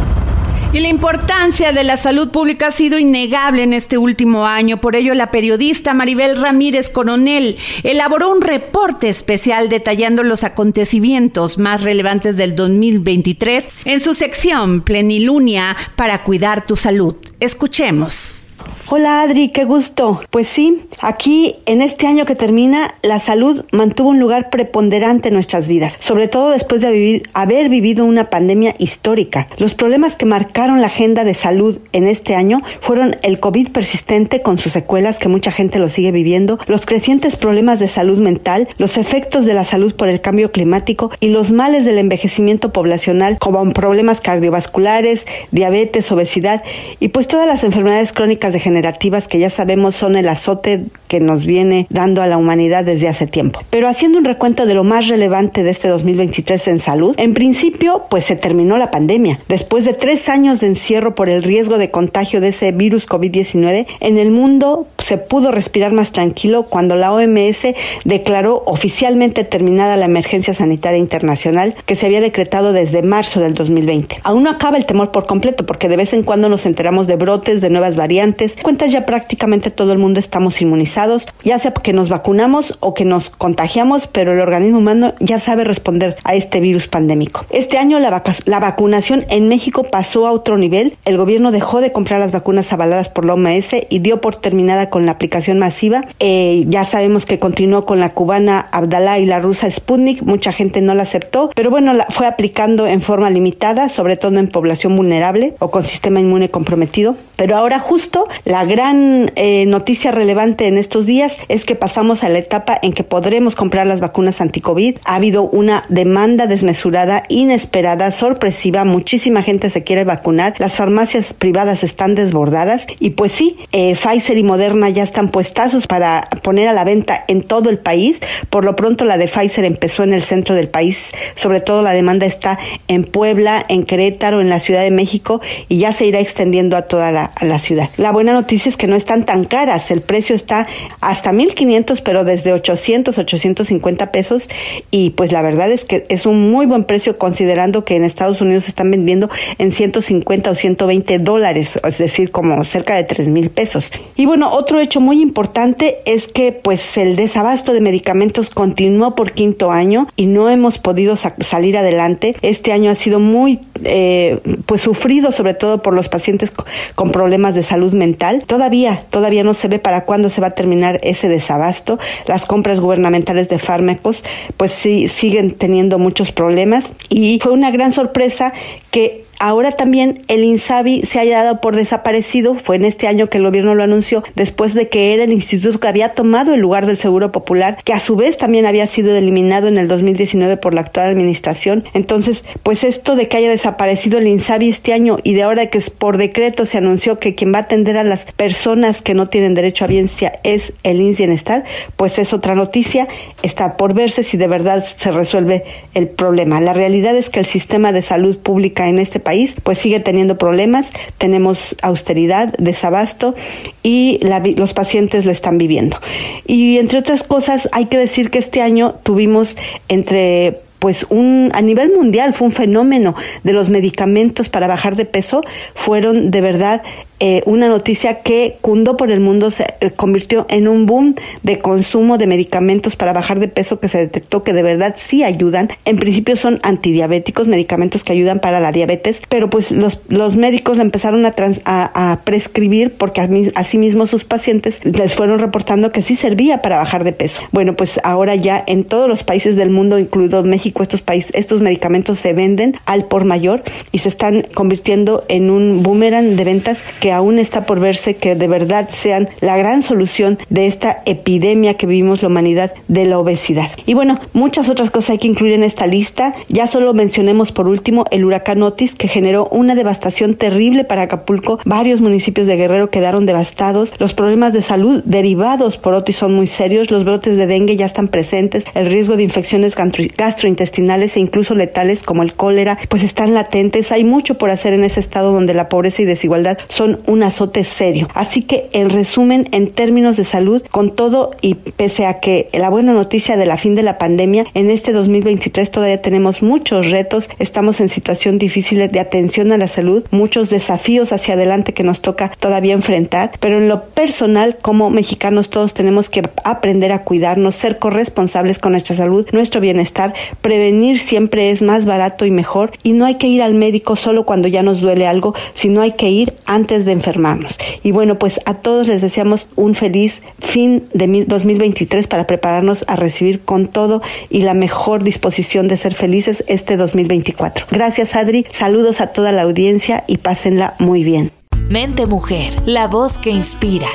Y 0.76 0.82
la 0.82 0.90
importancia 0.90 1.72
de 1.72 1.86
la 1.86 1.96
salud 1.96 2.32
pública 2.32 2.68
ha 2.68 2.72
sido 2.72 3.00
innegable 3.00 3.64
en 3.64 3.72
este 3.72 3.98
último 3.98 4.46
año. 4.46 4.82
Por 4.82 4.98
ello, 4.98 5.14
la 5.14 5.32
periodista 5.32 5.94
Maribel 5.94 6.36
Ramírez 6.36 6.90
Coronel 6.90 7.56
elaboró 7.84 8.30
un 8.30 8.42
reporte 8.42 9.08
especial 9.08 9.70
detallando 9.70 10.22
los 10.22 10.44
acontecimientos 10.44 11.58
más 11.58 11.80
relevantes 11.80 12.36
del 12.36 12.58
2023 12.58 13.70
en 13.86 14.02
su 14.02 14.14
sección 14.14 14.82
Plenilunia 14.82 15.78
para 15.96 16.26
cuidar 16.26 16.66
tu 16.66 16.76
salud. 16.76 17.16
Escuchemos. 17.40 18.45
Hola 18.88 19.24
Adri, 19.24 19.50
qué 19.50 19.64
gusto. 19.64 20.22
Pues 20.30 20.48
sí, 20.48 20.84
aquí 21.00 21.56
en 21.66 21.82
este 21.82 22.06
año 22.06 22.28
que 22.28 22.36
termina, 22.36 22.94
la 23.02 23.18
salud 23.18 23.66
mantuvo 23.72 24.10
un 24.10 24.20
lugar 24.20 24.52
preponderante 24.52 25.30
en 25.30 25.34
nuestras 25.34 25.68
vidas, 25.68 25.98
sobre 26.00 26.28
todo 26.28 26.52
después 26.52 26.82
de 26.82 27.24
haber 27.34 27.70
vivido 27.70 28.06
una 28.06 28.30
pandemia 28.30 28.76
histórica. 28.78 29.48
Los 29.58 29.74
problemas 29.74 30.16
que 30.16 30.28
marcaron 30.28 30.82
la 30.82 30.88
agenda 30.88 31.24
de 31.24 31.34
salud 31.34 31.80
en 31.94 32.08
este 32.08 32.36
año 32.36 32.62
fueron 32.80 33.16
el 33.24 33.40
COVID 33.40 33.72
persistente 33.72 34.44
con 34.44 34.60
sus 34.60 34.74
secuelas 34.74 35.18
que 35.18 35.30
mucha 35.30 35.52
gente 35.52 35.80
lo 35.80 35.90
sigue 35.90 36.12
viviendo, 36.12 36.60
los 36.68 36.86
crecientes 36.86 37.38
problemas 37.38 37.80
de 37.80 37.88
salud 37.88 38.20
mental, 38.20 38.68
los 38.78 38.98
efectos 38.98 39.46
de 39.46 39.56
la 39.56 39.64
salud 39.64 39.96
por 39.96 40.10
el 40.10 40.22
cambio 40.22 40.52
climático 40.52 41.10
y 41.20 41.30
los 41.30 41.52
males 41.52 41.86
del 41.86 41.98
envejecimiento 41.98 42.72
poblacional 42.72 43.40
como 43.40 43.68
problemas 43.74 44.22
cardiovasculares, 44.22 45.26
diabetes, 45.50 46.12
obesidad 46.12 46.64
y 47.00 47.08
pues 47.08 47.28
todas 47.28 47.48
las 47.48 47.64
enfermedades 47.64 48.14
crónicas 48.14 48.54
de 48.54 48.60
generativas 48.76 49.30
que 49.30 49.40
ya 49.40 49.50
sabemos 49.50 49.96
son 49.96 50.18
el 50.18 50.28
azote 50.28 50.84
que 51.08 51.22
nos 51.22 51.46
viene 51.46 51.88
dando 51.90 52.22
a 52.22 52.28
la 52.28 52.36
humanidad 52.36 52.84
desde 52.84 53.08
hace 53.08 53.26
tiempo. 53.26 53.62
Pero 53.70 53.88
haciendo 53.88 54.18
un 54.18 54.26
recuento 54.26 54.66
de 54.66 54.74
lo 54.74 54.84
más 54.84 55.08
relevante 55.08 55.64
de 55.64 55.70
este 55.70 55.88
2023 55.88 56.68
en 56.68 56.80
salud, 56.80 57.16
en 57.18 57.34
principio 57.34 58.04
pues 58.10 58.26
se 58.26 58.36
terminó 58.36 58.76
la 58.76 58.92
pandemia. 58.92 59.40
Después 59.48 59.86
de 59.86 59.94
tres 59.94 60.28
años 60.28 60.60
de 60.60 60.68
encierro 60.68 61.16
por 61.16 61.30
el 61.30 61.42
riesgo 61.42 61.78
de 61.78 61.90
contagio 61.90 62.42
de 62.42 62.50
ese 62.50 62.74
virus 62.74 63.08
COVID-19, 63.08 63.88
en 64.02 64.18
el 64.18 64.32
mundo 64.32 64.88
se 65.06 65.20
pudo 65.20 65.52
respirar 65.52 65.94
más 65.94 66.12
tranquilo 66.12 66.64
cuando 66.64 66.96
la 66.96 67.14
OMS 67.14 67.68
declaró 68.06 68.64
oficialmente 68.66 69.44
terminada 69.44 69.98
la 69.98 70.06
emergencia 70.06 70.56
sanitaria 70.56 70.98
internacional 70.98 71.76
que 71.86 71.96
se 71.96 72.08
había 72.08 72.22
decretado 72.22 72.74
desde 72.74 73.04
marzo 73.04 73.40
del 73.40 73.54
2020. 73.54 74.22
Aún 74.24 74.42
no 74.42 74.50
acaba 74.50 74.78
el 74.78 74.88
temor 74.88 75.12
por 75.12 75.28
completo 75.28 75.64
porque 75.64 75.90
de 75.90 75.98
vez 75.98 76.14
en 76.14 76.24
cuando 76.24 76.50
nos 76.50 76.66
enteramos 76.66 77.06
de 77.06 77.18
brotes 77.18 77.62
de 77.62 77.70
nuevas 77.70 77.98
variantes. 77.98 78.58
Cuentas 78.64 78.92
ya 78.92 79.06
prácticamente 79.06 79.70
todo 79.70 79.92
el 79.92 80.00
mundo 80.00 80.20
estamos 80.20 80.60
inmunizados, 80.64 81.28
ya 81.44 81.60
sea 81.60 81.72
que 81.72 81.94
nos 81.94 82.10
vacunamos 82.10 82.76
o 82.80 82.96
que 82.96 83.06
nos 83.06 83.30
contagiamos, 83.30 84.08
pero 84.08 84.34
el 84.34 84.40
organismo 84.40 84.80
humano 84.80 85.14
ya 85.20 85.38
sabe 85.38 85.66
responder 85.66 86.16
a 86.24 86.34
este 86.34 86.60
virus 86.62 86.88
pandémico. 86.88 87.46
Este 87.52 87.78
año 87.78 88.00
la, 88.00 88.24
la 88.46 88.60
vacunación 88.60 89.24
en 89.30 89.50
México 89.50 89.84
pasó 89.84 90.26
a 90.26 90.32
otro 90.32 90.58
nivel. 90.58 90.98
El 91.06 91.18
gobierno 91.18 91.52
dejó 91.52 91.80
de 91.80 91.92
comprar 91.92 92.20
las 92.20 92.32
vacunas 92.32 92.74
avaladas 92.74 93.10
por 93.10 93.26
la 93.26 93.36
OMS 93.36 93.76
y 93.88 94.00
dio 94.00 94.20
por 94.20 94.36
terminada 94.36 94.90
con 94.96 95.06
la 95.06 95.12
aplicación 95.12 95.60
masiva. 95.60 96.06
Eh, 96.22 96.64
ya 96.70 96.86
sabemos 96.86 97.26
que 97.26 97.38
continuó 97.38 97.84
con 97.86 98.00
la 98.00 98.14
cubana 98.14 98.70
Abdalá 98.72 99.20
y 99.20 99.26
la 99.26 99.42
rusa 99.42 99.70
Sputnik. 99.70 100.22
Mucha 100.22 100.54
gente 100.54 100.80
no 100.80 100.96
la 100.96 101.04
aceptó, 101.04 101.50
pero 101.54 101.70
bueno, 101.70 101.92
la 101.92 102.06
fue 102.06 102.28
aplicando 102.28 102.88
en 102.88 103.02
forma 103.02 103.30
limitada, 103.30 103.90
sobre 103.90 104.16
todo 104.16 104.40
en 104.40 104.48
población 104.48 104.96
vulnerable 104.96 105.54
o 105.60 105.70
con 105.70 105.86
sistema 105.86 106.22
inmune 106.22 106.48
comprometido. 106.48 107.18
Pero 107.36 107.58
ahora 107.58 107.80
justo 107.80 108.26
la 108.46 108.64
gran 108.64 109.34
eh, 109.36 109.66
noticia 109.66 110.14
relevante 110.14 110.68
en 110.68 110.78
estos 110.78 111.06
días 111.06 111.40
es 111.50 111.66
que 111.66 111.76
pasamos 111.76 112.24
a 112.24 112.30
la 112.30 112.40
etapa 112.40 112.80
en 112.82 112.94
que 112.94 113.04
podremos 113.04 113.58
comprar 113.58 113.88
las 113.88 114.00
vacunas 114.00 114.40
anti-COVID. 114.40 115.00
Ha 115.04 115.16
habido 115.16 115.44
una 115.44 115.84
demanda 115.90 116.48
desmesurada, 116.48 117.24
inesperada, 117.28 118.12
sorpresiva. 118.12 118.86
Muchísima 118.86 119.44
gente 119.44 119.70
se 119.70 119.84
quiere 119.84 120.06
vacunar. 120.06 120.54
Las 120.60 120.78
farmacias 120.78 121.34
privadas 121.34 121.84
están 121.84 122.16
desbordadas 122.16 122.88
y 123.02 123.10
pues 123.10 123.34
sí, 123.34 123.58
eh, 123.74 123.94
Pfizer 123.96 124.38
y 124.38 124.44
Moderna 124.44 124.85
ya 124.90 125.04
están 125.04 125.30
puestazos 125.30 125.88
para 125.88 126.28
poner 126.44 126.68
a 126.68 126.74
la 126.74 126.84
venta 126.84 127.24
en 127.28 127.42
todo 127.42 127.70
el 127.70 127.78
país. 127.78 128.22
Por 128.50 128.66
lo 128.66 128.76
pronto 128.76 129.06
la 129.06 129.18
de 129.18 129.28
Pfizer 129.28 129.66
empezó 129.66 130.04
en 130.04 130.14
el 130.14 130.24
centro 130.24 130.56
del 130.56 130.68
país, 130.68 131.12
sobre 131.36 131.60
todo 131.60 131.82
la 131.82 131.94
demanda 131.94 132.26
está 132.26 132.60
en 132.88 133.04
Puebla, 133.04 133.66
en 133.70 133.84
Querétaro, 133.84 134.42
en 134.42 134.50
la 134.50 134.60
Ciudad 134.60 134.82
de 134.82 134.92
México 134.92 135.42
y 135.70 135.78
ya 135.78 135.92
se 135.92 136.06
irá 136.06 136.20
extendiendo 136.20 136.78
a 136.78 136.84
toda 136.84 137.12
la, 137.12 137.32
la 137.42 137.60
ciudad. 137.60 137.90
La 137.98 138.12
buena 138.12 138.34
noticia 138.34 138.70
es 138.70 138.78
que 138.78 138.88
no 138.88 138.96
están 138.96 139.26
tan 139.26 139.46
caras, 139.46 139.92
el 139.92 140.02
precio 140.02 140.36
está 140.36 140.68
hasta 141.02 141.32
1500, 141.32 142.02
pero 142.02 142.24
desde 142.24 142.54
800, 142.54 143.18
850 143.18 144.12
pesos 144.12 144.50
y 144.92 145.12
pues 145.12 145.32
la 145.32 145.42
verdad 145.42 145.72
es 145.72 145.86
que 145.86 146.06
es 146.10 146.26
un 146.26 146.52
muy 146.52 146.66
buen 146.66 146.84
precio 146.84 147.18
considerando 147.18 147.86
que 147.86 147.96
en 147.96 148.04
Estados 148.04 148.42
Unidos 148.42 148.68
están 148.68 148.92
vendiendo 148.92 149.30
en 149.58 149.72
150 149.72 150.52
o 150.52 150.56
120 150.56 151.20
dólares, 151.20 151.80
es 151.84 151.98
decir, 151.98 152.32
como 152.32 152.64
cerca 152.64 152.96
de 152.96 153.04
3 153.04 153.30
mil 153.30 153.50
pesos. 153.50 153.92
Y 154.16 154.26
bueno, 154.26 154.52
otro 154.52 154.75
hecho 154.80 155.00
muy 155.00 155.22
importante 155.22 155.98
es 156.06 156.28
que 156.28 156.52
pues 156.52 156.98
el 156.98 157.16
desabasto 157.16 157.74
de 157.74 157.82
medicamentos 157.82 158.50
continuó 158.50 159.16
por 159.16 159.34
quinto 159.34 159.72
año 159.72 160.08
y 160.16 160.28
no 160.28 160.50
hemos 160.50 160.78
podido 160.78 161.16
salir 161.16 161.78
adelante. 161.78 162.36
Este 162.42 162.72
año 162.72 162.92
ha 162.92 162.96
sido 162.96 163.20
muy 163.20 163.60
eh, 163.84 164.40
pues 164.66 164.82
sufrido 164.82 165.32
sobre 165.32 165.54
todo 165.54 165.82
por 165.82 165.94
los 165.94 166.10
pacientes 166.10 166.52
con 166.96 167.12
problemas 167.12 167.56
de 167.56 167.64
salud 167.64 167.94
mental. 167.94 168.44
Todavía, 168.46 169.02
todavía 169.10 169.44
no 169.44 169.54
se 169.54 169.68
ve 169.68 169.80
para 169.80 170.06
cuándo 170.06 170.30
se 170.30 170.42
va 170.42 170.48
a 170.48 170.56
terminar 170.56 171.00
ese 171.04 171.30
desabasto. 171.30 172.00
Las 172.28 172.46
compras 172.46 172.80
gubernamentales 172.80 173.50
de 173.50 173.60
fármacos 173.60 174.24
pues 174.58 174.72
sí 174.72 175.08
siguen 175.08 175.52
teniendo 175.52 176.00
muchos 176.00 176.32
problemas 176.32 176.94
y 177.10 177.40
fue 177.42 177.52
una 177.52 177.72
gran 177.72 177.92
sorpresa 177.92 178.54
que 178.92 179.25
Ahora 179.40 179.74
también 179.74 180.22
el 180.28 180.44
INSABI 180.44 181.02
se 181.04 181.20
haya 181.20 181.44
dado 181.44 181.62
por 181.62 181.76
desaparecido, 181.76 182.56
fue 182.56 182.78
en 182.78 182.86
este 182.86 183.08
año 183.08 183.28
que 183.28 183.38
el 183.38 183.44
gobierno 183.44 183.76
lo 183.76 183.84
anunció, 183.84 184.24
después 184.36 184.74
de 184.74 184.88
que 184.88 185.14
era 185.14 185.24
el 185.24 185.34
instituto 185.34 185.80
que 185.80 185.88
había 185.88 186.10
tomado 186.10 186.54
el 186.54 186.62
lugar 186.62 186.86
del 186.86 186.98
Seguro 186.98 187.32
Popular, 187.32 187.78
que 187.84 187.94
a 187.94 188.00
su 188.00 188.16
vez 188.16 188.38
también 188.38 188.66
había 188.66 188.88
sido 188.88 189.16
eliminado 189.16 189.68
en 189.68 189.78
el 189.78 189.88
2019 189.88 190.58
por 190.58 190.74
la 190.74 190.82
actual 190.82 191.10
administración. 191.10 191.84
Entonces, 191.94 192.46
pues 192.64 192.84
esto 192.84 193.16
de 193.16 193.28
que 193.28 193.38
haya 193.38 193.50
desaparecido 193.50 194.20
el 194.20 194.28
INSABI 194.28 194.70
este 194.70 194.94
año 194.94 195.18
y 195.24 195.34
de 195.34 195.44
ahora 195.44 195.68
que 195.68 195.78
es 195.78 195.90
por 195.90 196.18
decreto 196.18 196.66
se 196.66 196.78
anunció 196.78 197.20
que 197.20 197.36
quien 197.36 197.54
va 197.54 197.60
a 197.60 197.62
atender 197.62 197.98
a 197.98 198.04
las 198.04 198.26
personas 198.32 199.02
que 199.02 199.14
no 199.14 199.28
tienen 199.28 199.54
derecho 199.54 199.84
a 199.84 199.88
bienestar 199.88 200.06
es 200.44 200.74
el 200.84 201.02
INS 201.02 201.18
Bienestar, 201.18 201.64
pues 201.96 202.20
es 202.20 202.34
otra 202.34 202.56
noticia, 202.56 203.08
está 203.42 203.78
por 203.78 203.94
verse 203.94 204.24
si 204.24 204.38
de 204.38 204.48
verdad 204.48 204.86
se 204.86 205.12
resuelve 205.12 205.64
el 205.94 206.08
problema. 206.08 206.62
La 206.62 206.74
realidad 206.74 207.16
es 207.16 207.30
que 207.30 207.40
el 207.40 207.46
sistema 207.46 207.92
de 207.92 208.02
salud 208.02 208.38
pública 208.38 208.88
en 208.88 209.00
este 209.00 209.20
país, 209.26 209.56
pues 209.62 209.78
sigue 209.78 210.00
teniendo 210.00 210.38
problemas, 210.38 210.94
tenemos 211.18 211.76
austeridad, 211.82 212.54
desabasto 212.58 213.36
y 213.84 214.22
los 214.56 214.74
pacientes 214.74 215.26
lo 215.26 215.32
están 215.34 215.58
viviendo. 215.58 216.00
Y 216.48 216.78
entre 216.78 217.00
otras 217.00 217.24
cosas, 217.24 217.68
hay 217.74 217.88
que 217.88 217.98
decir 217.98 218.32
que 218.32 218.40
este 218.40 218.62
año 218.62 218.96
tuvimos 219.04 219.58
entre 219.90 220.62
pues 220.80 221.08
un 221.10 221.50
a 221.54 221.62
nivel 221.62 221.92
mundial 221.94 222.34
fue 222.34 222.48
un 222.48 222.52
fenómeno 222.52 223.16
de 223.44 223.54
los 223.54 223.70
medicamentos 223.70 224.50
para 224.50 224.68
bajar 224.68 224.96
de 224.96 225.06
peso 225.06 225.42
fueron 225.74 226.30
de 226.30 226.42
verdad 226.42 226.84
eh, 227.20 227.42
una 227.46 227.70
noticia 227.70 228.20
que 228.22 228.58
cundó 228.60 228.98
por 228.98 229.10
el 229.10 229.22
mundo, 229.22 229.50
se 229.50 229.66
eh, 229.80 229.92
convirtió 229.92 230.46
en 230.50 230.68
un 230.68 230.86
boom 230.86 231.16
de 231.44 231.60
consumo 231.60 232.18
de 232.18 232.28
medicamentos 232.28 232.96
para 232.96 233.14
bajar 233.14 233.40
de 233.40 233.48
peso 233.48 233.80
que 233.80 233.88
se 233.88 234.00
detectó 234.00 234.44
que 234.44 234.52
de 234.52 234.64
verdad 234.64 234.96
sí 234.98 235.24
ayudan. 235.24 235.70
En 235.86 235.98
principio 235.98 236.36
son 236.36 236.60
antidiabéticos, 236.64 237.48
medicamentos 237.48 238.04
que 238.04 238.12
ayudan 238.12 238.40
para 238.40 238.60
la 238.60 238.72
diabetes, 238.72 239.22
pero 239.30 239.50
pues 239.50 239.72
los, 239.72 240.02
los 240.10 240.36
médicos 240.36 240.78
lo 240.78 240.84
empezaron 240.84 241.26
a, 241.26 241.34
a, 241.66 242.22
prescribir 242.26 242.94
porque 242.94 243.22
asimismo 243.56 244.08
sus 244.08 244.26
pacientes 244.26 244.82
les 244.84 245.16
fueron 245.16 245.40
reportando 245.40 245.92
que 245.92 246.02
sí 246.02 246.16
servía 246.16 246.62
para 246.62 246.78
bajar 246.78 247.04
de 247.04 247.14
peso. 247.14 247.44
Bueno, 247.52 247.76
pues 247.76 248.00
ahora 248.04 248.36
ya 248.36 248.64
en 248.68 248.84
todos 248.84 249.08
los 249.08 249.24
países 249.24 249.56
del 249.56 249.70
mundo, 249.70 250.00
incluido 250.00 250.44
México, 250.44 250.84
estos 250.84 251.02
países, 251.02 251.32
estos 251.36 251.62
medicamentos 251.62 252.20
se 252.20 252.34
venden 252.34 252.76
al 252.86 253.06
por 253.06 253.26
mayor 253.26 253.64
y 253.92 254.00
se 254.00 254.10
están 254.10 254.46
convirtiendo 254.54 255.24
en 255.30 255.50
un 255.50 255.84
boomerang 255.84 256.36
de 256.36 256.44
ventas 256.44 256.84
que 257.00 257.05
aún 257.12 257.40
está 257.40 257.66
por 257.66 257.80
verse 257.80 258.16
que 258.16 258.36
de 258.36 258.48
verdad 258.48 258.90
sean 258.90 259.30
la 259.42 259.58
gran 259.58 259.82
solución 259.82 260.38
de 260.50 260.68
esta 260.68 261.02
epidemia 261.06 261.76
que 261.76 261.88
vivimos 261.88 262.22
la 262.22 262.28
humanidad 262.28 262.74
de 262.88 263.06
la 263.06 263.20
obesidad. 263.20 263.70
Y 263.86 263.94
bueno, 263.94 264.20
muchas 264.34 264.70
otras 264.70 264.92
cosas 264.92 265.12
hay 265.12 265.18
que 265.18 265.28
incluir 265.28 265.54
en 265.54 265.64
esta 265.64 265.88
lista. 265.88 266.34
Ya 266.50 266.68
solo 266.68 266.94
mencionemos 266.94 267.52
por 267.52 267.68
último 267.68 268.06
el 268.12 268.26
huracán 268.26 268.62
Otis 268.64 268.96
que 268.96 269.08
generó 269.08 269.48
una 269.52 269.76
devastación 269.76 270.36
terrible 270.36 270.84
para 270.84 271.04
Acapulco. 271.04 271.60
Varios 271.66 272.02
municipios 272.02 272.48
de 272.48 272.56
Guerrero 272.58 272.90
quedaron 272.90 273.26
devastados. 273.26 273.94
Los 274.00 274.14
problemas 274.14 274.54
de 274.54 274.62
salud 274.62 275.04
derivados 275.06 275.78
por 275.78 275.94
Otis 275.94 276.16
son 276.16 276.34
muy 276.34 276.48
serios. 276.48 276.92
Los 276.92 277.06
brotes 277.06 277.38
de 277.38 277.48
dengue 277.48 277.76
ya 277.76 277.86
están 277.86 278.08
presentes. 278.08 278.66
El 278.74 278.88
riesgo 278.88 279.18
de 279.18 279.24
infecciones 279.24 279.76
gastrointestinales 279.76 281.18
e 281.18 281.20
incluso 281.20 281.56
letales 281.56 282.04
como 282.04 282.24
el 282.24 282.34
cólera 282.34 282.78
pues 282.90 283.04
están 283.04 283.34
latentes. 283.34 283.92
Hay 283.92 284.04
mucho 284.04 284.38
por 284.38 284.50
hacer 284.50 284.74
en 284.74 284.84
ese 284.84 285.00
estado 285.00 285.32
donde 285.32 285.54
la 285.54 285.70
pobreza 285.70 286.02
y 286.02 286.06
desigualdad 286.06 286.58
son 286.68 286.95
un 287.08 287.24
azote 287.24 287.64
serio. 287.64 288.08
Así 288.14 288.42
que 288.44 288.70
en 288.74 288.90
resumen, 288.90 289.48
en 289.52 289.72
términos 289.72 290.18
de 290.18 290.24
salud, 290.24 290.64
con 290.72 290.96
todo 290.96 291.32
y 291.42 291.56
pese 291.56 292.06
a 292.06 292.20
que 292.20 292.50
la 292.54 292.70
buena 292.70 292.94
noticia 292.94 293.38
de 293.38 293.46
la 293.46 293.58
fin 293.58 293.76
de 293.76 293.84
la 293.84 293.98
pandemia, 293.98 294.46
en 294.54 294.72
este 294.72 294.92
2023 294.92 295.72
todavía 295.72 296.02
tenemos 296.02 296.42
muchos 296.42 296.92
retos, 296.92 297.30
estamos 297.40 297.80
en 297.80 297.90
situación 297.90 298.38
difícil 298.38 298.90
de 298.92 299.00
atención 299.00 299.52
a 299.52 299.58
la 299.58 299.68
salud, 299.68 300.06
muchos 300.12 300.50
desafíos 300.50 301.12
hacia 301.12 301.36
adelante 301.36 301.74
que 301.74 301.84
nos 301.84 302.02
toca 302.02 302.32
todavía 302.40 302.74
enfrentar, 302.74 303.32
pero 303.40 303.58
en 303.58 303.68
lo 303.68 303.86
personal 303.86 304.58
como 304.62 304.90
mexicanos 304.90 305.50
todos 305.50 305.74
tenemos 305.74 306.10
que 306.10 306.24
aprender 306.44 306.92
a 306.92 307.04
cuidarnos, 307.04 307.56
ser 307.56 307.80
corresponsables 307.80 308.60
con 308.60 308.72
nuestra 308.72 308.96
salud, 308.96 309.28
nuestro 309.32 309.62
bienestar, 309.62 310.14
prevenir 310.42 311.00
siempre 311.00 311.52
es 311.52 311.62
más 311.62 311.86
barato 311.86 312.26
y 312.26 312.32
mejor 312.32 312.72
y 312.84 312.94
no 312.94 313.06
hay 313.06 313.16
que 313.16 313.28
ir 313.28 313.42
al 313.42 313.54
médico 313.54 313.96
solo 313.96 314.26
cuando 314.26 314.48
ya 314.48 314.64
nos 314.64 314.82
duele 314.82 315.08
algo, 315.08 315.34
sino 315.54 315.82
hay 315.82 315.94
que 315.94 316.10
ir 316.10 316.34
antes 316.46 316.85
de 316.86 316.92
enfermarnos. 316.92 317.58
Y 317.84 317.92
bueno, 317.92 318.18
pues 318.18 318.40
a 318.46 318.56
todos 318.56 318.88
les 318.88 319.02
deseamos 319.02 319.48
un 319.56 319.76
feliz 319.76 320.22
fin 320.40 320.88
de 320.94 321.26
2023 321.28 322.08
para 322.08 322.28
prepararnos 322.28 322.86
a 322.88 322.96
recibir 322.96 323.42
con 323.42 323.68
todo 323.68 324.02
y 324.30 324.42
la 324.42 324.54
mejor 324.54 325.04
disposición 325.04 325.68
de 325.68 325.78
ser 325.78 325.94
felices 325.94 326.44
este 326.48 326.78
2024. 326.78 327.68
Gracias 327.72 328.16
Adri, 328.16 328.46
saludos 328.52 329.02
a 329.02 329.08
toda 329.08 329.32
la 329.32 329.44
audiencia 329.44 330.04
y 330.08 330.18
pásenla 330.18 330.76
muy 330.80 331.04
bien. 331.04 331.32
Mente 331.70 332.06
Mujer, 332.06 332.54
la 332.66 332.88
voz 332.88 333.18
que 333.18 333.32
inspira. 333.32 333.88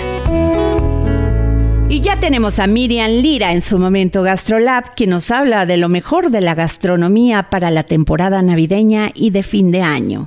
Y 1.88 2.01
ya 2.01 2.20
tenemos 2.20 2.61
a 2.61 2.68
Miriam 2.68 3.11
Lira 3.11 3.53
en 3.53 3.62
su 3.62 3.76
momento 3.76 4.22
GastroLab, 4.22 4.95
quien 4.95 5.11
nos 5.11 5.30
habla 5.32 5.66
de 5.66 5.76
lo 5.76 5.88
mejor 5.88 6.30
de 6.30 6.41
la 6.41 6.55
gastronomía 6.55 7.51
para 7.51 7.72
la 7.72 7.82
temporada 7.82 8.43
navideña 8.43 9.11
y 9.12 9.30
de 9.30 9.43
fin 9.43 9.72
de 9.72 9.82
año. 9.82 10.26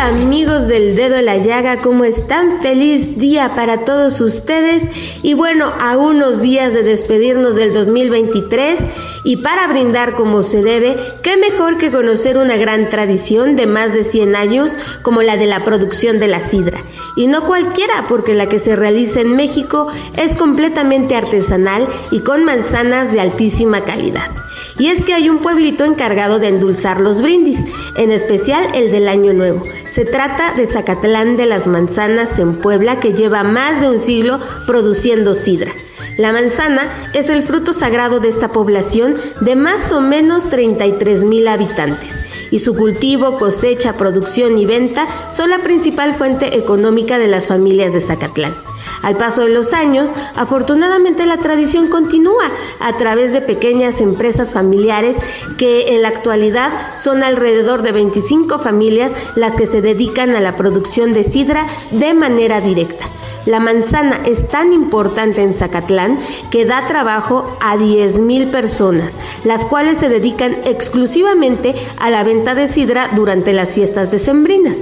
Amigos 0.00 0.68
del 0.68 0.94
dedo 0.94 1.16
en 1.16 1.24
la 1.26 1.38
llaga, 1.38 1.78
¿cómo 1.78 2.04
están? 2.04 2.62
Feliz 2.62 3.18
día 3.18 3.56
para 3.56 3.84
todos 3.84 4.20
ustedes. 4.20 4.88
Y 5.24 5.34
bueno, 5.34 5.72
a 5.80 5.96
unos 5.96 6.40
días 6.40 6.72
de 6.72 6.84
despedirnos 6.84 7.56
del 7.56 7.74
2023 7.74 8.78
y 9.24 9.38
para 9.38 9.66
brindar 9.66 10.14
como 10.14 10.42
se 10.44 10.62
debe, 10.62 10.96
qué 11.22 11.36
mejor 11.36 11.78
que 11.78 11.90
conocer 11.90 12.38
una 12.38 12.56
gran 12.56 12.88
tradición 12.88 13.56
de 13.56 13.66
más 13.66 13.92
de 13.92 14.04
100 14.04 14.36
años 14.36 14.78
como 15.02 15.20
la 15.20 15.36
de 15.36 15.46
la 15.46 15.64
producción 15.64 16.20
de 16.20 16.28
la 16.28 16.40
sidra. 16.40 16.78
Y 17.16 17.26
no 17.26 17.44
cualquiera, 17.44 18.04
porque 18.08 18.34
la 18.34 18.48
que 18.48 18.60
se 18.60 18.76
realiza 18.76 19.20
en 19.20 19.34
México 19.34 19.88
es 20.16 20.36
completamente 20.36 21.16
artesanal 21.16 21.88
y 22.12 22.20
con 22.20 22.44
manzanas 22.44 23.12
de 23.12 23.20
altísima 23.20 23.84
calidad. 23.84 24.30
Y 24.78 24.88
es 24.88 25.02
que 25.02 25.14
hay 25.14 25.28
un 25.28 25.38
pueblito 25.38 25.84
encargado 25.84 26.38
de 26.38 26.48
endulzar 26.48 27.00
los 27.00 27.22
brindis, 27.22 27.60
en 27.96 28.12
especial 28.12 28.66
el 28.74 28.90
del 28.90 29.08
Año 29.08 29.32
Nuevo. 29.32 29.64
Se 29.90 30.04
trata 30.04 30.54
de 30.54 30.66
Zacatlán 30.66 31.36
de 31.36 31.46
las 31.46 31.66
Manzanas 31.66 32.38
en 32.38 32.56
Puebla, 32.56 33.00
que 33.00 33.14
lleva 33.14 33.42
más 33.42 33.80
de 33.80 33.88
un 33.88 33.98
siglo 33.98 34.40
produciendo 34.66 35.34
sidra. 35.34 35.72
La 36.18 36.32
manzana 36.32 36.90
es 37.12 37.30
el 37.30 37.44
fruto 37.44 37.72
sagrado 37.72 38.18
de 38.18 38.26
esta 38.26 38.48
población 38.48 39.14
de 39.40 39.54
más 39.54 39.92
o 39.92 40.00
menos 40.00 40.48
33 40.48 41.22
mil 41.22 41.46
habitantes 41.46 42.48
y 42.50 42.58
su 42.58 42.74
cultivo, 42.74 43.38
cosecha, 43.38 43.92
producción 43.96 44.58
y 44.58 44.66
venta 44.66 45.06
son 45.30 45.50
la 45.50 45.60
principal 45.60 46.14
fuente 46.14 46.58
económica 46.58 47.20
de 47.20 47.28
las 47.28 47.46
familias 47.46 47.92
de 47.92 48.00
Zacatlán. 48.00 48.56
Al 49.00 49.16
paso 49.16 49.42
de 49.42 49.50
los 49.50 49.72
años, 49.72 50.10
afortunadamente 50.34 51.24
la 51.24 51.36
tradición 51.36 51.86
continúa 51.86 52.50
a 52.80 52.96
través 52.96 53.32
de 53.32 53.40
pequeñas 53.40 54.00
empresas 54.00 54.52
familiares 54.52 55.18
que 55.56 55.94
en 55.94 56.02
la 56.02 56.08
actualidad 56.08 56.96
son 56.96 57.22
alrededor 57.22 57.82
de 57.82 57.92
25 57.92 58.58
familias 58.58 59.12
las 59.36 59.54
que 59.54 59.66
se 59.66 59.82
dedican 59.82 60.34
a 60.34 60.40
la 60.40 60.56
producción 60.56 61.12
de 61.12 61.22
sidra 61.22 61.68
de 61.92 62.12
manera 62.12 62.60
directa. 62.60 63.06
La 63.48 63.60
manzana 63.60 64.20
es 64.26 64.46
tan 64.46 64.74
importante 64.74 65.40
en 65.40 65.54
Zacatlán 65.54 66.18
que 66.50 66.66
da 66.66 66.86
trabajo 66.86 67.56
a 67.62 67.78
10.000 67.78 68.50
personas, 68.50 69.16
las 69.42 69.64
cuales 69.64 69.96
se 69.96 70.10
dedican 70.10 70.58
exclusivamente 70.66 71.74
a 71.96 72.10
la 72.10 72.24
venta 72.24 72.54
de 72.54 72.68
sidra 72.68 73.08
durante 73.16 73.54
las 73.54 73.72
fiestas 73.74 74.10
decembrinas. 74.10 74.80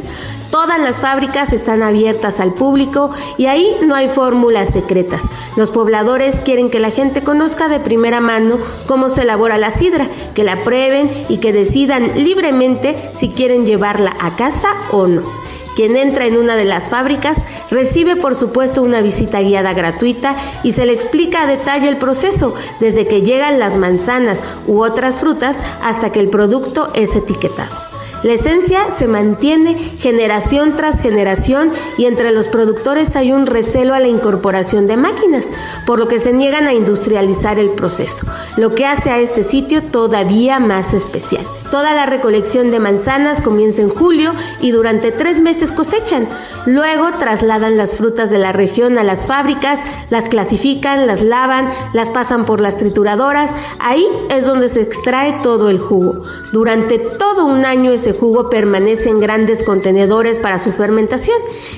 Todas 0.50 0.80
las 0.80 1.00
fábricas 1.00 1.52
están 1.52 1.84
abiertas 1.84 2.40
al 2.40 2.54
público 2.54 3.12
y 3.38 3.46
ahí 3.46 3.76
no 3.86 3.94
hay 3.94 4.08
fórmulas 4.08 4.70
secretas. 4.70 5.22
Los 5.54 5.70
pobladores 5.70 6.40
quieren 6.40 6.68
que 6.68 6.80
la 6.80 6.90
gente 6.90 7.22
conozca 7.22 7.68
de 7.68 7.78
primera 7.78 8.20
mano 8.20 8.58
cómo 8.86 9.10
se 9.10 9.22
elabora 9.22 9.58
la 9.58 9.70
sidra, 9.70 10.08
que 10.34 10.42
la 10.42 10.64
prueben 10.64 11.08
y 11.28 11.38
que 11.38 11.52
decidan 11.52 12.24
libremente 12.24 12.96
si 13.14 13.28
quieren 13.28 13.64
llevarla 13.64 14.16
a 14.18 14.34
casa 14.34 14.70
o 14.90 15.06
no. 15.06 15.45
Quien 15.76 15.94
entra 15.94 16.24
en 16.24 16.38
una 16.38 16.56
de 16.56 16.64
las 16.64 16.88
fábricas 16.88 17.44
recibe 17.70 18.16
por 18.16 18.34
supuesto 18.34 18.82
una 18.82 19.02
visita 19.02 19.42
guiada 19.42 19.74
gratuita 19.74 20.34
y 20.62 20.72
se 20.72 20.86
le 20.86 20.94
explica 20.94 21.42
a 21.42 21.46
detalle 21.46 21.86
el 21.86 21.98
proceso, 21.98 22.54
desde 22.80 23.06
que 23.06 23.20
llegan 23.20 23.58
las 23.58 23.76
manzanas 23.76 24.40
u 24.66 24.82
otras 24.82 25.20
frutas 25.20 25.58
hasta 25.82 26.10
que 26.12 26.20
el 26.20 26.30
producto 26.30 26.90
es 26.94 27.14
etiquetado. 27.14 27.95
La 28.22 28.32
esencia 28.32 28.90
se 28.94 29.06
mantiene 29.06 29.74
generación 29.98 30.74
tras 30.74 31.00
generación 31.00 31.70
y 31.98 32.06
entre 32.06 32.32
los 32.32 32.48
productores 32.48 33.14
hay 33.16 33.32
un 33.32 33.46
recelo 33.46 33.94
a 33.94 34.00
la 34.00 34.08
incorporación 34.08 34.86
de 34.86 34.96
máquinas, 34.96 35.50
por 35.84 35.98
lo 35.98 36.08
que 36.08 36.18
se 36.18 36.32
niegan 36.32 36.66
a 36.66 36.74
industrializar 36.74 37.58
el 37.58 37.70
proceso, 37.70 38.26
lo 38.56 38.74
que 38.74 38.86
hace 38.86 39.10
a 39.10 39.18
este 39.18 39.44
sitio 39.44 39.82
todavía 39.82 40.58
más 40.58 40.94
especial. 40.94 41.46
Toda 41.70 41.94
la 41.94 42.06
recolección 42.06 42.70
de 42.70 42.78
manzanas 42.78 43.40
comienza 43.40 43.82
en 43.82 43.88
julio 43.88 44.32
y 44.60 44.70
durante 44.70 45.10
tres 45.10 45.40
meses 45.40 45.72
cosechan. 45.72 46.28
Luego 46.64 47.10
trasladan 47.18 47.76
las 47.76 47.96
frutas 47.96 48.30
de 48.30 48.38
la 48.38 48.52
región 48.52 48.98
a 48.98 49.04
las 49.04 49.26
fábricas, 49.26 49.80
las 50.08 50.28
clasifican, 50.28 51.06
las 51.06 51.22
lavan, 51.22 51.68
las 51.92 52.10
pasan 52.10 52.44
por 52.44 52.60
las 52.60 52.76
trituradoras. 52.76 53.50
Ahí 53.80 54.06
es 54.30 54.46
donde 54.46 54.68
se 54.68 54.80
extrae 54.80 55.40
todo 55.42 55.68
el 55.68 55.80
jugo. 55.80 56.22
Durante 56.52 56.98
todo 56.98 57.44
un 57.44 57.64
año 57.64 57.92
ese 58.06 58.16
jugo 58.16 58.48
permanece 58.48 59.08
en 59.08 59.18
grandes 59.18 59.64
contenedores 59.64 60.38
para 60.38 60.60
su 60.60 60.70
fermentación 60.70 61.36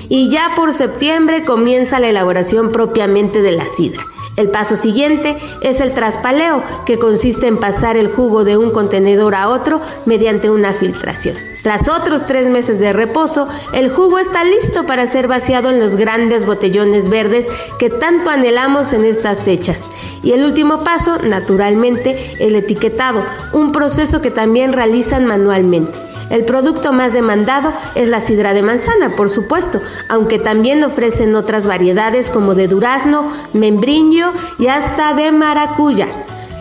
y 0.09 0.29
ya 0.29 0.51
por 0.55 0.73
septiembre 0.73 1.43
comienza 1.43 1.99
la 1.99 2.09
elaboración 2.09 2.71
propiamente 2.71 3.41
de 3.41 3.51
la 3.51 3.65
sidra. 3.65 4.05
El 4.35 4.51
paso 4.51 4.75
siguiente 4.75 5.37
es 5.61 5.81
el 5.81 5.95
traspaleo, 5.95 6.61
que 6.85 6.99
consiste 6.99 7.47
en 7.47 7.57
pasar 7.57 7.97
el 7.97 8.09
jugo 8.11 8.43
de 8.43 8.57
un 8.57 8.69
contenedor 8.69 9.33
a 9.33 9.49
otro 9.49 9.81
mediante 10.05 10.51
una 10.51 10.71
filtración. 10.71 11.35
Tras 11.63 11.89
otros 11.89 12.27
tres 12.27 12.45
meses 12.45 12.79
de 12.79 12.93
reposo, 12.93 13.47
el 13.73 13.89
jugo 13.89 14.19
está 14.19 14.43
listo 14.43 14.85
para 14.85 15.07
ser 15.07 15.27
vaciado 15.27 15.71
en 15.71 15.79
los 15.79 15.97
grandes 15.97 16.45
botellones 16.45 17.09
verdes 17.09 17.47
que 17.79 17.89
tanto 17.89 18.29
anhelamos 18.29 18.93
en 18.93 19.03
estas 19.03 19.41
fechas. 19.41 19.89
Y 20.21 20.33
el 20.33 20.45
último 20.45 20.83
paso, 20.83 21.17
naturalmente, 21.17 22.35
el 22.39 22.55
etiquetado, 22.55 23.25
un 23.51 23.71
proceso 23.71 24.21
que 24.21 24.29
también 24.29 24.73
realizan 24.73 25.25
manualmente. 25.25 26.08
El 26.29 26.45
producto 26.45 26.93
más 26.93 27.13
demandado 27.13 27.73
es 27.95 28.07
la 28.07 28.19
sidra 28.19 28.53
de 28.53 28.61
manzana, 28.61 29.15
por 29.15 29.29
supuesto, 29.29 29.81
aunque 30.07 30.39
también 30.39 30.83
ofrecen 30.83 31.35
otras 31.35 31.65
variedades 31.65 32.29
como 32.29 32.55
de 32.55 32.67
durazno, 32.67 33.31
membrillo 33.53 34.33
y 34.57 34.67
hasta 34.67 35.13
de 35.13 35.31
maracuya. 35.31 36.07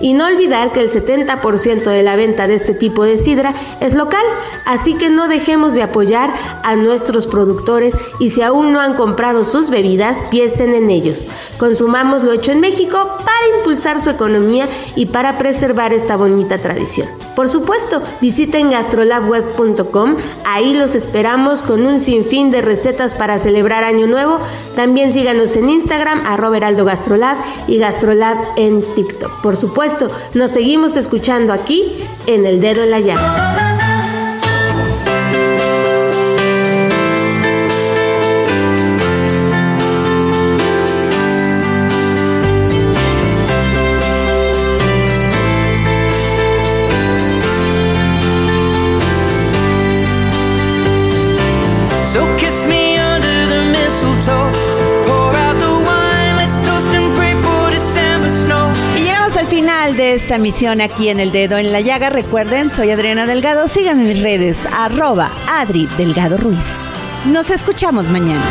Y 0.01 0.15
no 0.15 0.27
olvidar 0.27 0.73
que 0.73 0.81
el 0.81 0.91
70% 0.91 1.83
de 1.85 2.03
la 2.03 2.17
venta 2.17 2.47
de 2.47 2.55
este 2.55 2.75
tipo 2.75 3.05
de 3.05 3.17
sidra 3.17 3.55
es 3.81 3.95
local, 3.95 4.25
así 4.65 4.95
que 4.95 5.11
no 5.11 5.29
dejemos 5.29 5.75
de 5.75 5.83
apoyar 5.83 6.33
a 6.63 6.77
nuestros 6.77 7.27
productores 7.27 7.95
y 8.19 8.31
si 8.31 8.43
aún 8.43 8.73
no 8.73 8.81
han 8.81 8.95
comprado 8.95 9.45
sus 9.45 9.71
bebidas, 9.71 10.19
piensen 10.31 10.75
en 10.75 10.91
ellos. 10.91 11.27
Consumamos 11.59 12.23
lo 12.23 12.33
hecho 12.33 12.53
en 12.53 12.61
México 12.61 12.99
para 13.19 13.59
impulsar 13.59 14.01
su 14.01 14.11
economía 14.11 14.69
y 14.97 15.07
para 15.07 15.39
preservar 15.39 15.93
esta 15.93 16.17
bonita 16.17 16.59
tradición. 16.59 17.09
Por 17.35 17.49
supuesto, 17.49 18.03
visiten 18.21 18.71
gastrolabweb.com, 18.71 20.17
ahí 20.45 20.75
los 20.75 20.97
esperamos 20.97 21.63
con 21.63 21.87
un 21.87 22.01
sinfín 22.01 22.51
de 22.51 22.63
recetas 22.63 23.15
para 23.15 23.39
celebrar 23.39 23.85
Año 23.85 24.09
Nuevo. 24.09 24.39
También 24.75 25.13
síganos 25.13 25.55
en 25.55 25.69
Instagram, 25.69 26.27
arroba 26.27 26.57
Heraldo 26.57 26.85
Gastrolab 26.85 27.37
y 27.69 27.79
Gastrolab 27.79 28.39
en 28.57 28.83
TikTok. 28.95 29.41
Por 29.41 29.57
supuesto, 29.57 29.88
nos 30.34 30.53
seguimos 30.53 30.97
escuchando 30.97 31.53
aquí 31.53 31.93
en 32.26 32.45
El 32.45 32.61
Dedo 32.61 32.82
en 32.82 32.91
la 32.91 33.01
Llaga. 33.01 33.68
Esta 60.15 60.39
misión 60.39 60.81
aquí 60.81 61.09
en 61.09 61.21
El 61.21 61.33
Dedo 61.33 61.59
en 61.59 61.73
la 61.73 61.81
Llaga. 61.81 62.11
Recuerden, 62.11 62.71
soy 62.71 62.91
Adriana 62.91 63.27
Delgado. 63.27 63.69
Síganme 63.69 64.05
mis 64.05 64.23
redes, 64.23 64.67
arroba 64.73 65.31
Adri 65.49 65.87
Delgado 65.97 66.37
Ruiz. 66.37 66.83
Nos 67.27 67.51
escuchamos 67.51 68.09
mañana. 68.09 68.43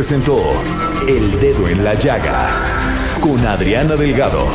Presentó 0.00 0.40
El 1.06 1.30
Dedo 1.38 1.68
en 1.68 1.84
la 1.84 1.92
Llaga 1.92 3.20
con 3.20 3.38
Adriana 3.40 3.96
Delgado. 3.96 4.46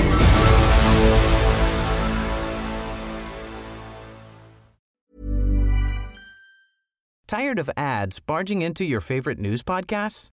Tired 7.28 7.60
of 7.60 7.70
ads 7.78 8.20
barging 8.20 8.64
into 8.64 8.84
your 8.84 9.00
favorite 9.00 9.38
news 9.38 9.62
podcasts? 9.62 10.30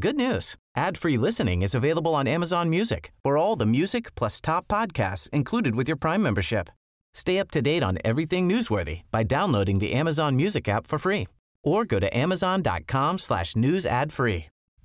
Good 0.00 0.16
news. 0.16 0.56
Ad-free 0.74 1.16
listening 1.16 1.62
is 1.62 1.72
available 1.72 2.16
on 2.16 2.26
Amazon 2.26 2.68
Music 2.68 3.12
for 3.22 3.38
all 3.38 3.54
the 3.54 3.66
music 3.66 4.16
plus 4.16 4.40
top 4.40 4.66
podcasts 4.66 5.30
included 5.30 5.76
with 5.76 5.86
your 5.86 5.96
Prime 5.96 6.24
membership. 6.24 6.70
Stay 7.14 7.38
up 7.38 7.52
to 7.52 7.62
date 7.62 7.84
on 7.84 7.98
everything 8.04 8.48
newsworthy 8.48 9.02
by 9.12 9.22
downloading 9.22 9.78
the 9.78 9.92
Amazon 9.92 10.34
Music 10.34 10.68
app 10.68 10.88
for 10.88 10.98
free 10.98 11.28
or 11.62 11.84
go 11.84 12.00
to 12.00 12.08
amazon.com 12.16 13.20
slash 13.20 13.54
news 13.54 13.86
ad 13.86 14.12
free. 14.12 14.46